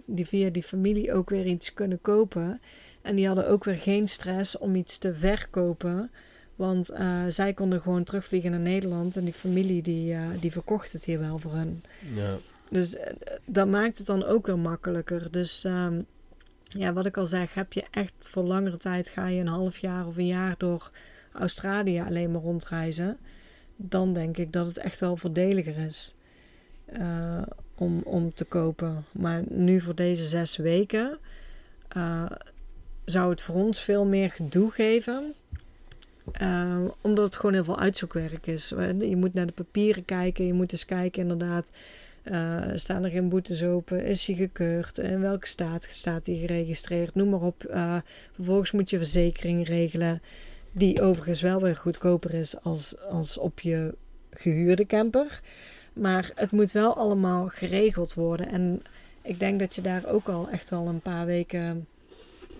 die, 0.05 0.27
via 0.27 0.49
die 0.49 0.63
familie 0.63 1.13
ook 1.13 1.29
weer 1.29 1.45
iets 1.45 1.73
kunnen 1.73 2.01
kopen. 2.01 2.61
En 3.01 3.15
die 3.15 3.27
hadden 3.27 3.47
ook 3.47 3.63
weer 3.63 3.77
geen 3.77 4.07
stress 4.07 4.57
om 4.57 4.75
iets 4.75 4.97
te 4.97 5.13
verkopen. 5.13 6.11
Want 6.55 6.91
uh, 6.91 7.23
zij 7.27 7.53
konden 7.53 7.81
gewoon 7.81 8.03
terugvliegen 8.03 8.51
naar 8.51 8.59
Nederland. 8.59 9.17
En 9.17 9.23
die 9.23 9.33
familie 9.33 9.81
die, 9.81 10.13
uh, 10.13 10.27
die 10.39 10.51
verkocht 10.51 10.91
het 10.91 11.05
hier 11.05 11.19
wel 11.19 11.39
voor 11.39 11.53
hun. 11.53 11.83
Ja. 12.13 12.37
Dus 12.69 12.97
dat 13.45 13.67
maakt 13.67 13.97
het 13.97 14.07
dan 14.07 14.23
ook 14.23 14.45
weer 14.45 14.59
makkelijker. 14.59 15.31
Dus 15.31 15.63
um, 15.63 16.05
ja, 16.63 16.93
wat 16.93 17.05
ik 17.05 17.17
al 17.17 17.25
zeg, 17.25 17.53
heb 17.53 17.73
je 17.73 17.83
echt 17.91 18.13
voor 18.19 18.43
langere 18.43 18.77
tijd 18.77 19.09
ga 19.09 19.27
je 19.27 19.39
een 19.39 19.47
half 19.47 19.77
jaar 19.77 20.07
of 20.07 20.17
een 20.17 20.27
jaar 20.27 20.55
door 20.57 20.91
Australië 21.35 22.01
alleen 22.01 22.31
maar 22.31 22.41
rondreizen, 22.41 23.17
dan 23.75 24.13
denk 24.13 24.37
ik 24.37 24.51
dat 24.51 24.65
het 24.65 24.77
echt 24.77 24.99
wel 24.99 25.17
voordeliger 25.17 25.77
is 25.77 26.15
uh, 26.93 27.41
om, 27.75 28.01
om 28.03 28.33
te 28.33 28.45
kopen. 28.45 29.05
Maar 29.11 29.43
nu 29.49 29.81
voor 29.81 29.95
deze 29.95 30.25
zes 30.25 30.57
weken 30.57 31.17
uh, 31.97 32.25
zou 33.05 33.29
het 33.29 33.41
voor 33.41 33.55
ons 33.55 33.81
veel 33.81 34.05
meer 34.05 34.29
gedoe 34.29 34.71
geven. 34.71 35.33
Uh, 36.41 36.77
omdat 37.01 37.25
het 37.25 37.35
gewoon 37.35 37.53
heel 37.53 37.63
veel 37.63 37.79
uitzoekwerk 37.79 38.47
is. 38.47 38.69
Je 38.99 39.15
moet 39.15 39.33
naar 39.33 39.45
de 39.45 39.51
papieren 39.51 40.05
kijken. 40.05 40.45
Je 40.45 40.53
moet 40.53 40.71
eens 40.71 40.85
kijken 40.85 41.21
inderdaad 41.21 41.71
staan 42.73 43.03
er 43.03 43.09
geen 43.09 43.29
boetes 43.29 43.63
open? 43.63 44.05
Is 44.05 44.27
hij 44.27 44.35
gekeurd? 44.35 44.97
In 44.97 45.21
welke 45.21 45.47
staat 45.47 45.87
staat 45.89 46.25
hij 46.25 46.35
geregistreerd? 46.35 47.15
Noem 47.15 47.29
maar 47.29 47.41
op. 47.41 47.65
Vervolgens 48.31 48.71
moet 48.71 48.89
je 48.89 48.97
verzekering 48.97 49.67
regelen, 49.67 50.21
die 50.77 51.01
overigens 51.01 51.41
wel 51.41 51.61
weer 51.61 51.75
goedkoper 51.75 52.33
is 52.33 52.61
als, 52.61 52.99
als 52.99 53.37
op 53.37 53.59
je 53.59 53.95
gehuurde 54.29 54.85
camper. 54.85 55.41
maar 55.93 56.31
het 56.35 56.51
moet 56.51 56.71
wel 56.71 56.95
allemaal 56.95 57.47
geregeld 57.47 58.13
worden. 58.13 58.49
En 58.49 58.81
ik 59.21 59.39
denk 59.39 59.59
dat 59.59 59.75
je 59.75 59.81
daar 59.81 60.05
ook 60.05 60.27
al 60.27 60.49
echt 60.49 60.71
al 60.71 60.87
een 60.87 60.99
paar 60.99 61.25
weken, 61.25 61.87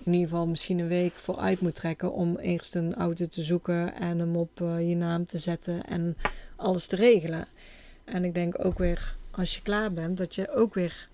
in 0.04 0.14
ieder 0.14 0.30
geval 0.30 0.48
misschien 0.48 0.80
een 0.80 0.88
week 0.88 1.14
voor 1.16 1.38
uit 1.38 1.60
moet 1.60 1.76
trekken. 1.76 2.14
Om 2.14 2.38
eerst 2.38 2.76
een 2.76 2.96
auto 2.96 3.26
te 3.28 3.44
zoeken 3.44 3.96
en 3.96 4.20
hem 4.20 4.36
op 4.36 4.62
eh, 4.62 4.90
je 4.90 4.96
naam 4.96 5.26
te 5.26 5.38
zetten 5.38 5.86
en 5.86 6.18
alles 6.56 6.88
te 6.88 6.96
regelen. 6.96 7.48
En 8.04 8.24
ik 8.24 8.34
denk 8.34 8.66
ook 8.66 8.78
weer, 8.78 9.16
als 9.32 9.56
je 9.56 9.62
klaar 9.62 9.94
bent, 9.94 10.18
dat 10.18 10.36
je 10.36 10.52
ook 10.52 10.74
weer, 10.74 11.08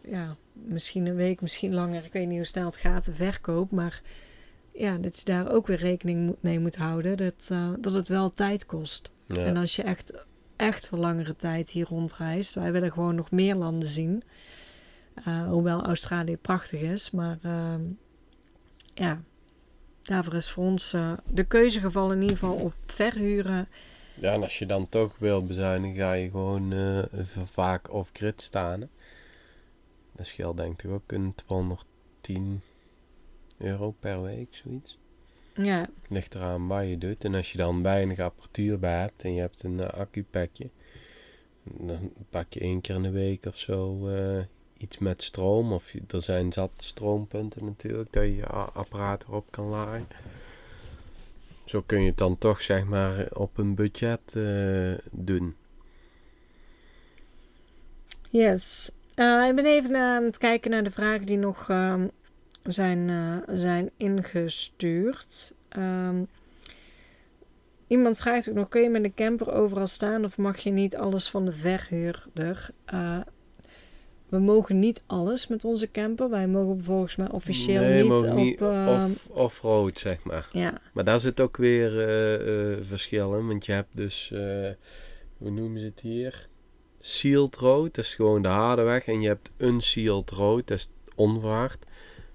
ja, 0.00 0.36
misschien 0.52 1.06
een 1.06 1.16
week, 1.16 1.40
misschien 1.40 1.74
langer, 1.74 2.04
ik 2.04 2.12
weet 2.12 2.26
niet 2.26 2.36
hoe 2.36 2.46
snel 2.46 2.66
het 2.66 2.76
gaat, 2.76 3.08
verkoop. 3.12 3.70
Maar 3.70 4.02
ja, 4.72 4.98
dat 4.98 5.18
je 5.18 5.24
daar 5.24 5.50
ook 5.50 5.66
weer 5.66 5.76
rekening 5.76 6.36
mee 6.40 6.60
moet 6.60 6.76
houden. 6.76 7.16
Dat, 7.16 7.48
eh, 7.48 7.70
dat 7.78 7.92
het 7.92 8.08
wel 8.08 8.32
tijd 8.32 8.66
kost. 8.66 9.10
Ja. 9.26 9.44
En 9.44 9.56
als 9.56 9.76
je 9.76 9.82
echt, 9.82 10.12
echt 10.56 10.88
voor 10.88 10.98
langere 10.98 11.36
tijd 11.36 11.70
hier 11.70 11.86
rondreist, 11.88 12.54
wij 12.54 12.72
willen 12.72 12.92
gewoon 12.92 13.14
nog 13.14 13.30
meer 13.30 13.54
landen 13.54 13.88
zien. 13.88 14.22
Uh, 15.28 15.48
hoewel 15.48 15.82
Australië 15.82 16.36
prachtig 16.36 16.80
is, 16.80 17.10
maar 17.10 17.38
uh, 17.42 17.74
ja, 18.94 19.22
daarvoor 20.02 20.34
is 20.34 20.50
voor 20.50 20.64
ons 20.64 20.94
uh, 20.94 21.12
de 21.26 21.44
keuze 21.44 21.80
gevallen 21.80 22.16
in 22.16 22.22
ieder 22.22 22.36
geval 22.36 22.54
op 22.54 22.74
verhuren. 22.86 23.68
Ja, 24.14 24.32
en 24.32 24.42
als 24.42 24.58
je 24.58 24.66
dan 24.66 24.88
toch 24.88 25.18
wil 25.18 25.46
bezuinigen, 25.46 25.96
ga 25.96 26.12
je 26.12 26.30
gewoon 26.30 26.74
vaak 27.44 27.92
off-grid 27.92 28.42
staan. 28.42 28.80
Hè? 28.80 28.86
Dat 30.16 30.26
scheelt 30.26 30.56
denk 30.56 30.82
ik 30.82 30.90
ook 30.90 31.12
een 31.12 31.34
210 31.34 32.62
euro 33.58 33.94
per 34.00 34.22
week, 34.22 34.48
zoiets. 34.64 34.98
Ja. 35.54 35.88
Ligt 36.08 36.34
eraan 36.34 36.66
waar 36.66 36.84
je 36.84 36.98
doet. 36.98 37.24
En 37.24 37.34
als 37.34 37.52
je 37.52 37.58
dan 37.58 37.82
weinig 37.82 38.18
apparatuur 38.18 38.78
bij 38.78 39.00
hebt 39.00 39.22
en 39.22 39.34
je 39.34 39.40
hebt 39.40 39.62
een 39.62 39.78
uh, 39.78 39.86
accupakje, 39.86 40.70
dan 41.62 42.12
pak 42.30 42.52
je 42.52 42.60
één 42.60 42.80
keer 42.80 42.94
in 42.94 43.02
de 43.02 43.10
week 43.10 43.46
of 43.46 43.58
zo 43.58 44.08
uh, 44.08 44.42
iets 44.76 44.98
met 44.98 45.22
stroom. 45.22 45.72
Of 45.72 45.92
je, 45.92 46.02
er 46.08 46.22
zijn 46.22 46.52
zat 46.52 46.70
stroompunten 46.76 47.64
natuurlijk, 47.64 48.12
dat 48.12 48.22
je 48.22 48.36
je 48.36 48.46
apparaat 48.46 49.22
erop 49.22 49.50
kan 49.50 49.66
laden. 49.66 50.06
Zo 51.64 51.82
kun 51.86 52.00
je 52.00 52.08
het 52.08 52.18
dan 52.18 52.38
toch 52.38 52.60
zeg 52.60 52.84
maar 52.84 53.28
op 53.32 53.58
een 53.58 53.74
budget 53.74 54.34
uh, 54.36 54.98
doen. 55.10 55.56
Yes. 58.30 58.92
Uh, 59.16 59.48
ik 59.48 59.54
ben 59.54 59.66
even 59.66 59.96
aan 59.96 60.24
het 60.24 60.38
kijken 60.38 60.70
naar 60.70 60.84
de 60.84 60.90
vragen 60.90 61.26
die 61.26 61.38
nog 61.38 61.68
uh, 61.68 62.04
zijn, 62.62 63.08
uh, 63.08 63.36
zijn 63.46 63.90
ingestuurd. 63.96 65.54
Um, 65.78 66.28
iemand 67.86 68.16
vraagt 68.16 68.48
ook 68.48 68.54
nog: 68.54 68.68
kun 68.68 68.82
je 68.82 68.88
met 68.88 69.04
een 69.04 69.14
camper 69.14 69.52
overal 69.52 69.86
staan 69.86 70.24
of 70.24 70.36
mag 70.36 70.58
je 70.58 70.70
niet 70.70 70.96
alles 70.96 71.30
van 71.30 71.44
de 71.44 71.52
verhuurder? 71.52 72.70
Uh, 72.94 73.20
we 74.28 74.38
mogen 74.38 74.78
niet 74.78 75.02
alles 75.06 75.46
met 75.46 75.64
onze 75.64 75.90
camper. 75.90 76.30
Wij 76.30 76.46
mogen 76.46 76.84
volgens 76.84 77.16
mij 77.16 77.30
officieel 77.30 77.80
nee, 77.80 78.02
niet 78.02 78.12
op... 78.12 78.34
niet 78.34 78.60
uh, 78.60 79.08
off, 79.10 79.26
off-road, 79.26 79.98
zeg 79.98 80.24
maar. 80.24 80.48
Ja. 80.52 80.80
Maar 80.92 81.04
daar 81.04 81.20
zit 81.20 81.40
ook 81.40 81.56
weer 81.56 81.92
uh, 81.92 82.70
uh, 82.70 82.76
verschillen. 82.82 83.46
Want 83.46 83.66
je 83.66 83.72
hebt 83.72 83.96
dus, 83.96 84.32
hoe 85.38 85.50
noemen 85.50 85.80
ze 85.80 85.86
het 85.86 86.00
hier? 86.00 86.48
Sealed 87.00 87.56
road, 87.56 87.94
dat 87.94 88.04
is 88.04 88.14
gewoon 88.14 88.42
de 88.42 88.48
harde 88.48 88.82
weg. 88.82 89.06
En 89.06 89.20
je 89.20 89.28
hebt 89.28 89.50
unsealed 89.56 90.30
road, 90.30 90.66
dat 90.66 90.78
is 90.78 90.88
onverhard. 91.14 91.84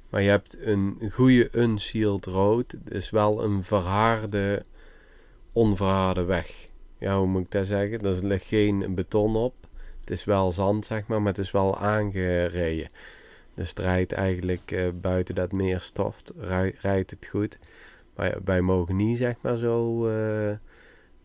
Maar 0.10 0.22
je 0.22 0.30
hebt 0.30 0.58
een 0.66 0.98
goede 1.12 1.50
unsealed 1.52 2.26
road, 2.26 2.76
dus 2.84 3.10
wel 3.10 3.44
een 3.44 3.64
verharde, 3.64 4.66
onverharde 5.52 6.24
weg. 6.24 6.70
Ja, 7.00 7.18
hoe 7.18 7.28
moet 7.28 7.46
ik 7.46 7.52
dat 7.52 7.66
zeggen? 7.66 8.02
Er 8.02 8.26
ligt 8.26 8.46
geen 8.46 8.96
beton 8.96 9.36
op. 9.36 9.54
Het 10.00 10.10
is 10.10 10.26
wel 10.26 10.52
zand, 10.52 10.86
zeg 10.86 11.08
maar, 11.08 11.22
maar 11.22 11.34
het 11.34 11.42
is 11.42 11.52
wel 11.52 11.78
aangereden. 11.78 12.88
Dus 13.54 13.70
het 13.70 13.80
rijdt 13.80 14.12
eigenlijk 14.12 14.72
uh, 14.72 14.88
buiten 15.02 15.36
dat 15.36 15.52
meer 15.52 15.80
stoft, 15.82 16.32
rij, 16.40 16.76
rijdt 16.82 17.10
het 17.10 17.28
goed. 17.28 17.60
Maar 18.16 18.38
wij 18.46 18.62
mogen 18.62 18.96
niet, 18.96 19.18
zeg 19.18 19.36
maar, 19.42 19.58
zo 19.58 20.08
uh, 20.08 20.50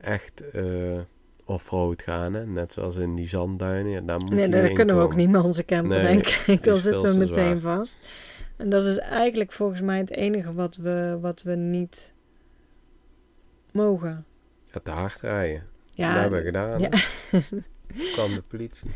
echt 0.01 0.43
uh, 0.55 1.01
off-road 1.45 2.03
gaan. 2.03 2.35
Hè? 2.35 2.47
Net 2.47 2.73
zoals 2.73 2.97
in 2.97 3.15
die 3.15 3.29
zandduinen. 3.29 3.93
Ja, 3.93 4.01
daar 4.01 4.19
moet 4.19 4.31
nee, 4.31 4.49
daar 4.49 4.73
kunnen 4.73 4.97
we 4.97 5.03
ook 5.03 5.15
niet 5.17 5.31
met 5.31 5.43
onze 5.43 5.65
camper, 5.65 6.03
nee, 6.03 6.07
denk 6.07 6.27
ik. 6.47 6.65
Dan 6.65 6.77
zitten 6.77 7.13
we 7.13 7.19
meteen 7.19 7.59
zwaar. 7.59 7.77
vast. 7.77 7.99
En 8.63 8.71
dat 8.71 8.85
is 8.85 8.99
eigenlijk 8.99 9.53
volgens 9.53 9.81
mij 9.81 9.99
het 9.99 10.11
enige 10.11 10.53
wat 10.55 10.77
we, 10.77 11.19
wat 11.21 11.43
we 11.43 11.55
niet 11.55 12.13
mogen. 13.73 14.25
Ja, 14.73 14.81
te 14.83 14.91
hard 14.91 15.21
rijden. 15.21 15.67
Ja, 15.87 16.13
dat 16.13 16.21
hebben 16.21 16.39
we 16.39 16.45
gedaan. 16.45 16.81
Ja. 16.81 16.89
kwam 18.15 18.35
de 18.35 18.43
politie. 18.49 18.91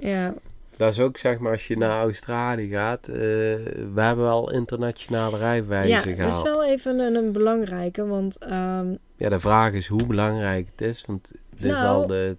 Ja. 0.00 0.34
Dat 0.76 0.92
is 0.92 1.00
ook 1.00 1.16
zeg 1.16 1.38
maar 1.38 1.52
als 1.52 1.66
je 1.66 1.76
naar 1.76 2.00
Australië 2.00 2.68
gaat. 2.68 3.08
Uh, 3.08 3.14
we 3.14 4.00
hebben 4.00 4.24
wel 4.24 4.52
internationale 4.52 5.38
rijbewijzen 5.38 6.08
ja, 6.08 6.14
gehaald. 6.14 6.32
dat 6.32 6.46
is 6.46 6.52
wel 6.52 6.64
even 6.64 6.98
een, 6.98 7.14
een 7.14 7.32
belangrijke, 7.32 8.06
want... 8.06 8.42
Um, 8.42 8.98
ja, 9.16 9.28
de 9.28 9.40
vraag 9.40 9.72
is 9.72 9.86
hoe 9.86 10.06
belangrijk 10.06 10.68
het 10.70 10.80
is, 10.80 11.04
want 11.06 11.32
dit 11.50 11.70
nou, 11.70 11.82
is 11.82 11.88
al 11.88 12.06
de 12.06 12.34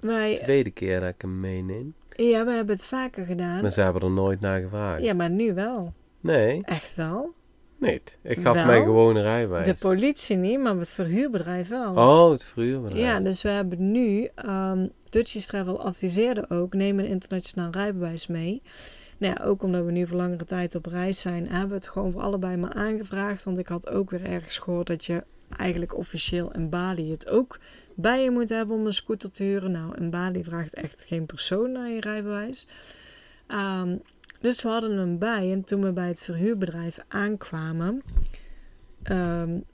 wij, 0.00 0.34
tweede 0.34 0.70
keer 0.70 1.00
dat 1.00 1.08
ik 1.08 1.20
hem 1.20 1.40
meeneem. 1.40 1.94
Ja, 2.16 2.44
we 2.44 2.50
hebben 2.52 2.74
het 2.74 2.84
vaker 2.84 3.24
gedaan. 3.24 3.62
Maar 3.62 3.70
ze 3.70 3.80
hebben 3.80 4.02
er 4.02 4.10
nooit 4.10 4.40
naar 4.40 4.60
gevraagd. 4.60 5.02
Ja, 5.02 5.14
maar 5.14 5.30
nu 5.30 5.54
wel. 5.54 5.92
Nee. 6.20 6.62
Echt 6.64 6.94
wel? 6.94 7.34
Nee, 7.78 8.02
ik 8.22 8.38
gaf 8.38 8.54
wel, 8.54 8.64
mij 8.64 8.82
gewoon 8.82 9.16
een 9.16 9.22
rijbewijs. 9.22 9.66
De 9.66 9.74
politie 9.74 10.36
niet, 10.36 10.60
maar 10.60 10.76
het 10.76 10.92
verhuurbedrijf 10.92 11.68
wel. 11.68 11.94
Oh, 11.94 12.30
het 12.30 12.44
verhuurbedrijf. 12.44 13.04
Ja, 13.04 13.20
dus 13.20 13.42
we 13.42 13.48
hebben 13.48 13.90
nu... 13.92 14.28
Um, 14.46 14.90
Dutchies 15.10 15.46
Travel 15.46 15.84
adviseerde 15.84 16.50
ook... 16.50 16.74
neem 16.74 16.98
een 16.98 17.06
internationaal 17.06 17.70
rijbewijs 17.70 18.26
mee. 18.26 18.62
Nou 19.18 19.34
ja, 19.36 19.44
ook 19.44 19.62
omdat 19.62 19.84
we 19.84 19.92
nu 19.92 20.06
voor 20.06 20.16
langere 20.16 20.44
tijd 20.44 20.74
op 20.74 20.86
reis 20.86 21.20
zijn... 21.20 21.48
hebben 21.48 21.68
we 21.68 21.74
het 21.74 21.88
gewoon 21.88 22.12
voor 22.12 22.22
allebei 22.22 22.56
maar 22.56 22.72
aangevraagd. 22.72 23.44
Want 23.44 23.58
ik 23.58 23.68
had 23.68 23.88
ook 23.88 24.10
weer 24.10 24.24
ergens 24.24 24.58
gehoord 24.58 24.86
dat 24.86 25.04
je 25.04 25.24
eigenlijk 25.56 25.96
officieel 25.96 26.52
in 26.52 26.68
Bali 26.68 27.10
het 27.10 27.28
ook 27.28 27.58
bij 27.96 28.22
je 28.22 28.30
moet 28.30 28.48
hebben 28.48 28.76
om 28.76 28.86
een 28.86 28.92
scooter 28.92 29.30
te 29.30 29.42
huren. 29.42 29.70
Nou, 29.70 29.96
in 29.96 30.10
Bali 30.10 30.44
vraagt 30.44 30.74
echt 30.74 31.04
geen 31.06 31.26
persoon 31.26 31.72
naar 31.72 31.90
je 31.90 32.00
rijbewijs. 32.00 32.66
Um, 33.48 34.02
dus 34.40 34.62
we 34.62 34.68
hadden 34.68 34.96
hem 34.98 35.18
bij. 35.18 35.52
En 35.52 35.64
toen 35.64 35.82
we 35.82 35.92
bij 35.92 36.08
het 36.08 36.20
verhuurbedrijf 36.20 36.98
aankwamen, 37.08 38.02
um, 39.10 39.64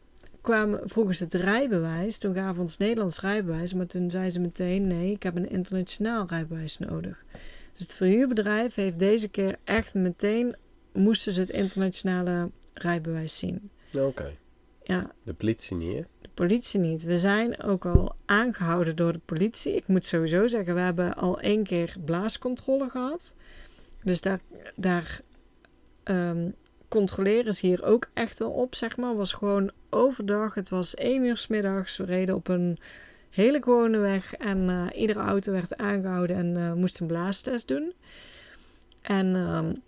kwamen 0.40 0.80
volgens 0.84 1.20
het 1.20 1.34
rijbewijs, 1.34 2.18
toen 2.18 2.34
gaven 2.34 2.54
we 2.54 2.60
ons 2.60 2.76
Nederlands 2.76 3.20
rijbewijs, 3.20 3.74
maar 3.74 3.86
toen 3.86 4.10
zei 4.10 4.30
ze 4.30 4.40
meteen: 4.40 4.86
nee, 4.86 5.10
ik 5.10 5.22
heb 5.22 5.36
een 5.36 5.50
internationaal 5.50 6.26
rijbewijs 6.28 6.78
nodig. 6.78 7.24
Dus 7.72 7.82
het 7.82 7.94
verhuurbedrijf 7.94 8.74
heeft 8.74 8.98
deze 8.98 9.28
keer 9.28 9.58
echt 9.64 9.94
meteen, 9.94 10.56
moesten 10.92 11.32
ze 11.32 11.40
het 11.40 11.50
internationale 11.50 12.50
rijbewijs 12.74 13.38
zien. 13.38 13.70
Oké. 13.94 14.04
Okay. 14.04 14.38
Ja. 14.82 15.12
De 15.22 15.34
politie 15.34 15.76
niet, 15.76 15.94
hè? 15.94 16.02
Politie 16.34 16.80
niet. 16.80 17.02
We 17.02 17.18
zijn 17.18 17.62
ook 17.62 17.86
al 17.86 18.14
aangehouden 18.24 18.96
door 18.96 19.12
de 19.12 19.20
politie. 19.24 19.76
Ik 19.76 19.86
moet 19.86 20.04
sowieso 20.04 20.46
zeggen, 20.46 20.74
we 20.74 20.80
hebben 20.80 21.14
al 21.14 21.40
één 21.40 21.62
keer 21.62 21.96
blaascontrole 22.04 22.88
gehad. 22.88 23.34
Dus 24.02 24.20
daar, 24.20 24.40
daar 24.76 25.20
um, 26.04 26.54
controleren 26.88 27.54
ze 27.54 27.66
hier 27.66 27.84
ook 27.84 28.10
echt 28.14 28.38
wel 28.38 28.50
op, 28.50 28.74
zeg 28.74 28.96
maar. 28.96 29.08
Het 29.08 29.18
was 29.18 29.32
gewoon 29.32 29.70
overdag. 29.90 30.54
Het 30.54 30.68
was 30.68 30.94
één 30.94 31.24
uur 31.24 31.36
s 31.36 31.46
middags. 31.46 31.96
We 31.96 32.04
reden 32.04 32.34
op 32.34 32.48
een 32.48 32.78
hele 33.30 33.62
gewone 33.62 33.98
weg. 33.98 34.34
En 34.34 34.58
uh, 34.58 34.86
iedere 34.94 35.20
auto 35.20 35.52
werd 35.52 35.76
aangehouden 35.76 36.36
en 36.36 36.56
uh, 36.56 36.72
moest 36.72 37.00
een 37.00 37.06
blaastest 37.06 37.68
doen. 37.68 37.92
En 39.02 39.34
um, 39.34 39.82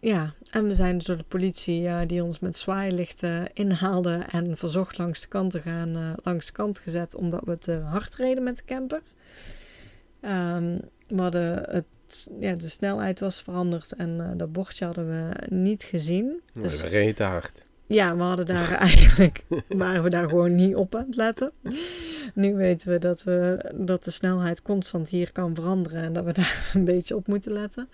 ja, 0.00 0.32
en 0.50 0.66
we 0.66 0.74
zijn 0.74 0.96
dus 0.96 1.06
door 1.06 1.16
de 1.16 1.24
politie 1.28 1.82
uh, 1.82 2.00
die 2.06 2.24
ons 2.24 2.38
met 2.38 2.58
zwaailichten 2.58 3.48
inhaalde 3.52 4.24
en 4.30 4.56
verzocht 4.56 4.98
langs 4.98 5.20
de 5.20 5.28
kant 5.28 5.50
te 5.50 5.60
gaan, 5.60 5.96
uh, 5.96 6.12
langs 6.22 6.46
de 6.46 6.52
kant 6.52 6.78
gezet 6.78 7.14
omdat 7.14 7.42
we 7.44 7.58
te 7.58 7.72
hard 7.72 8.16
reden 8.16 8.42
met 8.42 8.56
de 8.56 8.64
camper. 8.64 9.02
Um, 10.22 10.80
we 11.06 11.22
hadden 11.22 11.70
het, 11.70 12.30
ja, 12.40 12.54
de 12.54 12.68
snelheid 12.68 13.20
was 13.20 13.42
veranderd 13.42 13.92
en 13.92 14.16
uh, 14.18 14.30
dat 14.36 14.52
bordje 14.52 14.84
hadden 14.84 15.08
we 15.08 15.30
niet 15.48 15.82
gezien. 15.82 16.40
Dus, 16.52 16.82
we 16.82 16.88
reden 16.88 17.26
hard. 17.26 17.64
Ja, 17.86 18.16
we 18.16 18.22
hadden 18.22 18.46
daar 18.46 18.72
eigenlijk, 18.88 19.44
waren 19.68 20.02
we 20.02 20.10
daar 20.10 20.28
gewoon 20.28 20.54
niet 20.54 20.74
op 20.74 20.94
aan 20.94 21.06
het 21.06 21.16
letten. 21.16 21.52
Nu 22.34 22.54
weten 22.54 22.88
we 22.88 22.98
dat, 22.98 23.22
we 23.22 23.70
dat 23.74 24.04
de 24.04 24.10
snelheid 24.10 24.62
constant 24.62 25.08
hier 25.08 25.32
kan 25.32 25.54
veranderen 25.54 26.02
en 26.02 26.12
dat 26.12 26.24
we 26.24 26.32
daar 26.32 26.70
een 26.74 26.84
beetje 26.84 27.16
op 27.16 27.26
moeten 27.26 27.52
letten. 27.52 27.88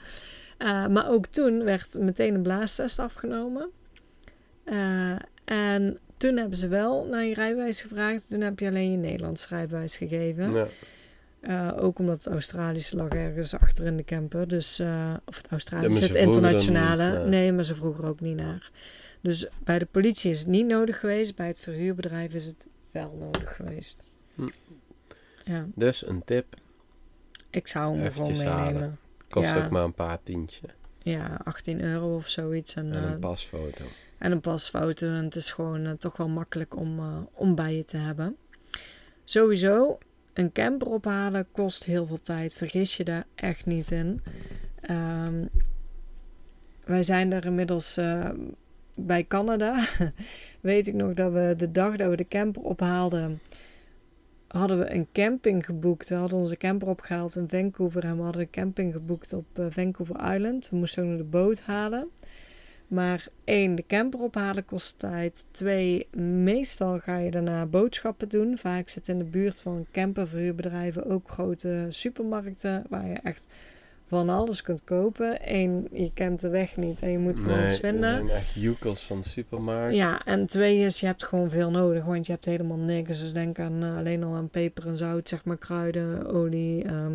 Uh, 0.59 0.86
maar 0.86 1.11
ook 1.11 1.26
toen 1.26 1.64
werd 1.64 1.98
meteen 1.98 2.34
een 2.34 2.42
blaastest 2.42 2.98
afgenomen. 2.98 3.70
Uh, 4.64 5.16
en 5.44 5.98
toen 6.16 6.36
hebben 6.36 6.59
ze 6.59 6.68
wel 6.68 7.07
naar 7.07 7.24
je 7.24 7.34
rijbewijs 7.34 7.82
gevraagd. 7.82 8.28
Toen 8.28 8.40
heb 8.40 8.59
je 8.59 8.66
alleen 8.66 8.90
je 8.90 8.96
Nederlands 8.96 9.48
rijbewijs 9.48 9.96
gegeven. 9.96 10.52
Ja. 10.52 10.66
Uh, 11.40 11.84
ook 11.84 11.98
omdat 11.98 12.24
het 12.24 12.32
Australische 12.32 12.96
lag 12.96 13.09
ergens 13.09 13.54
achter 13.54 13.86
in 13.86 13.96
de 13.96 14.04
camper. 14.04 14.48
Dus, 14.48 14.80
of 15.24 15.36
het 15.36 15.48
Australische, 15.50 16.00
Ja, 16.00 16.07
het 16.07 16.16
er 16.16 16.22
internationale. 16.22 17.26
Nee, 17.26 17.52
maar 17.52 17.64
ze 17.64 17.74
vroegen 17.74 18.04
er 18.04 18.11
ook 18.11 18.20
niet 18.20 18.36
naar. 18.36 18.70
Dus 19.20 19.46
bij 19.64 19.78
de 19.78 19.86
politie 19.86 20.30
is 20.30 20.38
het 20.38 20.48
niet 20.48 20.66
nodig 20.66 21.00
geweest. 21.00 21.36
Bij 21.36 21.46
het 21.46 21.59
verhuurbedrijf 21.59 22.34
is 22.34 22.46
het 22.46 22.66
wel 22.90 23.16
nodig 23.20 23.57
geweest. 23.57 24.02
Hm. 24.34 24.48
Ja, 25.44 25.66
Dus 25.74 26.07
een 26.07 26.24
tip, 26.24 26.57
ik 27.50 27.66
zou 27.66 27.98
hem 27.98 28.12
gewoon 28.12 28.30
Eventjes 28.30 28.48
halen. 28.48 28.98
Kost 29.28 29.46
Ja. 29.46 29.64
ook 29.64 29.70
maar 29.70 29.84
een 29.84 29.94
paar 29.94 30.18
tientje. 30.22 30.66
Ja, 31.02 31.40
18 31.44 31.80
euro 31.82 32.16
of 32.16 32.28
zoiets. 32.28 32.74
En, 32.74 32.92
En 32.92 33.04
eh, 33.04 33.10
een 33.10 33.18
pasfoto. 33.18 33.84
en 34.18 34.32
een 34.32 34.40
pasfoto. 34.40 35.06
En 35.06 35.24
het 35.24 35.34
is 35.36 35.50
gewoon 35.52 35.84
eh, 35.86 35.92
toch 35.92 36.16
wel 36.16 36.28
makkelijk 36.28 36.76
om, 36.76 36.98
eh, 36.98 37.16
om 37.32 37.54
bij 37.54 37.76
je 37.76 37.84
te 37.84 37.96
hebben. 37.96 38.36
Sowieso, 39.24 39.98
een 40.32 40.52
camper 40.52 40.88
ophalen 40.88 41.46
kost 41.52 41.84
heel 41.84 42.06
veel 42.06 42.22
tijd. 42.22 42.54
Vergis 42.54 42.96
je 42.96 43.04
daar 43.04 43.24
echt 43.34 43.66
niet 43.66 43.90
in. 43.90 44.22
Ehm, 44.80 45.44
wij 46.84 47.02
zijn 47.02 47.32
er 47.32 47.46
inmiddels 47.46 47.96
eh, 47.96 48.30
bij 48.94 49.24
Canada. 49.26 49.84
Weet 50.60 50.86
ik 50.86 50.94
nog 50.94 51.14
dat 51.14 51.32
we 51.32 51.54
de 51.56 51.72
dag 51.72 51.96
dat 51.96 52.10
we 52.10 52.16
de 52.16 52.28
camper 52.28 52.62
ophaalden, 52.62 53.40
hadden 54.49 54.78
we 54.78 54.90
een 54.94 55.07
camping 55.12 55.64
geboekt. 55.64 56.09
We 56.09 56.14
hadden 56.14 56.38
onze 56.38 56.57
camper 56.57 56.88
opgehaald 56.88 57.36
in 57.36 57.49
Vancouver 57.49 58.05
en 58.05 58.16
we 58.16 58.22
hadden 58.22 58.42
een 58.42 58.51
camping 58.51 58.92
geboekt 58.92 59.32
op 59.32 59.47
eh, 59.53 59.66
Vancouver 59.68 60.34
Island. 60.34 60.68
We 60.70 60.76
moesten 60.76 61.12
ook 61.12 61.16
de 61.16 61.24
boot 61.24 61.61
halen. 61.61 62.09
Maar 62.88 63.26
één, 63.44 63.74
de 63.74 63.84
camper 63.86 64.20
ophalen 64.20 64.64
kost 64.64 64.99
tijd. 64.99 65.47
Twee, 65.51 66.07
meestal 66.20 66.99
ga 66.99 67.16
je 67.16 67.30
daarna 67.30 67.66
boodschappen 67.66 68.28
doen. 68.28 68.59
Vaak 68.59 68.88
zit 68.88 69.09
in 69.09 69.18
de 69.18 69.24
buurt 69.24 69.61
van 69.61 69.86
camperverhuurbedrijven 69.92 71.07
ook 71.07 71.30
grote 71.30 71.86
supermarkten 71.88 72.84
waar 72.88 73.09
je 73.09 73.18
echt 73.22 73.49
van 74.09 74.28
alles 74.28 74.62
kunt 74.62 74.84
kopen. 74.84 75.38
Eén, 75.54 75.88
je 75.92 76.11
kent 76.14 76.40
de 76.40 76.48
weg 76.48 76.76
niet 76.76 77.02
en 77.02 77.11
je 77.11 77.18
moet 77.18 77.40
van 77.40 77.50
alles 77.52 77.72
er 77.72 77.78
vinden. 77.78 78.14
zijn 78.14 78.28
echt 78.28 78.52
joekels 78.54 79.02
van 79.07 79.20
de 79.20 79.28
supermarkt. 79.28 79.94
Ja, 79.96 80.24
en 80.24 80.46
twee 80.46 80.78
is, 80.78 81.00
je 81.00 81.07
hebt 81.07 81.24
gewoon 81.24 81.50
veel 81.50 81.70
nodig, 81.70 82.04
want 82.04 82.26
je 82.26 82.32
hebt 82.32 82.44
helemaal 82.44 82.76
niks. 82.76 83.20
Dus 83.20 83.32
denk 83.32 83.59
aan 83.59 83.82
eh, 83.82 83.96
alleen 83.96 84.24
al 84.24 84.34
aan 84.34 84.48
peper 84.48 84.86
en 84.86 84.96
zout, 84.96 85.28
zeg 85.28 85.44
maar, 85.44 85.57
kruiden, 85.59 86.26
olie. 86.26 86.84
ehm. 86.84 87.12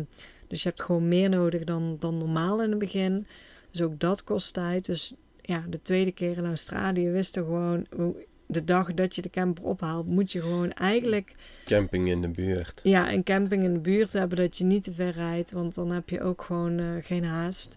dus 0.48 0.62
je 0.62 0.68
hebt 0.68 0.82
gewoon 0.82 1.08
meer 1.08 1.28
nodig 1.28 1.64
dan, 1.64 1.96
dan 1.98 2.18
normaal 2.18 2.62
in 2.62 2.70
het 2.70 2.78
begin. 2.78 3.26
Dus 3.70 3.82
ook 3.82 4.00
dat 4.00 4.24
kost 4.24 4.54
tijd. 4.54 4.84
Dus 4.84 5.14
ja, 5.40 5.64
de 5.68 5.82
tweede 5.82 6.12
keer 6.12 6.36
in 6.36 6.46
Australië 6.46 7.10
wisten 7.10 7.42
we 7.42 7.48
gewoon, 7.48 7.86
hoe- 7.96 8.14
de 8.52 8.64
dag 8.64 8.94
dat 8.94 9.14
je 9.14 9.22
de 9.22 9.30
camper 9.30 9.64
ophaalt, 9.64 10.06
moet 10.06 10.32
je 10.32 10.40
gewoon 10.40 10.72
eigenlijk 10.72 11.34
Camping 11.64 12.08
in 12.08 12.20
de 12.20 12.28
buurt. 12.28 12.80
ja, 12.82 13.12
een 13.12 13.22
camping 13.22 13.64
in 13.64 13.72
de 13.72 13.80
buurt 13.80 14.12
hebben 14.12 14.38
dat 14.38 14.56
je 14.56 14.64
niet 14.64 14.84
te 14.84 14.92
ver 14.92 15.10
rijdt, 15.10 15.52
want 15.52 15.74
dan 15.74 15.92
heb 15.92 16.08
je 16.08 16.20
ook 16.20 16.42
gewoon 16.42 16.78
eh, 16.78 16.86
geen 17.00 17.24
haast. 17.24 17.76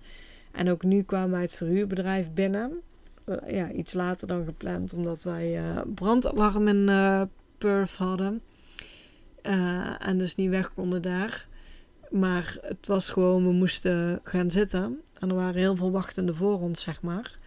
En 0.51 0.69
ook 0.69 0.83
nu 0.83 1.01
kwamen 1.01 1.31
wij 1.31 1.41
het 1.41 1.53
verhuurbedrijf 1.53 2.33
binnen. 2.33 2.71
Eh, 3.25 3.35
ja, 3.47 3.71
iets 3.71 3.93
later 3.93 4.27
dan 4.27 4.45
gepland, 4.45 4.93
omdat 4.93 5.23
wij 5.23 5.57
eh, 5.57 5.81
brandalarm 5.95 6.67
in 6.67 6.89
Perth 7.57 7.95
hadden. 7.95 8.41
En 9.99 10.17
dus 10.17 10.35
niet 10.35 10.49
weg 10.49 10.73
konden 10.73 11.01
daar. 11.01 11.47
Maar 12.09 12.57
het 12.61 12.87
was 12.87 13.09
gewoon, 13.09 13.47
we 13.47 13.51
moesten 13.53 14.19
gaan 14.23 14.51
zitten. 14.51 15.01
En 15.19 15.29
er 15.29 15.35
waren 15.35 15.59
heel 15.59 15.75
veel 15.75 15.91
wachtenden 15.91 16.35
voor 16.35 16.59
ons, 16.59 16.81
zeg 16.81 17.01
maar. 17.01 17.37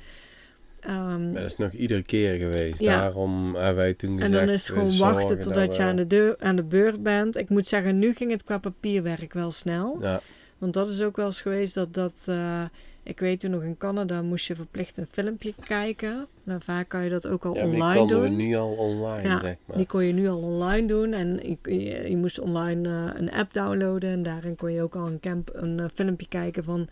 Ehm, 0.88 1.32
dat 1.32 1.42
is 1.42 1.56
nog 1.56 1.72
iedere 1.72 2.02
keer 2.02 2.36
geweest. 2.36 2.80
Ja. 2.80 2.98
Daarom 3.00 3.54
hebben 3.54 3.74
wij 3.76 3.94
toen 3.94 4.10
en 4.20 4.26
gezegd... 4.26 4.46
dan 4.46 4.54
is 4.54 4.68
het 4.68 4.76
gewoon 4.76 4.98
wachten 4.98 5.36
dat 5.36 5.44
totdat 5.46 5.76
je 5.76 5.82
aan 5.82 5.96
de, 5.96 6.06
deur, 6.06 6.36
aan 6.38 6.56
de 6.56 6.62
beurt 6.62 7.02
bent. 7.02 7.36
Ik 7.36 7.48
moet 7.48 7.66
zeggen, 7.66 7.98
nu 7.98 8.14
ging 8.14 8.30
het 8.30 8.44
qua 8.44 8.58
papierwerk 8.58 9.32
wel 9.32 9.50
snel. 9.50 9.98
Ja, 10.00 10.20
Want 10.58 10.72
dat 10.74 10.90
is 10.90 11.02
ook 11.02 11.16
wel 11.16 11.26
eens 11.26 11.40
geweest 11.40 11.74
dat 11.74 11.94
dat. 11.94 12.24
eh, 12.28 12.62
ik 13.02 13.20
weet 13.20 13.40
toen 13.40 13.50
nog 13.50 13.62
in 13.62 13.76
Canada 13.78 14.22
moest 14.22 14.46
je 14.46 14.54
verplicht 14.54 14.96
een 14.96 15.06
filmpje 15.10 15.54
kijken. 15.66 16.26
Nou, 16.44 16.60
vaak 16.62 16.88
kan 16.88 17.04
je 17.04 17.10
dat 17.10 17.26
ook 17.26 17.44
al 17.44 17.54
ja 17.54 17.60
maar 17.60 17.70
die 17.70 17.80
online 17.82 17.98
konden 17.98 18.20
we 18.20 18.28
doen. 18.28 18.36
nu 18.36 18.56
al 18.56 18.70
online, 18.70 19.28
Ja, 19.28 19.38
zeg 19.38 19.56
maar. 19.66 19.76
Die 19.76 19.86
kon 19.86 20.04
je 20.04 20.12
nu 20.12 20.28
al 20.28 20.38
online 20.38 20.86
doen. 20.86 21.12
En 21.12 21.40
je, 21.42 21.74
je, 21.74 22.10
je 22.10 22.16
moest 22.16 22.38
online 22.40 22.88
eh, 22.88 23.20
een 23.20 23.32
app 23.32 23.52
downloaden. 23.52 24.10
En 24.10 24.22
daarin 24.22 24.56
kon 24.56 24.72
je 24.72 24.82
ook 24.82 24.96
al 24.96 25.06
een, 25.06 25.20
camp, 25.20 25.50
een 25.52 25.80
eh, 25.80 25.86
filmpje 25.94 26.28
kijken 26.28 26.64
van 26.64 26.88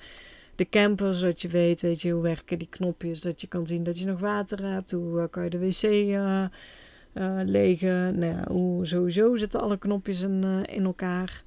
de 0.56 0.68
camper. 0.68 1.14
Zodat 1.14 1.42
je 1.42 1.48
weet, 1.48 1.82
weet 1.82 2.00
je, 2.00 2.10
hoe 2.10 2.22
werken 2.22 2.58
die 2.58 2.68
knopjes. 2.68 3.20
Dat 3.20 3.40
je 3.40 3.46
kan 3.46 3.66
zien 3.66 3.82
dat 3.82 3.98
je 3.98 4.06
nog 4.06 4.20
water 4.20 4.72
hebt. 4.72 4.90
Hoe 4.90 5.20
eh, 5.20 5.26
kan 5.30 5.44
je 5.44 5.50
de 5.50 5.58
wc 5.58 5.82
eh, 5.82 6.44
legen. 7.44 8.18
Nou 8.18 8.32
ja, 8.32 8.44
hoe 8.48 8.86
sowieso 8.86 9.36
zitten 9.36 9.60
alle 9.60 9.78
knopjes 9.78 10.20
in, 10.20 10.64
in 10.66 10.84
elkaar. 10.84 11.42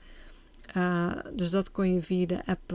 Dus 1.34 1.50
dat 1.50 1.72
kon 1.72 1.94
je 1.94 2.02
via 2.02 2.26
de 2.26 2.46
app 2.46 2.74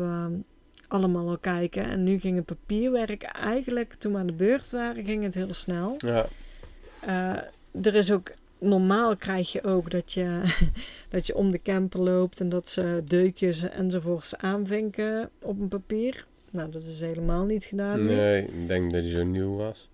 allemaal 0.89 1.29
al 1.29 1.39
kijken. 1.39 1.85
En 1.85 2.03
nu 2.03 2.19
ging 2.19 2.37
het 2.37 2.45
papierwerk 2.45 3.23
eigenlijk, 3.23 3.95
toen 3.95 4.13
we 4.13 4.19
aan 4.19 4.27
de 4.27 4.33
beurt 4.33 4.71
waren, 4.71 5.05
ging 5.05 5.23
het 5.23 5.35
heel 5.35 5.53
snel. 5.53 5.97
Ja, 5.99 6.27
er 7.83 7.95
is 7.95 8.13
ook, 8.13 8.33
normaal 8.59 9.17
krijg 9.17 9.53
je 9.53 9.63
ook 9.65 9.91
dat 9.91 10.13
je, 10.13 10.41
dat 11.09 11.27
je 11.27 11.35
om 11.35 11.51
de 11.51 11.63
camper 11.63 12.01
loopt 12.01 12.41
en 12.41 12.49
dat 12.49 12.69
ze 12.69 13.03
deukjes 13.05 13.63
enzovoorts 13.69 14.37
aanvinken 14.37 15.31
op 15.43 15.61
een 15.61 15.69
papier. 15.69 16.27
Nou, 16.51 16.71
dat 16.71 16.83
is 16.87 17.01
helemaal 17.01 17.45
niet 17.45 17.65
gedaan. 17.65 18.07
nu. 18.07 18.15
nee, 18.15 18.43
ik 18.43 18.67
denk 18.67 18.93
dat 18.93 19.03
hij 19.03 19.11
zo 19.11 19.25
nieuw 19.25 19.57
was. 19.57 19.89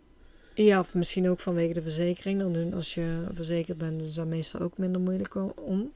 Ja, 0.54 0.78
of 0.80 0.94
misschien 0.94 1.28
ook 1.28 1.40
vanwege 1.40 1.72
de 1.72 1.82
verzekering. 1.82 2.52
Dan 2.54 2.74
als 2.74 2.94
je 2.94 3.22
verzekerd 3.34 3.78
bent, 3.78 4.02
is 4.02 4.14
dat 4.14 4.26
meestal 4.26 4.60
ook 4.60 4.78
minder 4.78 5.00
moeilijk 5.00 5.34
om. 5.56 5.92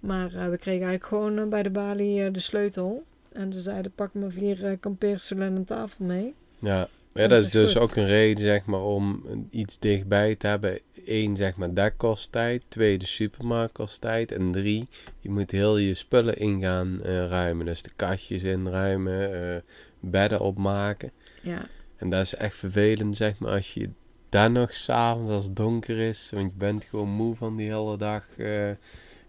Maar 0.00 0.26
eh, 0.26 0.48
we 0.48 0.56
kregen 0.58 0.86
eigenlijk 0.86 1.04
gewoon 1.06 1.38
eh, 1.38 1.44
bij 1.48 1.62
de 1.62 1.70
balie 1.70 2.24
eh, 2.24 2.32
de 2.32 2.38
sleutel. 2.40 3.02
En 3.32 3.52
ze 3.52 3.60
zeiden, 3.60 3.92
pak 3.94 4.14
maar 4.14 4.30
vier 4.30 4.76
kampeerstoelen 4.80 5.46
en 5.46 5.56
een 5.56 5.64
tafel 5.64 6.04
mee. 6.04 6.34
Ja, 6.58 6.76
ja 6.78 6.88
Dat 7.12 7.30
dat 7.30 7.38
is 7.40 7.44
is 7.46 7.52
dus 7.52 7.72
goed. 7.72 7.82
ook 7.82 7.96
een 7.96 8.06
reden, 8.06 8.44
zeg 8.44 8.64
maar, 8.64 8.82
om 8.82 9.22
iets 9.50 9.78
dichtbij 9.78 10.34
te 10.34 10.46
hebben. 10.46 10.78
Eén, 11.06 11.36
zeg 11.36 11.56
maar, 11.56 11.74
dat 11.74 11.92
kost 11.96 12.32
tijd. 12.32 12.62
Twee, 12.68 12.98
de 12.98 13.06
supermarkt 13.06 13.72
kost 13.72 14.00
tijd. 14.00 14.32
En 14.32 14.52
drie, 14.52 14.88
je 15.20 15.30
moet 15.30 15.50
heel 15.50 15.76
je 15.76 15.94
spullen 15.94 16.36
in 16.38 16.60
gaan 16.62 17.02
eh, 17.02 17.26
ruimen. 17.28 17.66
Dus 17.66 17.82
de 17.82 17.90
kastjes 17.96 18.42
inruimen, 18.42 19.52
eh, 19.54 19.60
bedden 20.00 20.40
opmaken. 20.40 21.10
Ja, 21.42 21.66
En 21.96 22.10
dat 22.10 22.22
is 22.22 22.34
echt 22.34 22.56
vervelend, 22.56 23.16
zeg 23.16 23.38
maar, 23.38 23.50
als 23.52 23.74
je 23.74 23.90
dan 24.28 24.52
nog 24.52 24.74
s'avonds 24.74 25.30
als 25.30 25.44
het 25.44 25.56
donker 25.56 25.98
is. 25.98 26.30
Want 26.32 26.52
je 26.52 26.58
bent 26.58 26.84
gewoon 26.84 27.08
moe 27.08 27.36
van 27.36 27.56
die 27.56 27.70
hele 27.70 27.96
dag. 27.96 28.26
eh, 28.36 28.70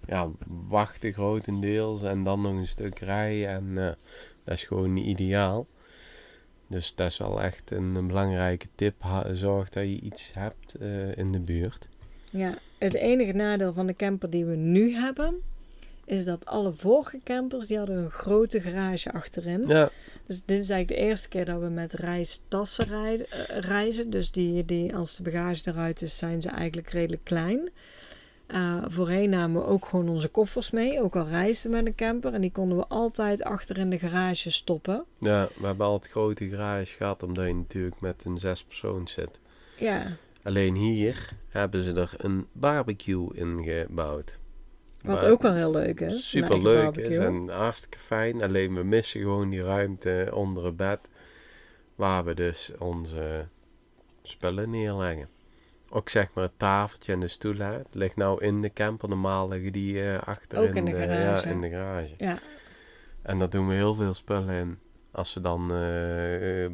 ja, 0.07 0.29
wachten 0.67 1.13
grotendeels. 1.13 2.03
En 2.03 2.23
dan 2.23 2.41
nog 2.41 2.53
een 2.53 2.67
stuk 2.67 2.99
rijden. 2.99 3.49
En 3.49 3.97
dat 4.43 4.53
is 4.53 4.63
gewoon 4.63 4.93
niet 4.93 5.05
ideaal. 5.05 5.67
Dus 6.67 6.93
dat 6.95 7.07
is 7.11 7.17
wel 7.17 7.41
echt 7.41 7.71
een, 7.71 7.95
een 7.95 8.07
belangrijke 8.07 8.67
tip. 8.75 9.01
Ha- 9.01 9.33
zorg 9.33 9.69
dat 9.69 9.83
je 9.83 9.99
iets 9.99 10.31
hebt 10.33 10.75
eh, 10.75 11.17
in 11.17 11.31
de 11.31 11.39
buurt. 11.39 11.87
ja, 12.31 12.57
het 12.77 12.93
enige 12.93 13.31
nadeel 13.31 13.73
van 13.73 13.87
de 13.87 13.95
camper 13.95 14.29
die 14.29 14.45
we 14.45 14.55
nu 14.55 14.93
hebben... 14.95 15.35
is 16.05 16.25
dat 16.25 16.45
alle 16.45 16.73
vorige 16.77 17.19
campers, 17.23 17.67
die 17.67 17.77
hadden 17.77 17.97
een 17.97 18.09
grote 18.11 18.61
garage 18.61 19.11
achterin. 19.11 19.67
Ja, 19.67 19.89
Dus 20.25 20.41
dit 20.45 20.61
is 20.61 20.69
eigenlijk 20.69 21.01
de 21.01 21.07
eerste 21.07 21.27
keer 21.29 21.45
dat 21.45 21.59
we 21.59 21.67
met 21.69 21.93
reistassen 21.93 22.85
rijden, 22.87 23.25
eh, 23.31 23.59
reizen. 23.59 24.09
Dus 24.09 24.31
die, 24.31 24.65
die, 24.65 24.95
als 24.95 25.15
de 25.15 25.23
bagage 25.23 25.69
eruit 25.69 26.01
is, 26.01 26.17
zijn 26.17 26.41
ze 26.41 26.49
eigenlijk 26.49 26.89
redelijk 26.89 27.23
klein. 27.23 27.69
Eh, 28.47 28.83
voorheen 28.87 29.29
namen 29.29 29.61
we 29.61 29.67
ook 29.67 29.85
gewoon 29.85 30.09
onze 30.09 30.27
koffers 30.27 30.71
mee, 30.71 31.01
ook 31.01 31.15
al 31.15 31.27
reisden 31.27 31.71
we 31.71 31.77
met 31.77 31.85
een 31.85 31.95
camper. 31.95 32.33
En 32.33 32.41
die 32.41 32.51
konden 32.51 32.77
we 32.77 32.87
altijd 32.87 33.43
achter 33.43 33.77
in 33.77 33.89
de 33.89 33.99
garage 33.99 34.51
stoppen. 34.51 35.05
ja, 35.19 35.47
we 35.59 35.65
hebben 35.65 35.85
altijd 35.85 36.11
grote 36.11 36.49
garage 36.49 36.95
gehad. 36.95 37.23
Omdat 37.23 37.45
je 37.47 37.53
natuurlijk 37.55 38.01
met 38.01 38.23
een 38.25 38.37
zes 38.37 38.63
persoon 38.63 39.07
zit. 39.07 39.39
Ja, 39.77 40.03
Alleen 40.43 40.75
hier 40.75 41.29
hebben 41.49 41.83
ze 41.83 41.93
er 41.93 42.13
een 42.17 42.47
barbecue 42.51 43.27
in 43.33 43.63
gebouwd. 43.63 44.39
wat 45.01 45.21
Maar- 45.21 45.31
ook 45.31 45.41
wel 45.41 45.53
heel 45.53 45.71
leuk 45.71 45.99
is. 45.99 46.29
Super 46.29 46.61
leuk 46.61 46.95
is 46.97 47.17
en 47.17 47.49
hartstikke 47.49 47.97
fijn. 47.97 48.43
Alleen 48.43 48.75
we 48.75 48.83
missen 48.83 49.19
gewoon 49.21 49.49
die 49.49 49.63
ruimte 49.63 50.29
onder 50.33 50.65
het 50.65 50.75
bed. 50.77 50.99
Waar 51.95 52.25
we 52.25 52.33
dus 52.33 52.71
onze 52.79 53.47
spullen 54.23 54.69
neerleggen. 54.69 55.27
Ook 55.89 56.09
zeg 56.09 56.29
maar 56.33 56.43
het 56.43 56.59
tafeltje 56.59 57.13
en 57.13 57.19
de 57.19 57.27
stoelen. 57.27 57.73
Het 57.73 57.87
ligt 57.91 58.15
nou 58.15 58.43
in 58.43 58.61
de 58.61 58.73
camper. 58.73 59.09
Normaal 59.09 59.47
liggen 59.47 59.71
die 59.71 60.01
eh, 60.11 60.19
achter 60.27 60.59
Ook 60.59 60.75
in 60.75 60.85
de 60.85 60.93
garage. 60.93 61.47
Ja, 61.47 61.53
in 61.53 61.61
de 61.61 61.69
garage. 61.69 62.13
Ja. 62.17 62.39
En 63.21 63.39
daar 63.39 63.49
doen 63.49 63.67
we 63.67 63.73
heel 63.73 63.95
veel 63.95 64.13
spullen 64.13 64.49
in. 64.55 64.77
Als 65.11 65.33
we 65.33 65.39
dan 65.41 65.71
eh, 65.71 66.65
eh, 66.65 66.71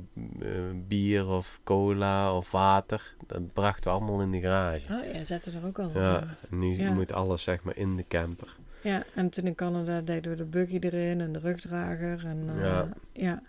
bier 0.88 1.28
of 1.28 1.60
cola 1.64 2.36
of 2.38 2.52
water. 2.52 3.16
Dat 3.28 3.54
brachten 3.54 3.84
we 3.84 3.90
allemaal 3.98 4.22
in 4.22 4.32
de 4.32 4.40
garage. 4.42 4.94
Oh 4.94 5.14
ja, 5.14 5.24
zetten 5.24 5.54
er 5.54 5.66
ook 5.68 5.80
altijd 5.80 6.06
Ja, 6.06 6.28
in. 6.50 6.60
nu 6.60 6.76
Ja. 6.76 6.92
moet 6.92 7.12
alles 7.14 7.44
zeg 7.44 7.64
maar 7.64 7.78
in 7.78 7.96
de 7.96 8.06
camper. 8.08 8.56
Ja, 8.84 9.04
en 9.16 9.30
toen 9.30 9.46
in 9.46 9.56
Canada 9.56 10.02
deden 10.02 10.32
we 10.32 10.38
de 10.38 10.46
buggy 10.46 10.78
erin 10.80 11.22
en 11.22 11.32
de 11.34 11.40
rugdrager. 11.40 12.26
En, 12.26 12.50
Ja. 12.60 12.90
ja. 13.14 13.42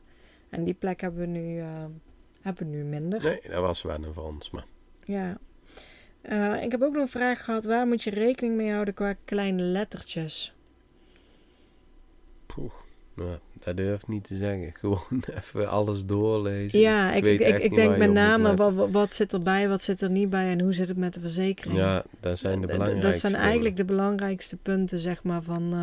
En 0.49 0.65
die 0.65 0.75
plek 0.75 1.01
hebben 1.01 1.21
we 1.21 1.27
nu, 1.27 1.59
hebben 2.41 2.67
we 2.71 2.77
nu 2.77 2.85
minder. 2.85 3.23
Nee, 3.23 3.41
dat 3.51 3.61
was 3.61 3.83
wennen 3.83 4.15
voor 4.15 4.25
ons. 4.25 4.51
Maar 4.51 4.65
Ja. 5.05 5.37
Eh, 6.23 6.63
ik 6.63 6.71
heb 6.71 6.83
ook 6.83 6.93
nog 6.93 7.03
een 7.03 7.09
vraag 7.09 7.45
gehad. 7.45 7.65
Waar 7.65 7.87
moet 7.87 8.03
je 8.03 8.11
rekening 8.11 8.57
mee 8.57 8.71
houden 8.73 8.95
qua 8.95 9.15
kleine 9.25 9.63
lettertjes? 9.63 10.53
poeh. 12.47 12.73
Nou, 13.15 13.39
dat 13.65 13.77
durf 13.77 14.03
ik 14.03 14.09
niet 14.09 14.25
te 14.25 14.37
zeggen. 14.37 14.73
Gewoon 14.81 15.23
even 15.43 15.69
alles 15.69 16.07
doorlezen. 16.07 16.79
Ja, 16.81 17.13
ik, 17.13 17.25
ik, 17.25 17.41
ik 17.59 17.75
denk 17.75 17.97
met 17.97 18.13
name 18.13 18.55
wat, 18.57 18.91
wat- 18.91 19.15
zit 19.15 19.33
erbij, 19.33 19.69
wat 19.69 19.83
zit 19.83 20.01
er 20.01 20.11
niet 20.11 20.31
bij 20.31 20.51
en 20.51 20.61
hoe 20.61 20.73
zit 20.73 20.89
het 20.89 20.97
met 20.97 21.15
de 21.15 21.21
verzekering. 21.21 21.79
Ja, 21.79 22.05
dat 22.21 22.39
zijn 22.39 22.61
de 22.61 22.67
d- 22.67 22.71
belangrijkste 22.71 23.09
Dat 23.11 23.19
zijn 23.21 23.35
eigenlijk 23.35 23.77
de 23.77 23.85
belangrijkste 23.85 24.57
punten, 24.57 24.99
zeg 24.99 25.23
maar, 25.23 25.43
van... 25.43 25.75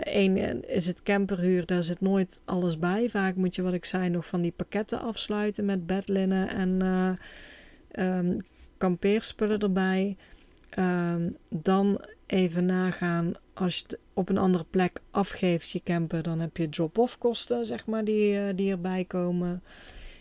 Eén 0.00 0.64
is 0.68 0.86
het 0.86 1.02
camperhuur, 1.02 1.66
daar 1.66 1.84
zit 1.84 2.00
nooit 2.00 2.42
alles 2.44 2.78
bij. 2.78 3.08
Vaak 3.08 3.34
moet 3.34 3.54
je, 3.54 3.62
wat 3.62 3.72
ik 3.72 3.84
zei, 3.84 4.08
nog 4.08 4.26
van 4.26 4.40
die 4.40 4.52
pakketten 4.56 5.00
afsluiten 5.00 5.64
met 5.64 5.86
bedlinnen 5.86 6.48
en 6.48 6.82
eh 6.82 7.10
ehm, 8.18 8.38
kampeerspullen 8.78 9.58
erbij. 9.58 10.16
Ehm, 10.70 11.30
dan 11.50 12.00
even 12.26 12.64
nagaan, 12.66 13.32
als 13.54 13.76
je 13.78 13.82
het 13.86 13.98
op 14.14 14.28
een 14.28 14.38
andere 14.38 14.64
plek 14.70 15.00
afgeeft, 15.10 15.70
je 15.70 15.82
camper, 15.84 16.22
dan 16.22 16.40
heb 16.40 16.56
je 16.56 16.68
drop-off 16.68 17.18
kosten, 17.18 17.66
zeg 17.66 17.86
maar, 17.86 18.04
die, 18.04 18.38
eh, 18.38 18.56
die 18.56 18.70
erbij 18.70 19.04
komen. 19.04 19.62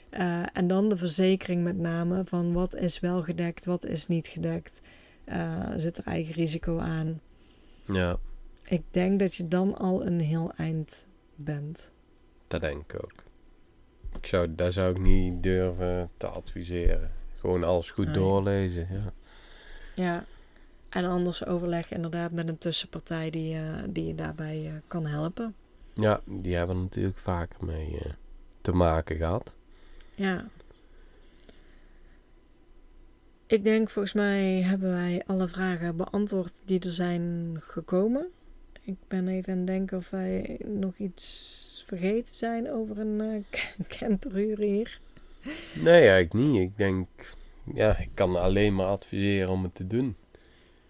Eh, 0.10 0.44
en 0.54 0.68
dan 0.68 0.90
de 0.90 0.98
verzekering 0.98 1.64
met 1.64 1.78
name 1.78 2.22
van 2.26 2.54
wat 2.54 2.76
is 2.76 3.00
wel 3.00 3.22
gedekt, 3.24 3.66
wat 3.66 3.86
is 3.86 4.08
niet 4.08 4.28
gedekt. 4.28 4.82
Eh, 5.24 5.72
zit 5.78 5.98
er 5.98 6.06
eigen 6.06 6.34
risico 6.34 6.80
aan. 6.80 7.22
Ja, 7.86 8.18
Ik 8.68 8.82
denk 8.92 9.20
dat 9.20 9.36
je 9.36 9.48
dan 9.48 9.78
al 9.78 10.06
een 10.06 10.20
heel 10.20 10.52
eind 10.58 11.08
bent. 11.36 11.92
dat 12.48 12.62
denk 12.62 12.94
ik 12.94 13.04
ook. 13.04 13.24
Ik 14.18 14.28
zou, 14.28 14.56
dat 14.56 14.74
zou 14.74 14.92
ik 14.92 15.00
niet 15.02 15.44
durven 15.44 16.10
te 16.18 16.28
adviseren. 16.28 17.12
Gewoon 17.46 17.64
alles 17.64 17.92
goed 17.92 18.06
Nee. 18.06 18.14
doorlezen. 18.16 18.88
Ja. 18.92 19.14
Ja. 20.04 20.26
En 20.90 21.06
anders 21.06 21.46
overleg 21.46 21.92
inderdaad 21.92 22.32
met 22.32 22.48
een 22.48 22.58
tussenpartij 22.58 23.30
die, 23.30 23.56
eh, 23.56 23.84
die 23.90 24.06
je 24.06 24.16
daarbij 24.16 24.66
eh, 24.66 24.74
kan 24.88 25.06
helpen. 25.06 25.56
ja, 25.94 26.20
die 26.26 26.56
hebben 26.56 26.82
natuurlijk 26.82 27.18
vaker 27.18 27.66
mee 27.66 28.00
eh, 28.00 28.12
te 28.62 28.72
maken 28.72 29.18
gehad. 29.18 29.54
Ja. 30.16 30.46
Ik 33.48 33.64
denk 33.64 33.90
volgens 33.90 34.14
mij 34.14 34.62
hebben 34.62 34.90
wij 34.90 35.24
alle 35.26 35.48
vragen 35.48 35.98
beantwoord 35.98 36.54
die 36.66 36.80
er 36.80 36.92
zijn 36.92 37.56
gekomen. 37.62 38.28
Ik 38.82 38.96
ben 39.08 39.28
even 39.28 39.52
aan 39.52 39.58
het 39.58 39.68
denken 39.68 39.98
of 39.98 40.10
wij 40.10 40.60
nog 40.66 40.98
iets 40.98 41.84
vergeten 41.88 42.36
zijn 42.36 42.72
over 42.72 43.00
een 43.00 43.22
eh, 43.22 43.60
camperhuur 44.00 44.58
hier. 44.58 45.00
Nee, 45.74 46.08
eigenlijk 46.08 46.34
niet. 46.34 46.62
Ik 46.62 46.78
denk, 46.78 47.08
ja, 47.74 47.98
ik 47.98 48.10
kan 48.14 48.36
alleen 48.36 48.76
maar 48.76 48.86
adviseren 48.86 49.50
om 49.50 49.64
het 49.64 49.76
te 49.76 49.88
doen. 49.88 50.16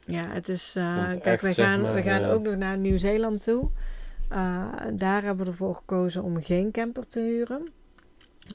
Ja, 0.05 0.27
het 0.27 0.49
is. 0.49 0.75
eh, 0.75 1.07
het 1.07 1.21
kijk, 1.21 1.41
we 1.41 1.51
gaan, 1.51 1.81
maar, 1.81 1.93
we 1.93 2.01
gaan 2.01 2.23
eh, 2.23 2.31
ook 2.31 2.41
nog 2.41 2.55
naar 2.55 2.77
Nieuw-Zeeland 2.77 3.41
toe. 3.41 3.69
Eh, 4.29 4.63
daar 4.93 5.23
hebben 5.23 5.45
we 5.45 5.51
ervoor 5.51 5.75
gekozen 5.75 6.23
om 6.23 6.41
geen 6.43 6.71
camper 6.71 7.07
te 7.07 7.19
huren. 7.19 7.67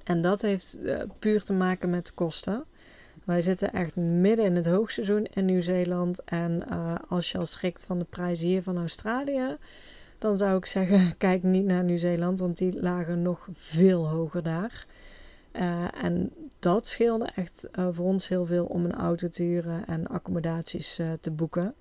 En 0.05 0.23
dat 0.23 0.43
heeft 0.43 0.77
puur 1.19 1.43
te 1.43 1.53
maken 1.53 1.91
met 1.91 2.07
de 2.07 2.13
kosten. 2.13 2.65
Wij 3.25 3.41
zitten 3.41 3.73
echt 3.73 3.97
midden 3.97 4.45
in 4.45 4.57
het 4.57 4.67
hoogseizoen 4.67 5.25
in 5.25 5.45
Nieuw-Zeeland. 5.45 6.25
En 6.25 6.65
als 7.09 7.33
je 7.33 7.39
al 7.39 7.47
schrikt 7.47 7.85
van 7.85 7.99
de 7.99 8.05
prijzen 8.05 8.49
hier 8.49 8.63
van 8.63 8.79
Australië, 8.79 9.57
dan 10.19 10.37
zou 10.37 10.57
ik 10.57 10.67
zeggen: 10.67 11.15
kijk 11.19 11.43
niet 11.43 11.65
naar 11.65 11.85
Nieuw-Zeeland, 11.85 12.41
want 12.41 12.59
die 12.59 12.81
lagen 12.81 13.23
nog 13.23 13.49
veel 13.53 14.09
hoger 14.09 14.43
daar. 14.43 14.87
Eh, 15.53 16.05
en 16.05 16.33
dat 16.59 16.89
scheelde 16.89 17.29
echt 17.35 17.69
eh, 17.73 17.89
voor 17.91 18.07
ons 18.07 18.29
heel 18.29 18.47
veel 18.47 18.65
om 18.65 18.85
een 18.85 18.95
auto 18.95 19.29
te 19.29 19.43
huren 19.43 19.87
en 19.87 20.07
accommodaties 20.07 20.99
eh, 20.99 21.13
te 21.21 21.31
boeken. 21.31 21.75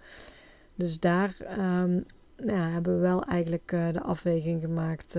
Dus 0.76 1.00
daar 1.00 1.36
ehm, 1.40 1.92
nou 2.38 2.58
ja, 2.58 2.70
hebben 2.70 2.96
we 2.96 3.00
wel 3.00 3.24
eigenlijk 3.24 3.68
de 3.68 4.02
afweging 4.02 4.62
gemaakt 4.62 5.18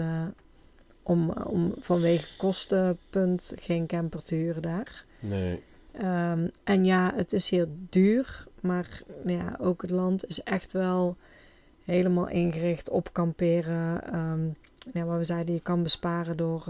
om, 1.02 1.30
om 1.30 1.74
vanwege 1.78 2.36
kostenpunt 2.36 3.52
geen 3.56 3.86
camper 3.86 4.22
te 4.22 4.34
huren 4.34 4.62
daar. 4.62 5.04
Nee. 5.18 5.62
Ehm, 5.92 6.48
en 6.64 6.84
ja, 6.84 7.12
het 7.14 7.32
is 7.32 7.50
hier 7.50 7.68
duur, 7.88 8.46
maar 8.60 9.02
nou 9.22 9.38
ja, 9.38 9.56
ook 9.60 9.82
het 9.82 9.90
land 9.90 10.26
is 10.26 10.42
echt 10.42 10.72
wel 10.72 11.16
helemaal 11.84 12.28
ingericht 12.28 12.90
op 12.90 13.12
kamperen. 13.12 14.04
Ehm, 14.12 14.46
ja, 14.92 15.04
waar 15.04 15.18
we 15.18 15.24
zeiden, 15.24 15.54
je 15.54 15.60
kan 15.60 15.82
besparen 15.82 16.36
door, 16.36 16.66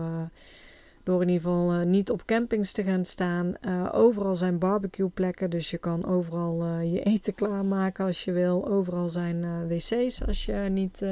door 1.11 1.23
in 1.23 1.29
ieder 1.29 1.43
geval 1.43 1.73
eh, 1.73 1.87
niet 1.87 2.11
op 2.11 2.25
campings 2.25 2.73
te 2.73 2.83
gaan 2.83 3.05
staan. 3.05 3.57
Eh, 3.61 3.89
overal 3.93 4.37
zijn 4.37 4.59
barbecueplekken, 4.59 5.51
dus 5.51 5.71
je 5.71 5.79
kan 5.79 6.07
overal 6.07 6.63
eh, 6.63 6.93
je 6.93 7.03
eten 7.03 7.35
klaarmaken 7.35 8.05
als 8.05 8.25
je 8.25 8.33
wil. 8.33 8.69
Overal 8.69 9.09
zijn 9.09 9.69
wc's 9.69 10.23
als 10.27 10.45
je 10.45 10.53
niet 10.53 11.05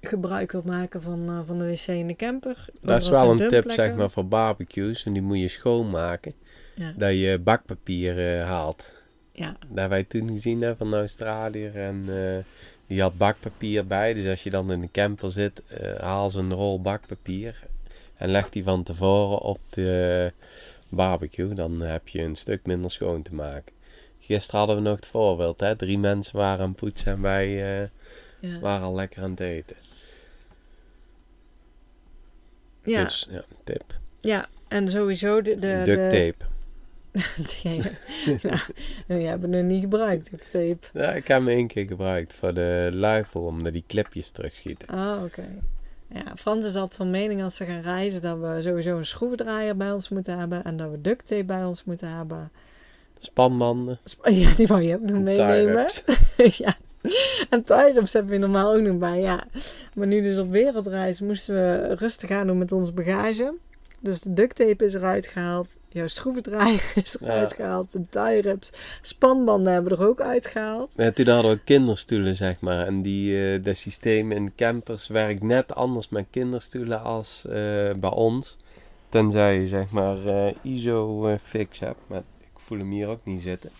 gebruik 0.00 0.52
wilt 0.52 0.64
maken 0.64 1.02
van, 1.02 1.42
van 1.46 1.58
de 1.58 1.64
wc 1.64 1.86
in 1.86 2.06
de 2.06 2.16
camper. 2.16 2.66
Dat 2.80 3.02
is 3.02 3.08
wel 3.08 3.30
een 3.30 3.48
tip, 3.48 3.70
zeg 3.70 3.94
maar, 3.94 4.10
voor 4.10 4.26
barbecues. 4.26 5.04
En 5.04 5.12
die 5.12 5.22
moet 5.22 5.38
je 5.38 5.48
schoonmaken. 5.48 6.34
Ja. 6.74 6.92
Dat 6.96 7.12
je 7.12 7.40
bakpapier 7.44 8.40
haalt. 8.40 8.92
Ja, 9.32 9.46
Dat 9.50 9.68
hebben 9.68 9.88
wij 9.88 10.04
toen 10.04 10.28
gezien 10.28 10.60
hè, 10.60 10.76
van 10.76 10.94
Australië. 10.94 11.66
En 11.66 12.04
die 12.86 13.00
had 13.00 13.16
bakpapier 13.18 13.86
bij. 13.86 14.14
Dus 14.14 14.26
als 14.26 14.42
je 14.42 14.50
dan 14.50 14.72
in 14.72 14.80
de 14.80 14.90
camper 14.92 15.32
zit, 15.32 15.62
haal 15.98 16.30
ze 16.30 16.38
een 16.38 16.54
rol 16.54 16.80
bakpapier. 16.80 17.66
En 18.16 18.28
leg 18.28 18.50
die 18.50 18.64
van 18.64 18.82
tevoren 18.82 19.38
op 19.38 19.60
de 19.70 20.32
barbecue. 20.88 21.54
Dan 21.54 21.80
heb 21.80 22.08
je 22.08 22.22
een 22.22 22.36
stuk 22.36 22.66
minder 22.66 22.90
schoon 22.90 23.22
te 23.22 23.34
maken. 23.34 23.74
Gisteren 24.20 24.58
hadden 24.58 24.76
we 24.76 24.82
nog 24.82 24.96
het 24.96 25.06
voorbeeld. 25.06 25.60
Hè? 25.60 25.76
Drie 25.76 25.98
mensen 25.98 26.36
waren 26.36 26.60
aan 26.60 26.68
het 26.68 26.76
poetsen 26.76 27.12
en 27.12 27.20
wij 27.20 27.46
eh, 27.46 27.88
ja. 28.40 28.58
waren 28.60 28.86
al 28.86 28.94
lekker 28.94 29.22
aan 29.22 29.30
het 29.30 29.40
eten. 29.40 29.76
ja. 32.82 33.02
Dus 33.02 33.28
ja, 33.30 33.44
tip. 33.64 33.98
Ja, 34.20 34.48
en 34.68 34.88
sowieso 34.88 35.42
de... 35.42 35.58
de 35.58 35.80
Duct 35.84 36.10
tape. 36.10 36.44
Nou, 38.42 39.20
die 39.20 39.26
hebben 39.26 39.50
we 39.50 39.56
nog 39.56 39.64
niet 39.64 39.80
gebruikt, 39.80 40.30
duct 40.30 40.50
tape. 40.50 40.78
Ja, 40.92 41.12
ik 41.12 41.28
heb 41.28 41.38
hem 41.38 41.48
één 41.48 41.66
keer 41.66 41.86
gebruikt 41.86 42.32
voor 42.32 42.54
de 42.54 42.90
luifel, 42.92 43.40
omdat 43.40 43.72
die 43.72 43.84
clipjes 43.86 44.30
terugschieten. 44.30 44.88
Ah, 44.88 45.22
oké. 45.24 45.44
Ja, 46.08 46.36
Frans 46.36 46.66
is 46.66 46.74
altijd 46.74 46.94
van 46.94 47.10
mening 47.10 47.42
als 47.42 47.58
we 47.58 47.64
gaan 47.64 47.80
reizen 47.80 48.22
dat 48.22 48.38
we 48.38 48.60
sowieso 48.60 48.96
een 48.96 49.06
schroevendraaier 49.06 49.76
bij 49.76 49.92
ons 49.92 50.08
moeten 50.08 50.38
hebben 50.38 50.64
en 50.64 50.76
dat 50.76 50.90
we 50.90 51.00
duct 51.00 51.26
tape 51.26 51.44
bij 51.44 51.64
ons 51.64 51.84
moeten 51.84 52.08
hebben. 52.08 52.50
Spanbanden, 53.18 53.98
Sp- 54.04 54.28
Ja, 54.42 54.52
die 54.54 54.66
wou 54.66 54.82
je 54.82 54.94
ook 54.94 55.00
nog 55.00 55.22
meenemen. 55.22 55.86
ja. 56.64 56.76
En 57.50 57.64
tie-ups 57.64 58.12
hebben 58.12 58.32
we 58.32 58.38
normaal 58.38 58.74
ook 58.74 58.80
nog 58.80 58.98
bij, 58.98 59.20
ja. 59.20 59.44
Maar 59.94 60.06
nu 60.06 60.22
dus 60.22 60.38
op 60.38 60.50
wereldreis 60.50 61.20
moesten 61.20 61.54
we 61.54 61.94
rustig 61.94 62.30
aan 62.30 62.46
doen 62.46 62.58
met 62.58 62.72
onze 62.72 62.92
bagage. 62.92 63.54
Dus 64.00 64.20
de 64.20 64.32
duct 64.32 64.56
tape 64.56 64.84
is 64.84 64.94
eruit 64.94 65.26
gehaald. 65.26 65.68
Jouw 65.88 66.06
schroevendraaier 66.06 66.92
is 67.04 67.20
eruit 67.20 67.50
Ja. 67.50 67.56
gehaald. 67.56 67.92
De 67.92 68.02
tie-ups. 68.10 68.70
Spanbanden 69.02 69.72
hebben 69.72 69.92
we 69.96 70.02
er 70.02 70.08
ook 70.08 70.20
uitgehaald. 70.20 70.92
Ja, 70.96 71.10
toen 71.12 71.28
hadden 71.28 71.50
we 71.52 71.58
kinderstoelen, 71.64 72.36
zeg 72.36 72.60
maar. 72.60 72.86
En 72.86 73.02
die, 73.02 73.52
eh 73.52 73.64
dat 73.64 73.76
systeem 73.76 74.32
in 74.32 74.54
campers 74.56 75.08
werkt 75.08 75.42
net 75.42 75.74
anders 75.74 76.08
met 76.08 76.26
kinderstoelen 76.30 77.02
als 77.02 77.44
eh, 77.46 77.52
bij 77.96 78.10
ons. 78.14 78.56
Tenzij 79.08 79.60
je, 79.60 79.66
zeg 79.66 79.90
maar, 79.90 80.26
eh, 80.26 80.54
ISO-fix 80.62 81.78
hebt. 81.80 82.00
Maar 82.06 82.22
ik 82.40 82.58
voel 82.60 82.78
hem 82.78 82.90
hier 82.90 83.08
ook 83.08 83.24
niet 83.24 83.42
zitten. 83.42 83.70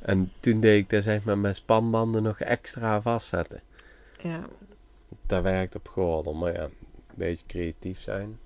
En 0.00 0.32
toen 0.40 0.60
deed 0.60 0.78
ik 0.82 0.90
dat, 0.90 1.02
zeg 1.02 1.24
maar, 1.24 1.38
met 1.38 1.56
spanbanden 1.56 2.22
nog 2.22 2.40
extra 2.40 3.00
vastzetten. 3.00 3.60
Ja, 4.22 4.40
Dat 5.26 5.42
werkt 5.42 5.74
op 5.74 5.88
gordel, 5.88 6.34
maar 6.34 6.52
ja, 6.52 6.62
een 6.64 6.70
beetje 7.14 7.44
creatief 7.46 8.00
zijn. 8.00 8.38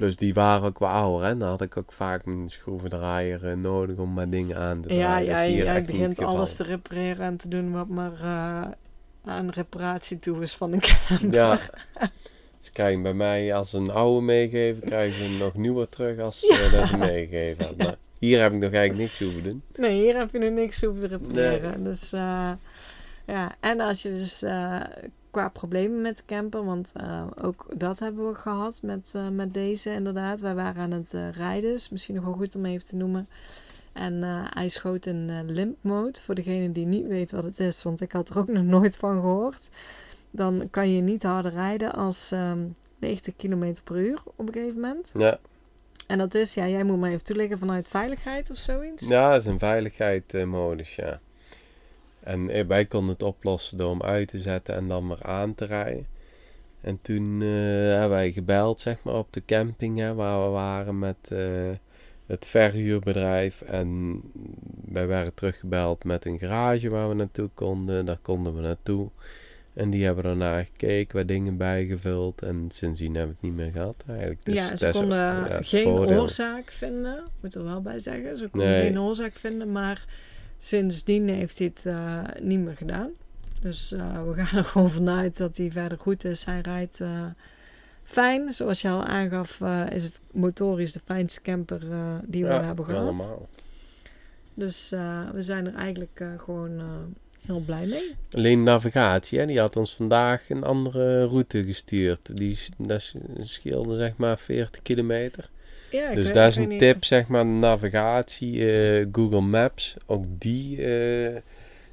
Plus 0.00 0.16
die 0.16 0.34
waren 0.34 0.68
ook 0.68 0.78
wel 0.78 0.88
ouder, 0.88 1.26
hè. 1.26 1.36
Dan 1.36 1.48
had 1.48 1.62
ik 1.62 1.76
ook 1.76 1.92
vaak 1.92 2.24
mijn 2.24 2.48
schroevendraaier 2.48 3.44
eh, 3.44 3.56
nodig 3.56 3.96
om 3.96 4.14
mijn 4.14 4.30
dingen 4.30 4.56
aan 4.56 4.80
te 4.80 4.88
draaien. 4.88 5.28
ja, 5.28 5.40
ja 5.40 5.48
jij 5.50 5.66
echt 5.66 5.76
niet 5.76 5.86
begint 5.86 6.22
alles 6.22 6.56
te 6.56 6.62
repareren 6.62 7.26
en 7.26 7.36
te 7.36 7.48
doen 7.48 7.72
wat 7.72 7.88
maar 7.88 8.12
eh, 8.12 8.70
aan 9.24 9.50
reparatie 9.50 10.18
toe 10.18 10.42
is 10.42 10.56
van 10.56 10.72
een 10.72 10.80
camper. 10.80 11.32
Ja. 11.32 11.58
Ze 12.60 12.72
krijgen 12.72 13.02
bij 13.02 13.14
mij, 13.14 13.54
als 13.54 13.72
een 13.72 13.90
oude 13.90 14.24
meegeven, 14.24 14.82
krijgen 14.82 15.18
ze 15.18 15.24
een 15.24 15.38
nog 15.38 15.54
nieuwer 15.54 15.88
terug 15.88 16.18
als 16.18 16.46
eh, 16.46 16.72
dat 16.72 16.86
ze 16.86 16.96
meegeven. 16.96 17.64
hebben. 17.66 17.86
Maar 17.86 17.96
hier 18.18 18.42
heb 18.42 18.52
ik 18.52 18.58
nog 18.58 18.72
eigenlijk 18.72 18.98
niks 19.08 19.18
hoeven 19.18 19.42
doen. 19.42 19.62
Nee, 19.76 20.02
hier 20.02 20.16
heb 20.18 20.32
je 20.32 20.38
er 20.38 20.52
niks 20.52 20.80
hoeven 20.80 21.08
repareren. 21.08 21.84
Dus 21.84 22.12
eh, 22.12 22.50
ja, 23.26 23.54
en 23.60 23.80
als 23.80 24.02
je 24.02 24.08
dus 24.08 24.44
qua 25.30 25.48
problemen 25.48 26.00
met 26.00 26.24
camper, 26.26 26.64
want 26.64 26.92
eh, 26.96 27.26
ook 27.42 27.66
dat 27.74 27.98
hebben 27.98 28.28
we 28.28 28.34
gehad 28.34 28.80
met, 28.82 29.12
eh, 29.14 29.28
met 29.28 29.54
deze 29.54 29.92
inderdaad. 29.92 30.40
Wij 30.40 30.54
waren 30.54 30.82
aan 30.82 30.90
het 30.90 31.14
eh, 31.14 31.30
rijden, 31.32 31.72
is 31.72 31.88
misschien 31.88 32.14
nog 32.14 32.24
wel 32.24 32.32
goed 32.32 32.56
om 32.56 32.64
even 32.64 32.86
te 32.86 32.96
noemen. 32.96 33.28
En 33.92 34.22
hij 34.54 34.68
schoot 34.68 35.06
in 35.06 35.44
limp 35.46 35.76
mode, 35.80 36.20
voor 36.22 36.34
degene 36.34 36.72
die 36.72 36.86
niet 36.86 37.06
weet 37.06 37.30
wat 37.30 37.44
het 37.44 37.60
is, 37.60 37.82
want 37.82 38.00
ik 38.00 38.12
had 38.12 38.28
er 38.28 38.38
ook 38.38 38.48
nog 38.48 38.62
nooit 38.62 38.96
van 38.96 39.20
gehoord. 39.20 39.70
Dan 40.30 40.68
kan 40.70 40.90
je 40.92 41.00
niet 41.00 41.22
harder 41.22 41.52
rijden 41.52 41.92
als 41.92 42.32
ehm 42.32 42.58
90 42.98 43.36
km 43.36 43.74
per 43.84 43.96
uur 43.96 44.22
op 44.36 44.46
een 44.48 44.52
gegeven 44.52 44.80
moment. 44.80 45.12
Ja, 45.18 45.38
En 46.06 46.18
dat 46.18 46.34
is, 46.34 46.54
ja, 46.54 46.68
jij 46.68 46.84
moet 46.84 46.98
me 46.98 47.08
even 47.08 47.24
toeleggen 47.24 47.58
vanuit 47.58 47.88
veiligheid 47.88 48.50
of 48.50 48.56
zoiets. 48.56 49.08
ja 49.08 49.30
dat 49.30 49.40
is 49.40 49.46
een 49.46 49.58
veiligheidsmodus, 49.58 50.94
ja. 50.94 51.20
En 52.20 52.50
eh, 52.50 52.66
wij 52.66 52.84
konden 52.86 53.10
het 53.12 53.22
oplossen 53.22 53.76
door 53.78 53.90
hem 53.90 54.02
uit 54.02 54.28
te 54.28 54.38
zetten 54.38 54.74
en 54.74 54.88
dan 54.88 55.06
maar 55.06 55.22
aan 55.22 55.54
te 55.54 55.64
rijden. 55.64 56.06
En 56.80 56.98
toen 57.02 57.42
eh, 57.42 57.48
hebben 57.90 58.10
wij 58.10 58.32
gebeld, 58.32 58.80
zeg 58.80 58.96
maar, 59.02 59.14
op 59.14 59.32
de 59.32 59.42
camping 59.44 59.98
hè, 59.98 60.14
waar 60.14 60.44
we 60.44 60.48
waren 60.50 60.98
met 60.98 61.16
eh, 61.28 61.38
het 62.26 62.46
verhuurbedrijf. 62.46 63.60
En 63.62 64.20
wij 64.84 65.06
werden 65.06 65.34
teruggebeld 65.34 66.04
met 66.04 66.24
een 66.24 66.38
garage 66.38 66.88
waar 66.88 67.08
we 67.08 67.14
naartoe 67.14 67.48
konden. 67.54 68.06
Daar 68.06 68.18
konden 68.22 68.54
we 68.54 68.60
naartoe. 68.60 69.08
En 69.74 69.90
die 69.90 70.04
hebben 70.04 70.24
daarna 70.24 70.62
gekeken, 70.62 71.16
wat 71.16 71.28
dingen 71.28 71.56
bijgevuld. 71.56 72.42
En 72.42 72.66
sindsdien 72.68 73.14
hebben 73.14 73.36
we 73.40 73.46
het 73.46 73.56
niet 73.56 73.64
meer 73.64 73.72
gehad 73.72 74.04
eigenlijk. 74.08 74.44
Dus 74.44 74.54
ja, 74.54 74.76
ze 74.76 74.90
konden 74.90 75.18
ja, 75.18 75.58
geen 75.62 75.84
voordeel. 75.84 76.20
oorzaak 76.20 76.70
vinden. 76.70 77.24
Moet 77.40 77.54
er 77.54 77.64
wel 77.64 77.80
bij 77.82 77.98
zeggen. 77.98 78.36
Ze 78.36 78.48
konden 78.48 78.68
Nee. 78.68 78.82
geen 78.82 79.00
oorzaak 79.00 79.32
vinden. 79.32 79.72
Maar 79.72 80.04
sindsdien 80.62 81.28
heeft 81.28 81.58
hij 81.58 81.66
het 81.74 81.86
eh, 81.86 82.42
niet 82.42 82.60
meer 82.60 82.76
gedaan. 82.76 83.10
Dus 83.60 83.92
eh, 83.92 84.22
we 84.22 84.44
gaan 84.44 84.58
er 84.62 84.64
gewoon 84.64 84.90
vanuit 84.90 85.36
dat 85.36 85.56
hij 85.56 85.70
verder 85.70 85.98
goed 85.98 86.24
is. 86.24 86.44
Hij 86.44 86.60
rijdt 86.60 87.00
eh, 87.00 87.24
fijn. 88.02 88.52
Zoals 88.52 88.80
je 88.80 88.88
al 88.88 89.04
aangaf, 89.04 89.60
is 89.90 90.04
het 90.04 90.20
motorisch 90.32 90.92
de 90.92 91.00
fijnste 91.04 91.40
camper 91.40 91.80
die 92.24 92.44
we 92.44 92.52
hebben 92.52 92.84
gehad. 92.84 93.02
allemaal. 93.02 93.48
Dus 94.54 94.90
we 95.32 95.42
zijn 95.42 95.66
er 95.66 95.74
eigenlijk 95.74 96.22
gewoon 96.36 96.80
heel 97.46 97.60
blij 97.60 97.86
mee. 97.86 98.14
Alleen 98.30 98.62
navigatie, 98.62 99.38
hè, 99.38 99.46
die 99.46 99.58
had 99.58 99.76
ons 99.76 99.94
vandaag 99.94 100.50
een 100.50 100.64
andere 100.64 101.24
route 101.24 101.64
gestuurd. 101.64 102.36
Die 102.36 102.58
dat 102.76 103.12
scheelde 103.40 103.96
zeg 103.96 104.16
maar 104.16 104.38
40 104.38 104.82
kilometer. 104.82 105.50
Ja, 105.90 106.14
dus 106.14 106.32
dat 106.32 106.46
is 106.48 106.56
een 106.56 106.68
niet- 106.68 106.78
tip, 106.78 107.04
zeg 107.04 107.26
maar, 107.26 107.46
navigatie, 107.46 108.72
eh, 108.72 109.06
Google 109.12 109.40
Maps. 109.40 109.96
Ook 110.06 110.24
die 110.28 110.84
eh, 110.84 111.36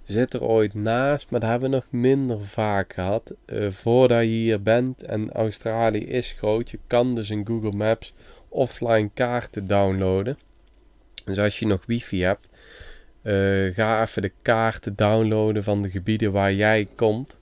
zit 0.04 0.34
er 0.34 0.44
ooit 0.44 0.74
naast, 0.74 1.30
maar 1.30 1.40
dat 1.40 1.50
hebben 1.50 1.70
we 1.70 1.76
nog 1.76 1.86
minder 1.92 2.46
vaak 2.46 2.94
gehad. 2.94 3.34
Eh, 3.46 3.70
voordat 3.70 4.22
je 4.22 4.28
hier 4.28 4.62
bent 4.62 5.04
en 5.04 5.32
Australië 5.32 6.06
is 6.06 6.32
groot, 6.38 6.70
je 6.70 6.80
kan 6.88 7.16
dus 7.16 7.30
in 7.30 7.46
Google 7.48 7.72
Maps 7.72 8.14
offline 8.50 9.10
kaarten 9.14 9.66
downloaden. 9.66 10.38
Dus 11.26 11.38
als 11.38 11.60
je 11.60 11.66
nog 11.66 11.84
wifi 11.86 12.22
hebt, 12.24 12.50
ga 13.76 14.02
even 14.02 14.22
de 14.22 14.32
kaarten 14.42 14.96
downloaden 14.96 15.64
van 15.64 15.82
de 15.82 15.90
gebieden 15.90 16.32
waar 16.32 16.54
jij 16.54 16.88
komt. 16.96 17.38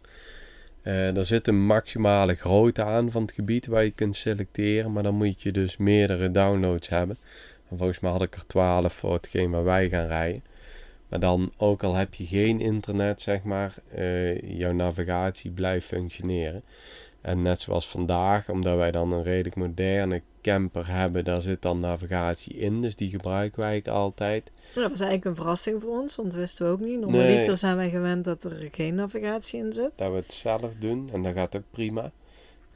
Eh 0.85 1.17
er 1.17 1.25
zit 1.25 1.47
een 1.47 1.65
maximale 1.65 2.35
grootte 2.35 2.83
aan 2.83 3.11
van 3.11 3.21
het 3.21 3.31
gebied 3.31 3.65
waar 3.65 3.83
je 3.83 3.91
kunt 3.91 4.15
selecteren, 4.15 4.93
maar 4.93 5.03
dan 5.03 5.15
moet 5.15 5.41
je 5.41 5.51
dus 5.51 5.77
meerdere 5.77 6.31
downloads 6.31 6.89
hebben. 6.89 7.17
En 7.69 7.77
volgens 7.77 7.99
mij 7.99 8.11
had 8.11 8.21
ik 8.21 8.35
er 8.35 8.47
12 8.47 8.93
voor 8.93 9.13
hetgeen 9.13 9.51
waar 9.51 9.63
wij 9.63 9.89
gaan 9.89 10.07
rijden. 10.07 10.43
Maar 11.09 11.19
dan, 11.19 11.51
ook 11.57 11.83
al 11.83 11.95
heb 11.95 12.13
je 12.13 12.25
geen 12.25 12.61
internet, 12.61 13.21
zeg 13.21 13.43
maar, 13.43 13.75
eh, 13.91 14.57
jouw 14.59 14.71
navigatie 14.71 15.51
blijft 15.51 15.85
functioneren. 15.85 16.63
En 17.25 17.41
net 17.41 17.61
zoals 17.61 17.87
vandaag, 17.87 18.49
omdat 18.49 18.77
wij 18.77 18.91
dan 18.91 19.11
een 19.11 19.23
redelijk 19.23 19.55
moderne 19.55 20.21
camper 20.41 20.87
hebben, 20.91 21.25
daar 21.25 21.41
zit 21.41 21.61
dan 21.61 21.79
navigatie 21.79 22.53
in. 22.53 22.81
Dus 22.81 22.95
die 22.95 23.09
gebruiken 23.09 23.59
wij 23.59 23.83
altijd. 23.83 24.51
Ja, 24.75 24.81
dat 24.81 24.89
was 24.89 24.99
eigenlijk 24.99 25.25
een 25.25 25.35
verrassing 25.35 25.81
voor 25.81 25.99
ons, 25.99 26.15
want 26.15 26.31
dat 26.31 26.39
wisten 26.39 26.65
we 26.65 26.71
ook 26.71 26.79
niet. 26.79 26.99
Normaliter 26.99 27.45
Nee. 27.47 27.55
zijn 27.55 27.75
wij 27.75 27.89
gewend 27.89 28.25
dat 28.25 28.43
er 28.43 28.69
geen 28.71 28.95
navigatie 28.95 29.59
in 29.59 29.73
zit. 29.73 29.91
Dat 29.95 30.09
we 30.09 30.15
het 30.15 30.33
zelf 30.33 30.75
doen 30.79 31.09
en 31.13 31.23
dat 31.23 31.33
gaat 31.33 31.55
ook 31.55 31.63
prima. 31.71 32.11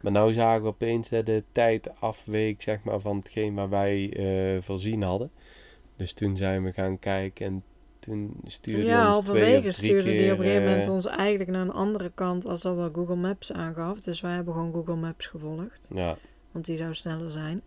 Maar 0.02 0.12
nou 0.12 0.34
zagen 0.34 0.62
we 0.62 0.68
opeens 0.68 1.10
dat 1.10 1.26
de 1.26 1.44
tijd 1.52 2.00
afweek 2.00 2.62
zeg 2.62 2.84
maar, 2.84 3.00
van 3.00 3.18
hetgeen 3.18 3.54
waar 3.56 3.70
wij 3.70 4.14
eh, 4.14 4.62
voorzien 4.62 5.02
hadden. 5.02 5.32
Dus 5.96 6.14
toen 6.14 6.38
zijn 6.38 6.64
we 6.64 6.74
gaan 6.74 7.00
kijken 7.00 7.46
en 7.46 7.64
toen 8.10 8.34
stuurde 8.46 8.84
ja, 8.84 9.16
ons 9.16 9.26
twee 9.26 9.44
halverwege 9.44 9.60
drie 9.60 9.72
stuurde 9.72 10.04
keer... 10.04 10.22
die 10.22 10.32
op 10.32 10.38
een 10.38 10.44
gegeven 10.44 10.68
moment 10.68 10.86
eh, 10.86 10.92
ons 10.92 11.06
eigenlijk 11.06 11.50
naar 11.50 11.62
een 11.62 11.72
andere 11.72 12.12
kant 12.16 12.46
als 12.46 12.62
dat 12.62 12.76
wel 12.76 12.90
Google 12.94 13.16
Maps 13.16 13.54
aangaf. 13.54 14.00
Dus 14.00 14.22
wij 14.22 14.32
hebben 14.32 14.54
gewoon 14.54 14.74
Google 14.74 14.96
Maps 14.96 15.26
gevolgd, 15.26 15.88
ja, 15.94 16.18
want 16.52 16.66
die 16.66 16.78
zou 16.78 16.94
sneller 16.94 17.32
zijn. 17.32 17.62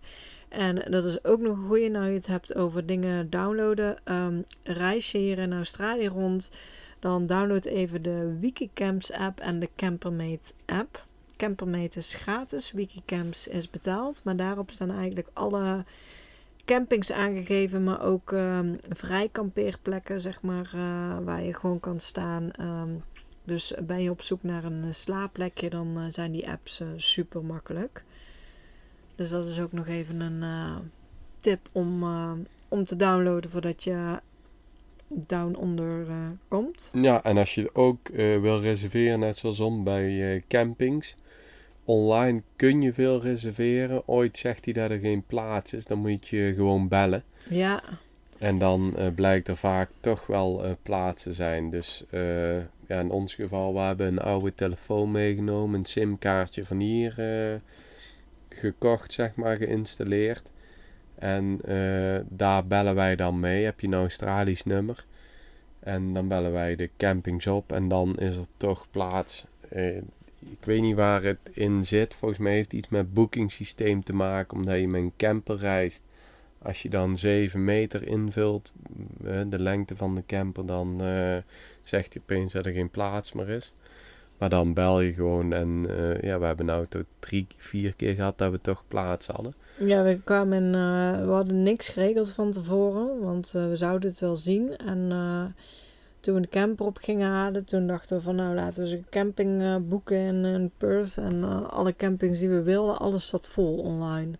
En 0.48 0.90
dat 0.90 1.04
is 1.04 1.24
ook 1.24 1.40
nog 1.40 1.56
een 1.56 1.66
goeie, 1.66 1.90
nou 1.90 2.06
je 2.06 2.14
het 2.14 2.26
hebt 2.26 2.54
over 2.54 2.86
dingen 2.86 3.30
downloaden. 3.30 3.96
Ehm, 4.04 4.40
reis 4.62 5.12
je 5.12 5.18
hier 5.18 5.38
in 5.38 5.52
Australië 5.52 6.06
rond, 6.06 6.50
dan 6.98 7.26
download 7.26 7.64
even 7.64 8.02
de 8.02 8.36
Wikicamps 8.40 9.12
app 9.12 9.40
en 9.40 9.60
de 9.60 9.68
Campermate 9.76 10.52
app. 10.66 11.06
Campermate 11.36 11.98
is 11.98 12.14
gratis, 12.14 12.72
Wikicamps 12.72 13.48
is 13.48 13.70
betaald. 13.70 14.20
Maar 14.24 14.36
daarop 14.36 14.70
staan 14.70 14.90
eigenlijk 14.90 15.28
alle 15.32 15.84
campings 16.64 17.12
aangegeven, 17.12 17.84
maar 17.84 18.02
ook 18.02 18.32
ehm 18.32 18.74
vrij 18.88 19.28
kampeerplekken, 19.28 20.20
zeg 20.20 20.42
maar, 20.42 20.70
eh, 20.74 21.18
waar 21.24 21.42
je 21.42 21.54
gewoon 21.54 21.80
kan 21.80 22.00
staan. 22.00 22.50
Ehm, 22.50 22.90
dus 23.44 23.74
ben 23.82 24.02
je 24.02 24.10
op 24.10 24.22
zoek 24.22 24.42
naar 24.42 24.64
een 24.64 24.84
eh, 24.84 24.92
slaapplekje, 24.92 25.70
dan 25.70 25.98
eh, 25.98 26.04
zijn 26.08 26.32
die 26.32 26.48
apps 26.48 26.82
super 26.96 27.44
makkelijk. 27.44 28.04
Dus 29.14 29.28
dat 29.28 29.46
is 29.46 29.60
ook 29.60 29.72
nog 29.72 29.86
even 29.86 30.20
een 30.20 30.44
tip 31.40 31.68
om, 31.72 32.04
om 32.68 32.84
te 32.84 32.96
downloaden 32.96 33.50
voordat 33.50 33.84
je 33.84 34.20
down 35.08 35.54
onder 35.54 36.06
komt. 36.48 36.90
ja, 36.92 37.22
en 37.22 37.36
als 37.36 37.54
je 37.54 37.74
ook 37.74 38.08
wil 38.14 38.60
reserveren, 38.60 39.18
net 39.18 39.36
zoals 39.36 39.60
om 39.60 39.84
bij 39.84 40.44
campings. 40.48 41.16
Online 41.84 42.42
kun 42.56 42.82
je 42.82 42.92
veel 42.92 43.20
reserveren. 43.20 44.08
Ooit 44.08 44.38
zegt 44.38 44.64
hij 44.64 44.74
dat 44.74 44.90
er 44.90 44.98
geen 44.98 45.24
plaats 45.26 45.72
is, 45.72 45.84
dan 45.84 45.98
moet 45.98 46.28
je 46.28 46.52
gewoon 46.56 46.88
bellen. 46.88 47.24
Ja, 47.48 47.82
En 48.38 48.58
dan 48.58 48.96
eh, 48.96 49.06
blijkt 49.14 49.48
er 49.48 49.56
vaak 49.56 49.90
toch 50.00 50.26
wel 50.26 50.64
eh, 50.64 50.72
plaatsen 50.82 51.34
zijn. 51.34 51.70
Dus 51.70 52.04
eh, 52.10 52.56
ja, 52.56 53.00
in 53.00 53.10
ons 53.10 53.34
geval, 53.34 53.74
we 53.74 53.80
hebben 53.80 54.06
een 54.06 54.18
oude 54.18 54.54
telefoon 54.54 55.10
meegenomen, 55.10 55.78
een 55.78 55.84
simkaartje 55.84 56.64
van 56.64 56.78
hier 56.78 57.14
gekocht, 58.48 59.12
zeg 59.12 59.34
maar, 59.34 59.56
geïnstalleerd. 59.56 60.50
En 61.14 61.60
daar 62.28 62.66
bellen 62.66 62.94
wij 62.94 63.16
dan 63.16 63.40
mee. 63.40 63.64
Heb 63.64 63.80
je 63.80 63.86
een 63.86 63.94
Australisch 63.94 64.64
nummer? 64.64 65.04
En 65.80 66.12
dan 66.12 66.28
bellen 66.28 66.52
wij 66.52 66.76
de 66.76 66.90
campings 66.96 67.46
op 67.46 67.72
en 67.72 67.88
dan 67.88 68.18
is 68.18 68.36
er 68.36 68.46
toch 68.56 68.86
plaats. 68.90 69.44
Ik 70.50 70.64
weet 70.64 70.80
niet 70.80 70.96
waar 70.96 71.22
het 71.22 71.38
in 71.50 71.84
zit. 71.84 72.14
Volgens 72.14 72.40
mij 72.40 72.52
heeft 72.52 72.72
het 72.72 72.80
iets 72.80 72.88
met 72.88 73.14
boekingssysteem 73.14 74.04
te 74.04 74.12
maken, 74.12 74.56
omdat 74.56 74.80
je 74.80 74.88
met 74.88 75.00
een 75.00 75.12
camper 75.16 75.56
reist. 75.56 76.02
Als 76.58 76.82
je 76.82 76.88
dan 76.88 77.16
7 77.16 77.64
meter 77.64 78.06
invult, 78.06 78.72
eh, 79.24 79.40
de 79.46 79.58
lengte 79.58 79.96
van 79.96 80.14
de 80.14 80.22
camper, 80.26 80.66
dan 80.66 81.00
eh, 81.00 81.36
zegt 81.80 82.12
hij 82.12 82.22
opeens 82.22 82.52
dat 82.52 82.66
er 82.66 82.72
geen 82.72 82.90
plaats 82.90 83.32
meer 83.32 83.48
is. 83.48 83.72
Maar 84.38 84.48
dan 84.48 84.74
bel 84.74 85.00
je 85.00 85.12
gewoon 85.12 85.52
en 85.52 85.84
eh, 85.88 86.22
ja, 86.22 86.38
we 86.38 86.44
hebben 86.44 86.66
nou 86.66 86.86
tot 86.86 87.04
drie, 87.18 87.46
vier 87.56 87.94
keer 87.94 88.14
gehad 88.14 88.38
dat 88.38 88.50
we 88.50 88.60
toch 88.60 88.84
plaats 88.88 89.26
hadden. 89.26 89.54
Ja, 89.78 90.02
we 90.02 90.20
kwamen 90.24 90.62
in, 90.62 90.72
we 91.26 91.32
hadden 91.32 91.62
niks 91.62 91.88
geregeld 91.88 92.32
van 92.32 92.52
tevoren, 92.52 93.20
want 93.20 93.50
we 93.50 93.76
zouden 93.76 94.10
het 94.10 94.20
wel 94.20 94.36
zien. 94.36 94.76
En 94.76 95.10
toen 96.22 96.34
we 96.34 96.40
de 96.40 96.48
camper 96.48 96.86
op 96.86 96.96
gingen 96.98 97.28
halen, 97.28 97.64
toen 97.64 97.86
dachten 97.86 98.16
we 98.16 98.22
van 98.22 98.34
nou 98.34 98.54
laten 98.54 98.82
we 98.82 98.88
eens 98.88 98.98
een 98.98 99.06
camping 99.10 99.62
eh, 99.62 99.76
boeken 99.76 100.16
in, 100.16 100.44
in 100.44 100.70
Perth. 100.76 101.18
En 101.18 101.42
eh, 101.42 101.68
alle 101.68 101.96
campings 101.96 102.38
die 102.38 102.48
we 102.48 102.62
wilden, 102.62 102.98
alles 102.98 103.28
zat 103.28 103.48
vol 103.48 103.78
online. 103.78 104.30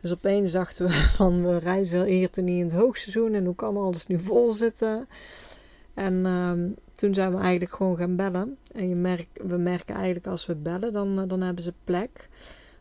Dus 0.00 0.12
opeens 0.12 0.52
dachten 0.52 0.86
we 0.86 0.92
van 1.16 1.46
we 1.46 1.58
reizen 1.58 2.04
hier 2.04 2.30
toen 2.30 2.44
niet 2.44 2.58
in 2.58 2.64
het 2.64 2.72
hoogseizoen 2.72 3.34
en 3.34 3.44
hoe 3.44 3.54
kan 3.54 3.76
alles 3.76 4.06
nu 4.06 4.18
vol 4.18 4.52
zitten? 4.52 5.08
En 5.94 6.26
ehm, 6.26 6.68
toen 6.94 7.14
zijn 7.14 7.34
we 7.34 7.40
eigenlijk 7.40 7.72
gewoon 7.72 7.96
gaan 7.96 8.16
bellen. 8.16 8.56
En 8.74 8.88
je 8.88 8.94
merkt, 8.94 9.40
we 9.46 9.56
merken 9.56 9.94
eigenlijk 9.94 10.26
als 10.26 10.46
we 10.46 10.54
bellen, 10.54 10.92
dan, 10.92 11.20
eh, 11.20 11.28
dan 11.28 11.40
hebben 11.40 11.64
ze 11.64 11.72
plek. 11.84 12.28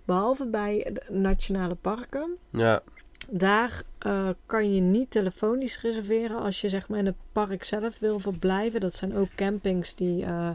Behalve 0.06 0.46
bij 0.46 0.96
nationale 1.10 1.76
parken. 1.76 2.38
Ja, 2.50 2.82
Daar 3.30 3.82
eh, 3.98 4.30
kan 4.46 4.74
je 4.74 4.82
niet 4.82 5.12
telefonisch 5.12 5.82
reserveren 5.82 6.40
als 6.40 6.62
je 6.62 6.70
zeg 6.70 6.88
maar 6.88 7.00
in 7.00 7.06
het 7.06 7.16
park 7.32 7.64
zelf 7.64 8.00
wil 8.00 8.20
verblijven. 8.20 8.80
Dat 8.80 8.96
zijn 8.96 9.16
ook 9.16 9.30
campings 9.36 9.96
die, 9.96 10.26
eh, 10.26 10.50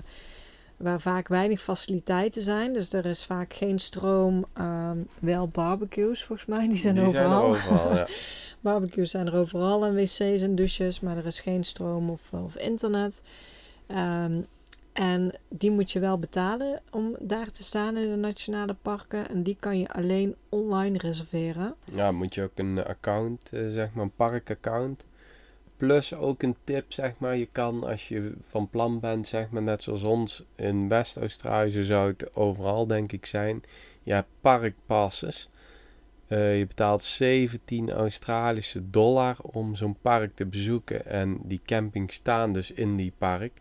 waar 0.76 1.00
vaak 1.00 1.28
weinig 1.28 1.60
faciliteiten 1.62 2.42
zijn. 2.42 2.72
Dus 2.72 2.92
er 2.92 3.06
is 3.06 3.24
vaak 3.24 3.52
geen 3.54 3.78
stroom. 3.78 4.46
ehm, 4.52 4.98
wel 5.18 5.48
barbecues 5.48 6.24
volgens 6.24 6.48
mij, 6.48 6.68
die 6.68 6.76
zijn 6.76 6.94
die 6.94 7.04
overal. 7.04 7.52
zijn 7.52 7.64
er 7.64 7.72
overal, 7.72 7.94
ja. 7.96 8.06
Barbecues 8.60 9.10
zijn 9.10 9.26
er 9.26 9.34
overal 9.36 9.84
en 9.84 9.94
wc's 9.94 10.20
en 10.20 10.54
douches, 10.54 11.00
maar 11.00 11.16
er 11.16 11.26
is 11.26 11.40
geen 11.40 11.64
stroom 11.64 12.10
of, 12.10 12.20
of 12.30 12.56
internet. 12.56 13.22
Ehm, 13.86 14.40
en 14.92 15.32
die 15.48 15.70
moet 15.70 15.90
je 15.90 16.00
wel 16.00 16.18
betalen 16.18 16.80
om 16.90 17.16
daar 17.20 17.50
te 17.50 17.62
staan 17.62 17.96
in 17.96 18.10
de 18.10 18.16
nationale 18.16 18.74
parken. 18.82 19.28
En 19.28 19.42
die 19.42 19.56
kan 19.60 19.78
je 19.78 19.88
alleen 19.88 20.34
online 20.48 20.98
reserveren. 20.98 21.74
Ja, 21.92 22.12
moet 22.12 22.34
je 22.34 22.42
ook 22.42 22.58
een 22.58 22.84
account, 22.84 23.52
eh, 23.52 23.70
zeg 23.70 23.92
maar, 23.92 24.04
een 24.04 24.14
parkaccount. 24.16 25.04
Plus 25.76 26.14
ook 26.14 26.42
een 26.42 26.56
tip, 26.64 26.92
zeg 26.92 27.12
maar, 27.18 27.36
je 27.36 27.48
kan 27.52 27.84
als 27.84 28.08
je 28.08 28.34
van 28.48 28.68
plan 28.68 29.00
bent, 29.00 29.26
zeg 29.26 29.50
maar, 29.50 29.62
net 29.62 29.82
zoals 29.82 30.02
ons 30.02 30.44
in 30.56 30.88
West-Australië, 30.88 31.70
zo 31.70 31.82
zou 31.82 32.10
het 32.10 32.34
overal 32.36 32.86
denk 32.86 33.12
ik 33.12 33.26
zijn. 33.26 33.62
Je 34.02 34.12
hebt 34.12 34.28
parkpasses. 34.40 35.48
Eh, 36.26 36.58
je 36.58 36.66
betaalt 36.66 37.02
17 37.02 37.90
Australische 37.90 38.90
dollar 38.90 39.36
om 39.40 39.74
zo'n 39.74 39.96
park 40.00 40.36
te 40.36 40.46
bezoeken. 40.46 41.06
En 41.06 41.38
die 41.42 41.60
campings 41.64 42.14
staan 42.14 42.52
dus 42.52 42.70
in 42.70 42.96
die 42.96 43.12
park. 43.18 43.52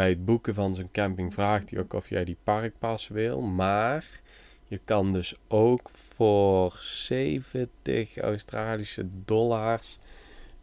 Bij 0.00 0.08
het 0.08 0.24
boeken 0.24 0.54
van 0.54 0.74
zo'n 0.74 0.90
camping 0.92 1.34
vraagt 1.34 1.70
hij 1.70 1.80
ook 1.80 1.92
of 1.92 2.08
jij 2.08 2.24
die 2.24 2.36
parkpas 2.42 3.08
wil. 3.08 3.40
Maar 3.40 4.20
je 4.64 4.80
kan 4.84 5.12
dus 5.12 5.34
ook 5.48 5.90
voor 5.92 6.76
70 6.80 8.18
Australische 8.18 9.06
dollars 9.24 9.98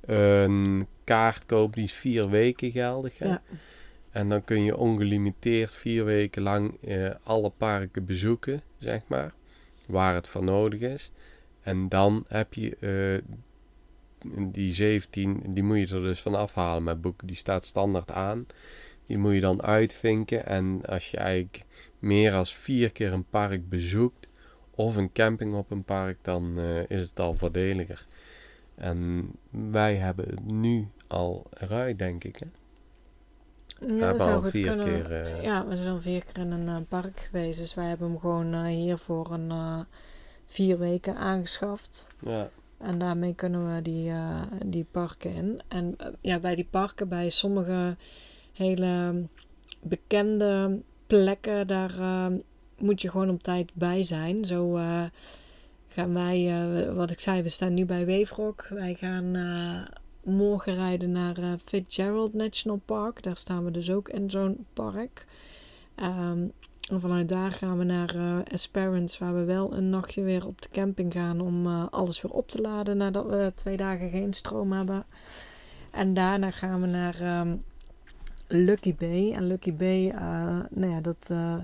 een 0.02 0.88
kaart 1.04 1.46
kopen 1.46 1.76
die 1.76 1.84
is 1.84 1.94
vier 1.94 2.30
weken 2.30 2.72
geldig. 2.72 3.18
Hè? 3.18 3.26
Ja. 3.26 3.42
En 4.12 4.30
dan 4.30 4.44
kun 4.44 4.64
je 4.64 4.78
ongelimiteerd 4.78 5.72
vier 5.72 6.06
weken 6.06 6.42
lang 6.42 6.84
eh, 6.84 7.10
alle 7.24 7.50
parken 7.50 8.06
bezoeken, 8.06 8.62
zeg 8.78 9.02
maar. 9.08 9.34
Waar 9.88 10.14
het 10.14 10.28
voor 10.28 10.44
nodig 10.44 10.80
is. 10.80 11.12
En 11.62 11.90
dan 11.90 12.26
heb 12.28 12.54
je 12.54 12.76
eh, 12.76 13.38
die 14.52 14.74
17, 14.74 15.44
die 15.48 15.64
moet 15.64 15.90
je 15.90 15.96
er 15.96 16.02
dus 16.02 16.22
van 16.22 16.36
afhalen 16.36 16.84
met 16.84 17.02
boeken. 17.02 17.28
Die 17.28 17.36
staat 17.36 17.66
standaard 17.66 18.12
aan. 18.12 18.46
Die 19.08 19.18
moet 19.18 19.34
je 19.34 19.40
dan 19.40 19.62
uitvinken. 19.64 20.46
En 20.46 20.82
als 20.86 21.12
je 21.12 21.18
eigenlijk 21.18 21.64
meer 22.00 22.32
dan 22.32 22.46
vier 22.46 22.92
keer 22.92 23.14
een 23.14 23.26
park 23.30 23.70
bezoekt, 23.70 24.28
of 24.76 24.96
een 24.96 25.12
camping 25.12 25.56
op 25.56 25.72
een 25.72 25.84
park, 25.84 26.18
dan 26.22 26.60
eh, 26.60 26.90
is 26.90 27.10
het 27.10 27.20
al 27.20 27.34
voordeliger. 27.36 28.06
En 28.76 29.32
wij 29.50 29.96
hebben 29.96 30.26
het 30.30 30.46
nu 30.52 30.88
al 31.08 31.46
eruit, 31.54 32.00
denk 32.00 32.24
ik. 32.24 32.36
Hè? 32.36 32.46
We 33.80 33.94
Ja, 33.94 34.00
hebben 34.00 34.20
zou 34.20 34.36
al 34.36 34.42
goed 34.42 34.52
vier 34.52 34.68
kunnen. 34.68 34.86
keer. 34.86 35.12
eh, 35.12 35.44
Ja, 35.44 35.68
we 35.68 35.76
zijn 35.76 35.90
al 35.90 36.02
vier 36.02 36.24
keer 36.26 36.38
in 36.44 36.52
een 36.52 36.68
eh, 36.68 36.76
park 36.88 37.20
geweest. 37.20 37.60
Dus 37.60 37.74
wij 37.74 37.86
hebben 37.86 38.10
hem 38.10 38.20
gewoon 38.20 38.66
hier 38.66 38.98
voor 38.98 39.32
een 39.34 39.86
vier 40.46 40.78
weken 40.80 41.16
aangeschaft. 41.16 42.08
ja. 42.20 42.50
En 42.78 43.00
daarmee 43.00 43.34
kunnen 43.36 43.76
we 43.76 43.82
die, 43.82 44.12
die 44.66 44.86
parken 44.92 45.34
in. 45.34 45.62
En 45.68 45.96
ja, 46.22 46.40
bij 46.40 46.56
die 46.56 46.68
parken, 46.70 47.08
bij 47.10 47.30
sommige 47.30 47.96
hele 48.58 49.24
bekende 49.82 50.80
plekken, 51.08 51.68
daar 51.68 52.00
eh, 52.00 52.26
moet 52.80 53.02
je 53.02 53.10
gewoon 53.10 53.30
op 53.30 53.44
tijd 53.44 53.72
bij 53.74 54.04
zijn. 54.04 54.46
Zo 54.46 54.76
eh, 54.76 55.04
gaan 55.88 56.14
wij, 56.14 56.62
eh, 56.62 56.94
wat 56.94 57.12
ik 57.12 57.20
zei, 57.20 57.42
we 57.42 57.50
staan 57.50 57.74
nu 57.74 57.86
bij 57.86 58.06
Weefrock. 58.06 58.68
Wij 58.70 58.94
gaan 58.94 59.36
eh, 59.36 59.96
morgen 60.34 60.76
rijden 60.76 61.12
naar 61.12 61.36
Fitzgerald 61.66 62.34
National 62.34 62.82
Park. 62.86 63.24
Daar 63.24 63.38
staan 63.38 63.66
we 63.66 63.72
dus 63.72 63.92
ook 63.92 64.10
in 64.10 64.30
zo'n 64.30 64.66
park. 64.74 65.26
Ehm, 65.96 66.48
en 66.90 67.02
vanuit 67.02 67.30
daar 67.30 67.52
gaan 67.52 67.78
we 67.78 67.84
naar 67.84 68.44
Esperance, 68.44 69.24
waar 69.24 69.36
we 69.36 69.44
wel 69.44 69.74
een 69.74 69.90
nachtje 69.90 70.22
weer 70.22 70.48
op 70.48 70.62
de 70.62 70.70
camping 70.72 71.14
gaan 71.14 71.42
om 71.42 71.68
alles 71.68 72.22
weer 72.22 72.32
op 72.32 72.50
te 72.50 72.62
laden 72.62 72.98
nadat 72.98 73.26
we 73.26 73.52
twee 73.56 73.78
dagen 73.78 74.10
geen 74.10 74.34
stroom 74.34 74.72
hebben. 74.72 75.06
En 75.92 76.14
daarna 76.14 76.52
gaan 76.52 76.82
we 76.82 76.88
naar 76.88 77.22
ehm, 77.22 77.56
Lucky 78.48 78.96
Bay. 78.96 79.32
En 79.32 79.48
Lucky 79.48 79.74
Bay, 79.74 80.10
eh, 80.10 80.60
nou 80.70 80.94
ja, 80.94 81.02
dat 81.02 81.28
eh, 81.32 81.56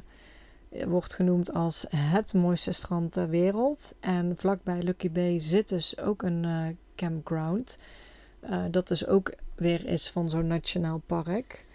wordt 0.86 1.14
genoemd 1.14 1.54
als 1.54 1.86
het 1.96 2.34
mooiste 2.34 2.72
strand 2.72 3.12
ter 3.12 3.30
wereld. 3.30 3.94
En 4.00 4.34
vlakbij 4.38 4.82
Lucky 4.82 5.12
Bay 5.12 5.40
zit 5.40 5.70
dus 5.70 5.98
ook 5.98 6.22
een 6.22 6.46
eh, 6.46 6.68
campground. 6.96 7.78
Dat 8.72 8.88
dus 8.88 9.08
ook 9.08 9.34
weer 9.56 9.88
is 9.88 10.10
van 10.10 10.30
zo'n 10.30 10.48
nationaal 10.48 11.02
park. 11.06 11.66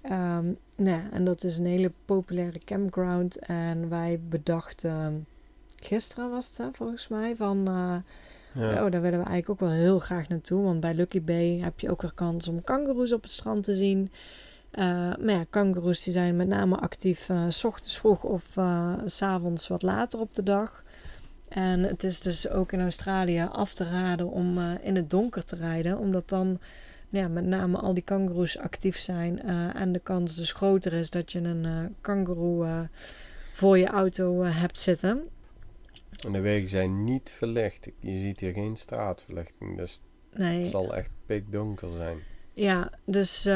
Ehm, 0.00 0.44
nou 0.76 0.96
ja, 0.96 1.10
en 1.12 1.24
dat 1.24 1.44
is 1.44 1.58
een 1.58 1.66
hele 1.66 1.92
populaire 2.04 2.58
campground. 2.58 3.38
En 3.38 3.88
wij 3.88 4.20
bedachten, 4.28 5.26
gisteren 5.76 6.30
was 6.30 6.48
het 6.48 6.58
hè, 6.58 6.68
volgens 6.72 7.08
mij, 7.08 7.36
van... 7.36 7.64
Ja. 8.54 8.84
Oh, 8.84 8.90
daar 8.90 9.00
willen 9.00 9.18
we 9.18 9.24
eigenlijk 9.24 9.48
ook 9.48 9.60
wel 9.60 9.78
heel 9.78 9.98
graag 9.98 10.28
naartoe. 10.28 10.62
Want 10.62 10.80
bij 10.80 10.94
Lucky 10.94 11.22
Bay 11.22 11.58
heb 11.58 11.80
je 11.80 11.90
ook 11.90 12.02
weer 12.02 12.12
kans 12.14 12.48
om 12.48 12.64
kangoeroes 12.64 13.12
op 13.12 13.22
het 13.22 13.30
strand 13.30 13.64
te 13.64 13.74
zien. 13.74 14.10
Eh, 14.70 14.84
maar 15.16 15.30
ja, 15.34 15.44
kangoeroes 15.50 16.02
die 16.02 16.12
zijn 16.12 16.36
met 16.36 16.48
name 16.48 16.76
actief 16.76 17.28
eh, 17.28 17.44
s 17.48 17.64
ochtends 17.64 17.98
vroeg 17.98 18.24
of 18.24 18.56
eh, 18.56 18.94
s 19.04 19.16
s'avonds 19.16 19.68
wat 19.68 19.82
later 19.82 20.20
op 20.20 20.34
de 20.34 20.42
dag. 20.42 20.84
En 21.48 21.82
het 21.82 22.04
is 22.04 22.20
dus 22.20 22.48
ook 22.48 22.72
in 22.72 22.80
Australië 22.80 23.48
af 23.52 23.74
te 23.74 23.84
raden 23.84 24.30
om 24.30 24.58
in 24.82 24.96
het 24.96 25.10
donker 25.10 25.44
te 25.44 25.56
rijden. 25.56 25.98
Omdat 25.98 26.28
dan 26.28 26.58
ja, 27.08 27.28
met 27.28 27.44
name 27.44 27.78
al 27.78 27.94
die 27.94 28.02
kangoeroes 28.02 28.58
actief 28.58 28.98
zijn. 28.98 29.42
en 29.74 29.92
de 29.92 29.98
kans 29.98 30.36
dus 30.36 30.52
groter 30.52 30.92
is 30.92 31.10
dat 31.10 31.32
je 31.32 31.40
een 31.40 31.94
kangoeroe 32.00 32.88
voor 33.54 33.78
je 33.78 33.86
auto 33.86 34.42
hebt 34.42 34.78
zitten. 34.78 35.28
En 36.26 36.32
de 36.32 36.40
wegen 36.40 36.68
zijn 36.68 37.04
niet 37.04 37.30
verlicht. 37.36 37.90
Je 38.00 38.18
ziet 38.18 38.40
hier 38.40 38.52
geen 38.52 38.76
straatverlichting. 38.76 39.76
Dus 39.76 40.00
Nee. 40.32 40.58
het 40.58 40.66
zal 40.66 40.94
echt 40.94 41.10
pikdonker 41.26 41.88
zijn. 41.96 42.18
Ja, 42.52 42.90
dus, 43.04 43.48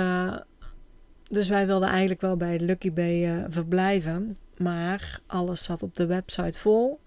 dus 1.33 1.49
wij 1.49 1.67
wilden 1.67 1.89
eigenlijk 1.89 2.21
wel 2.21 2.37
bij 2.37 2.59
Lucky 2.59 2.93
Bay 2.93 3.25
eh, 3.25 3.45
verblijven. 3.49 4.37
Maar 4.57 5.21
alles 5.27 5.63
zat 5.63 5.83
op 5.83 5.97
de 5.97 6.07
website 6.07 6.59
vol. 6.59 7.01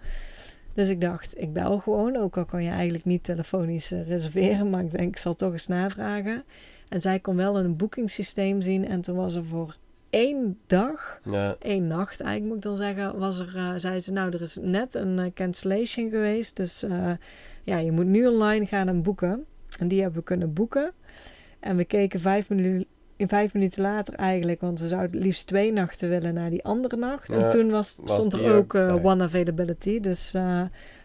Dus 0.74 0.90
ik 0.90 1.02
dacht, 1.02 1.42
ik 1.42 1.54
bel 1.54 1.78
gewoon. 1.78 2.16
Ook 2.16 2.38
al 2.38 2.46
kan 2.46 2.64
je 2.64 2.70
eigenlijk 2.70 3.06
niet 3.06 3.24
telefonisch 3.24 3.92
eh, 3.92 4.08
reserveren. 4.08 4.70
Maar 4.70 4.84
ik 4.84 4.92
denk, 4.92 5.10
ik 5.10 5.18
zal 5.18 5.34
toch 5.34 5.52
eens 5.52 5.68
navragen. 5.68 6.44
En 6.90 7.02
zij 7.02 7.20
kon 7.20 7.36
wel 7.36 7.58
een 7.58 7.76
boekingssysteem 7.76 8.62
zien. 8.62 8.88
En 8.88 9.02
toen 9.02 9.16
was 9.16 9.36
er 9.36 9.46
voor 9.46 9.76
één 10.10 10.60
dag, 10.68 11.20
Ja, 11.24 11.56
één 11.60 11.88
nacht 11.88 12.22
eigenlijk 12.22 12.54
moet 12.54 12.64
ik 12.64 12.70
dan 12.70 12.78
zeggen, 12.78 13.20
was 13.20 13.40
er, 13.40 13.56
eh, 13.56 13.74
zei 13.76 14.00
ze, 14.00 14.12
nou 14.12 14.32
er 14.32 14.42
is 14.42 14.58
net 14.62 14.96
een 14.96 15.32
cancellation 15.34 16.10
geweest. 16.10 16.56
Dus 16.56 16.86
ja, 17.64 17.78
je 17.78 17.92
moet 17.92 18.06
nu 18.06 18.28
online 18.28 18.66
gaan 18.66 18.88
en 18.88 19.02
boeken. 19.02 19.46
En 19.80 19.88
die 19.88 20.02
hebben 20.02 20.20
we 20.20 20.26
kunnen 20.26 20.54
boeken. 20.54 20.92
En 21.60 21.76
we 21.76 21.86
keken 21.86 22.20
vijf 22.20 22.50
minuten, 22.50 22.88
in 23.18 23.28
vijf 23.28 23.54
minuten 23.54 23.82
later 23.82 24.14
eigenlijk, 24.14 24.62
want 24.62 24.80
we 24.80 24.88
zouden 24.88 25.22
liefst 25.22 25.48
twee 25.48 25.72
nachten 25.72 26.10
willen 26.10 26.34
naar 26.34 26.50
die 26.50 26.64
andere 26.64 26.96
nacht. 26.96 27.28
Ja, 27.30 27.36
en 27.44 27.50
toen 27.50 27.70
was, 27.70 27.98
was 28.02 28.12
stond 28.12 28.34
er 28.34 28.54
ook 28.56 28.74
eh, 28.74 29.06
one 29.06 29.24
availability, 29.24 30.00
dus 30.00 30.34
eh, 30.34 30.62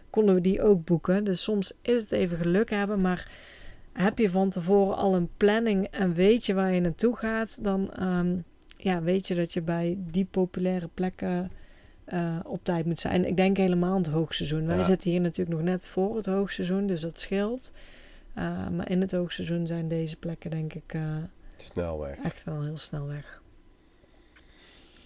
konden 0.09 0.35
we 0.35 0.41
die 0.41 0.61
ook 0.61 0.85
boeken. 0.85 1.23
Dus 1.23 1.43
soms 1.43 1.73
is 1.81 2.01
het 2.01 2.11
even 2.11 2.37
geluk 2.37 2.69
hebben, 2.69 3.01
maar 3.01 3.31
heb 3.93 4.17
je 4.17 4.29
van 4.29 4.49
tevoren 4.49 4.95
al 4.95 5.15
een 5.15 5.29
planning 5.37 5.87
en 5.87 6.13
weet 6.13 6.45
je 6.45 6.53
waar 6.53 6.73
je 6.73 6.79
naartoe 6.81 7.15
gaat, 7.15 7.63
dan 7.63 7.91
ehm, 7.93 8.35
ja, 8.77 9.01
weet 9.01 9.27
je 9.27 9.35
dat 9.35 9.53
je 9.53 9.61
bij 9.61 9.97
die 10.11 10.27
populaire 10.31 10.89
plekken 10.93 11.51
eh, 12.05 12.35
op 12.45 12.59
tijd 12.63 12.85
moet 12.85 12.99
zijn. 12.99 13.25
Ik 13.27 13.37
denk 13.37 13.57
helemaal 13.57 13.95
in 13.97 14.01
het 14.03 14.11
hoogseizoen. 14.11 14.65
Wij 14.65 14.77
Ja. 14.77 14.83
zitten 14.83 15.09
hier 15.11 15.21
natuurlijk 15.21 15.57
nog 15.57 15.65
net 15.67 15.85
voor 15.85 16.15
het 16.15 16.25
hoogseizoen, 16.25 16.87
dus 16.87 17.01
dat 17.01 17.19
scheelt. 17.19 17.71
Maar 18.71 18.89
in 18.89 19.01
het 19.01 19.11
hoogseizoen 19.11 19.67
zijn 19.67 19.87
deze 19.87 20.17
plekken 20.17 20.49
denk 20.51 20.73
ik 20.73 20.95
uh, 21.61 21.67
snelweg. 21.67 22.17
echt 22.23 22.43
wel 22.43 22.61
heel 22.63 22.77
snel 22.77 23.07
weg. 23.07 23.41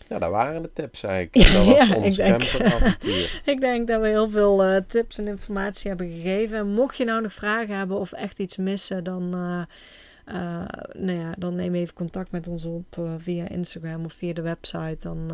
Ja, 0.09 0.19
dat 0.19 0.29
waren 0.29 0.61
de 0.61 0.73
tips 0.73 1.03
eigenlijk. 1.03 1.51
Dat 1.53 1.65
was 1.65 1.87
Ja, 1.87 1.95
ons 1.95 2.17
ik 2.17 2.25
denk- 2.25 2.39
camperavontuur. 2.49 3.41
ik 3.53 3.61
denk 3.61 3.87
dat 3.87 4.01
we 4.01 4.07
heel 4.07 4.29
veel 4.29 4.71
uh, 4.73 4.81
tips 4.87 5.17
en 5.17 5.27
informatie 5.27 5.87
hebben 5.89 6.09
gegeven. 6.09 6.67
Mocht 6.73 6.97
je 6.97 7.05
nou 7.05 7.21
nog 7.21 7.33
vragen 7.33 7.77
hebben 7.77 7.97
of 7.99 8.11
echt 8.11 8.39
iets 8.39 8.57
missen, 8.57 9.03
dan, 9.03 9.29
nou 9.29 11.17
ja, 11.19 11.33
dan 11.37 11.55
neem 11.55 11.75
even 11.75 11.93
contact 11.93 12.31
met 12.31 12.47
ons 12.47 12.65
op 12.65 12.97
via 13.17 13.49
Instagram 13.49 14.05
of 14.05 14.13
via 14.13 14.33
de 14.33 14.41
website. 14.41 14.97
Dan 14.99 15.31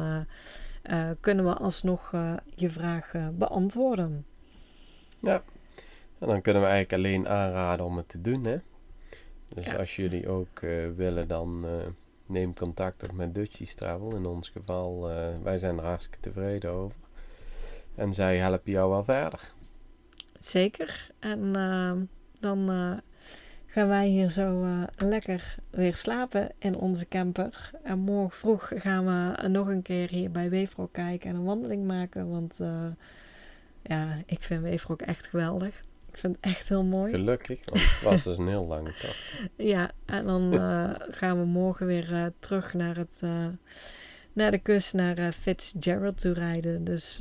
kunnen 1.19 1.45
we 1.45 1.53
alsnog 1.53 2.11
je 2.55 2.69
vraag 2.69 3.11
beantwoorden. 3.33 4.25
Ja. 5.19 5.43
En 6.19 6.27
dan 6.27 6.41
kunnen 6.41 6.61
we 6.61 6.67
eigenlijk 6.67 7.05
alleen 7.05 7.27
aanraden 7.27 7.85
om 7.85 7.97
het 7.97 8.09
te 8.09 8.21
doen, 8.21 8.43
hè. 8.45 8.57
Dus 9.53 9.65
Ja. 9.65 9.75
als 9.75 9.95
jullie 9.95 10.29
ook 10.29 10.61
uh, 10.61 10.89
willen, 10.95 11.27
dan 11.27 11.65
uh, 11.65 11.71
neem 12.25 12.53
contact 12.53 13.03
op 13.03 13.11
met 13.11 13.35
Dutchies 13.35 13.73
Travel. 13.73 14.15
In 14.15 14.25
ons 14.25 14.49
geval, 14.49 15.11
uh, 15.11 15.27
wij 15.43 15.57
zijn 15.57 15.77
er 15.77 15.83
hartstikke 15.83 16.19
tevreden 16.19 16.71
over. 16.71 16.97
En 17.95 18.13
zij 18.13 18.37
helpen 18.37 18.71
jou 18.71 18.89
wel 18.89 19.03
verder. 19.03 19.51
Zeker. 20.39 21.09
En 21.19 21.51
dan 22.39 22.67
gaan 23.65 23.87
wij 23.87 24.07
hier 24.07 24.29
zo 24.29 24.65
lekker 24.97 25.55
weer 25.69 25.95
slapen 25.95 26.51
in 26.57 26.75
onze 26.75 27.07
camper. 27.07 27.71
En 27.83 27.99
morgen 27.99 28.37
vroeg 28.37 28.71
gaan 28.75 29.05
we 29.05 29.47
nog 29.47 29.67
een 29.67 29.81
keer 29.81 30.09
hier 30.09 30.31
bij 30.31 30.49
Weefrok 30.49 30.93
kijken 30.93 31.29
en 31.29 31.35
een 31.35 31.43
wandeling 31.43 31.85
maken. 31.85 32.29
Want 32.29 32.59
ja, 33.81 34.21
ik 34.25 34.41
vind 34.43 34.61
Weefrok 34.61 35.01
echt 35.01 35.27
geweldig. 35.27 35.81
Ik 36.11 36.17
vind 36.17 36.35
het 36.35 36.45
echt 36.45 36.69
heel 36.69 36.83
mooi. 36.83 37.11
Gelukkig, 37.11 37.59
want 37.65 37.81
het 37.81 38.01
was 38.01 38.23
dus 38.23 38.37
een 38.37 38.47
heel 38.47 38.65
lange 38.65 38.93
tocht. 38.99 39.33
Ja, 39.73 39.91
en 40.05 40.25
dan 40.25 40.53
uh, 40.53 40.91
gaan 40.97 41.39
we 41.39 41.45
morgen 41.45 41.85
weer 41.85 42.11
uh, 42.11 42.25
terug 42.39 42.73
naar, 42.73 42.97
het, 42.97 43.21
uh, 43.23 43.47
naar 44.33 44.51
de 44.51 44.57
kust, 44.57 44.93
naar 44.93 45.31
Fitzgerald 45.31 46.21
toe 46.21 46.33
rijden. 46.33 46.83
Dus 46.83 47.19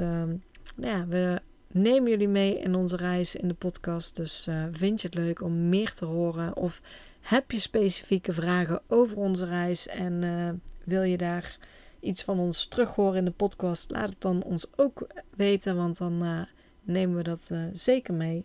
ja, 0.76 1.06
we 1.06 1.40
nemen 1.66 2.10
jullie 2.10 2.28
mee 2.28 2.58
in 2.58 2.74
onze 2.74 2.96
reis 2.96 3.34
in 3.34 3.48
de 3.48 3.54
podcast. 3.54 4.16
Dus 4.16 4.48
vind 4.72 5.00
je 5.00 5.06
het 5.06 5.16
leuk 5.16 5.42
om 5.42 5.68
meer 5.68 5.94
te 5.94 6.04
horen? 6.04 6.56
Of 6.56 6.80
heb 7.20 7.50
je 7.50 7.58
specifieke 7.58 8.32
vragen 8.32 8.82
over 8.86 9.16
onze 9.16 9.44
reis 9.44 9.86
en 9.86 10.62
wil 10.84 11.02
je 11.02 11.16
daar 11.16 11.56
iets 12.00 12.22
van 12.22 12.38
ons 12.38 12.66
terug 12.66 12.94
horen 12.94 13.18
in 13.18 13.24
de 13.24 13.30
podcast? 13.30 13.90
Laat 13.90 14.08
het 14.08 14.20
dan 14.20 14.42
ons 14.42 14.66
ook 14.76 15.06
weten, 15.36 15.76
want 15.76 15.98
dan 15.98 16.46
nemen 16.82 17.16
we 17.16 17.22
dat 17.22 17.50
zeker 17.72 18.14
mee. 18.14 18.44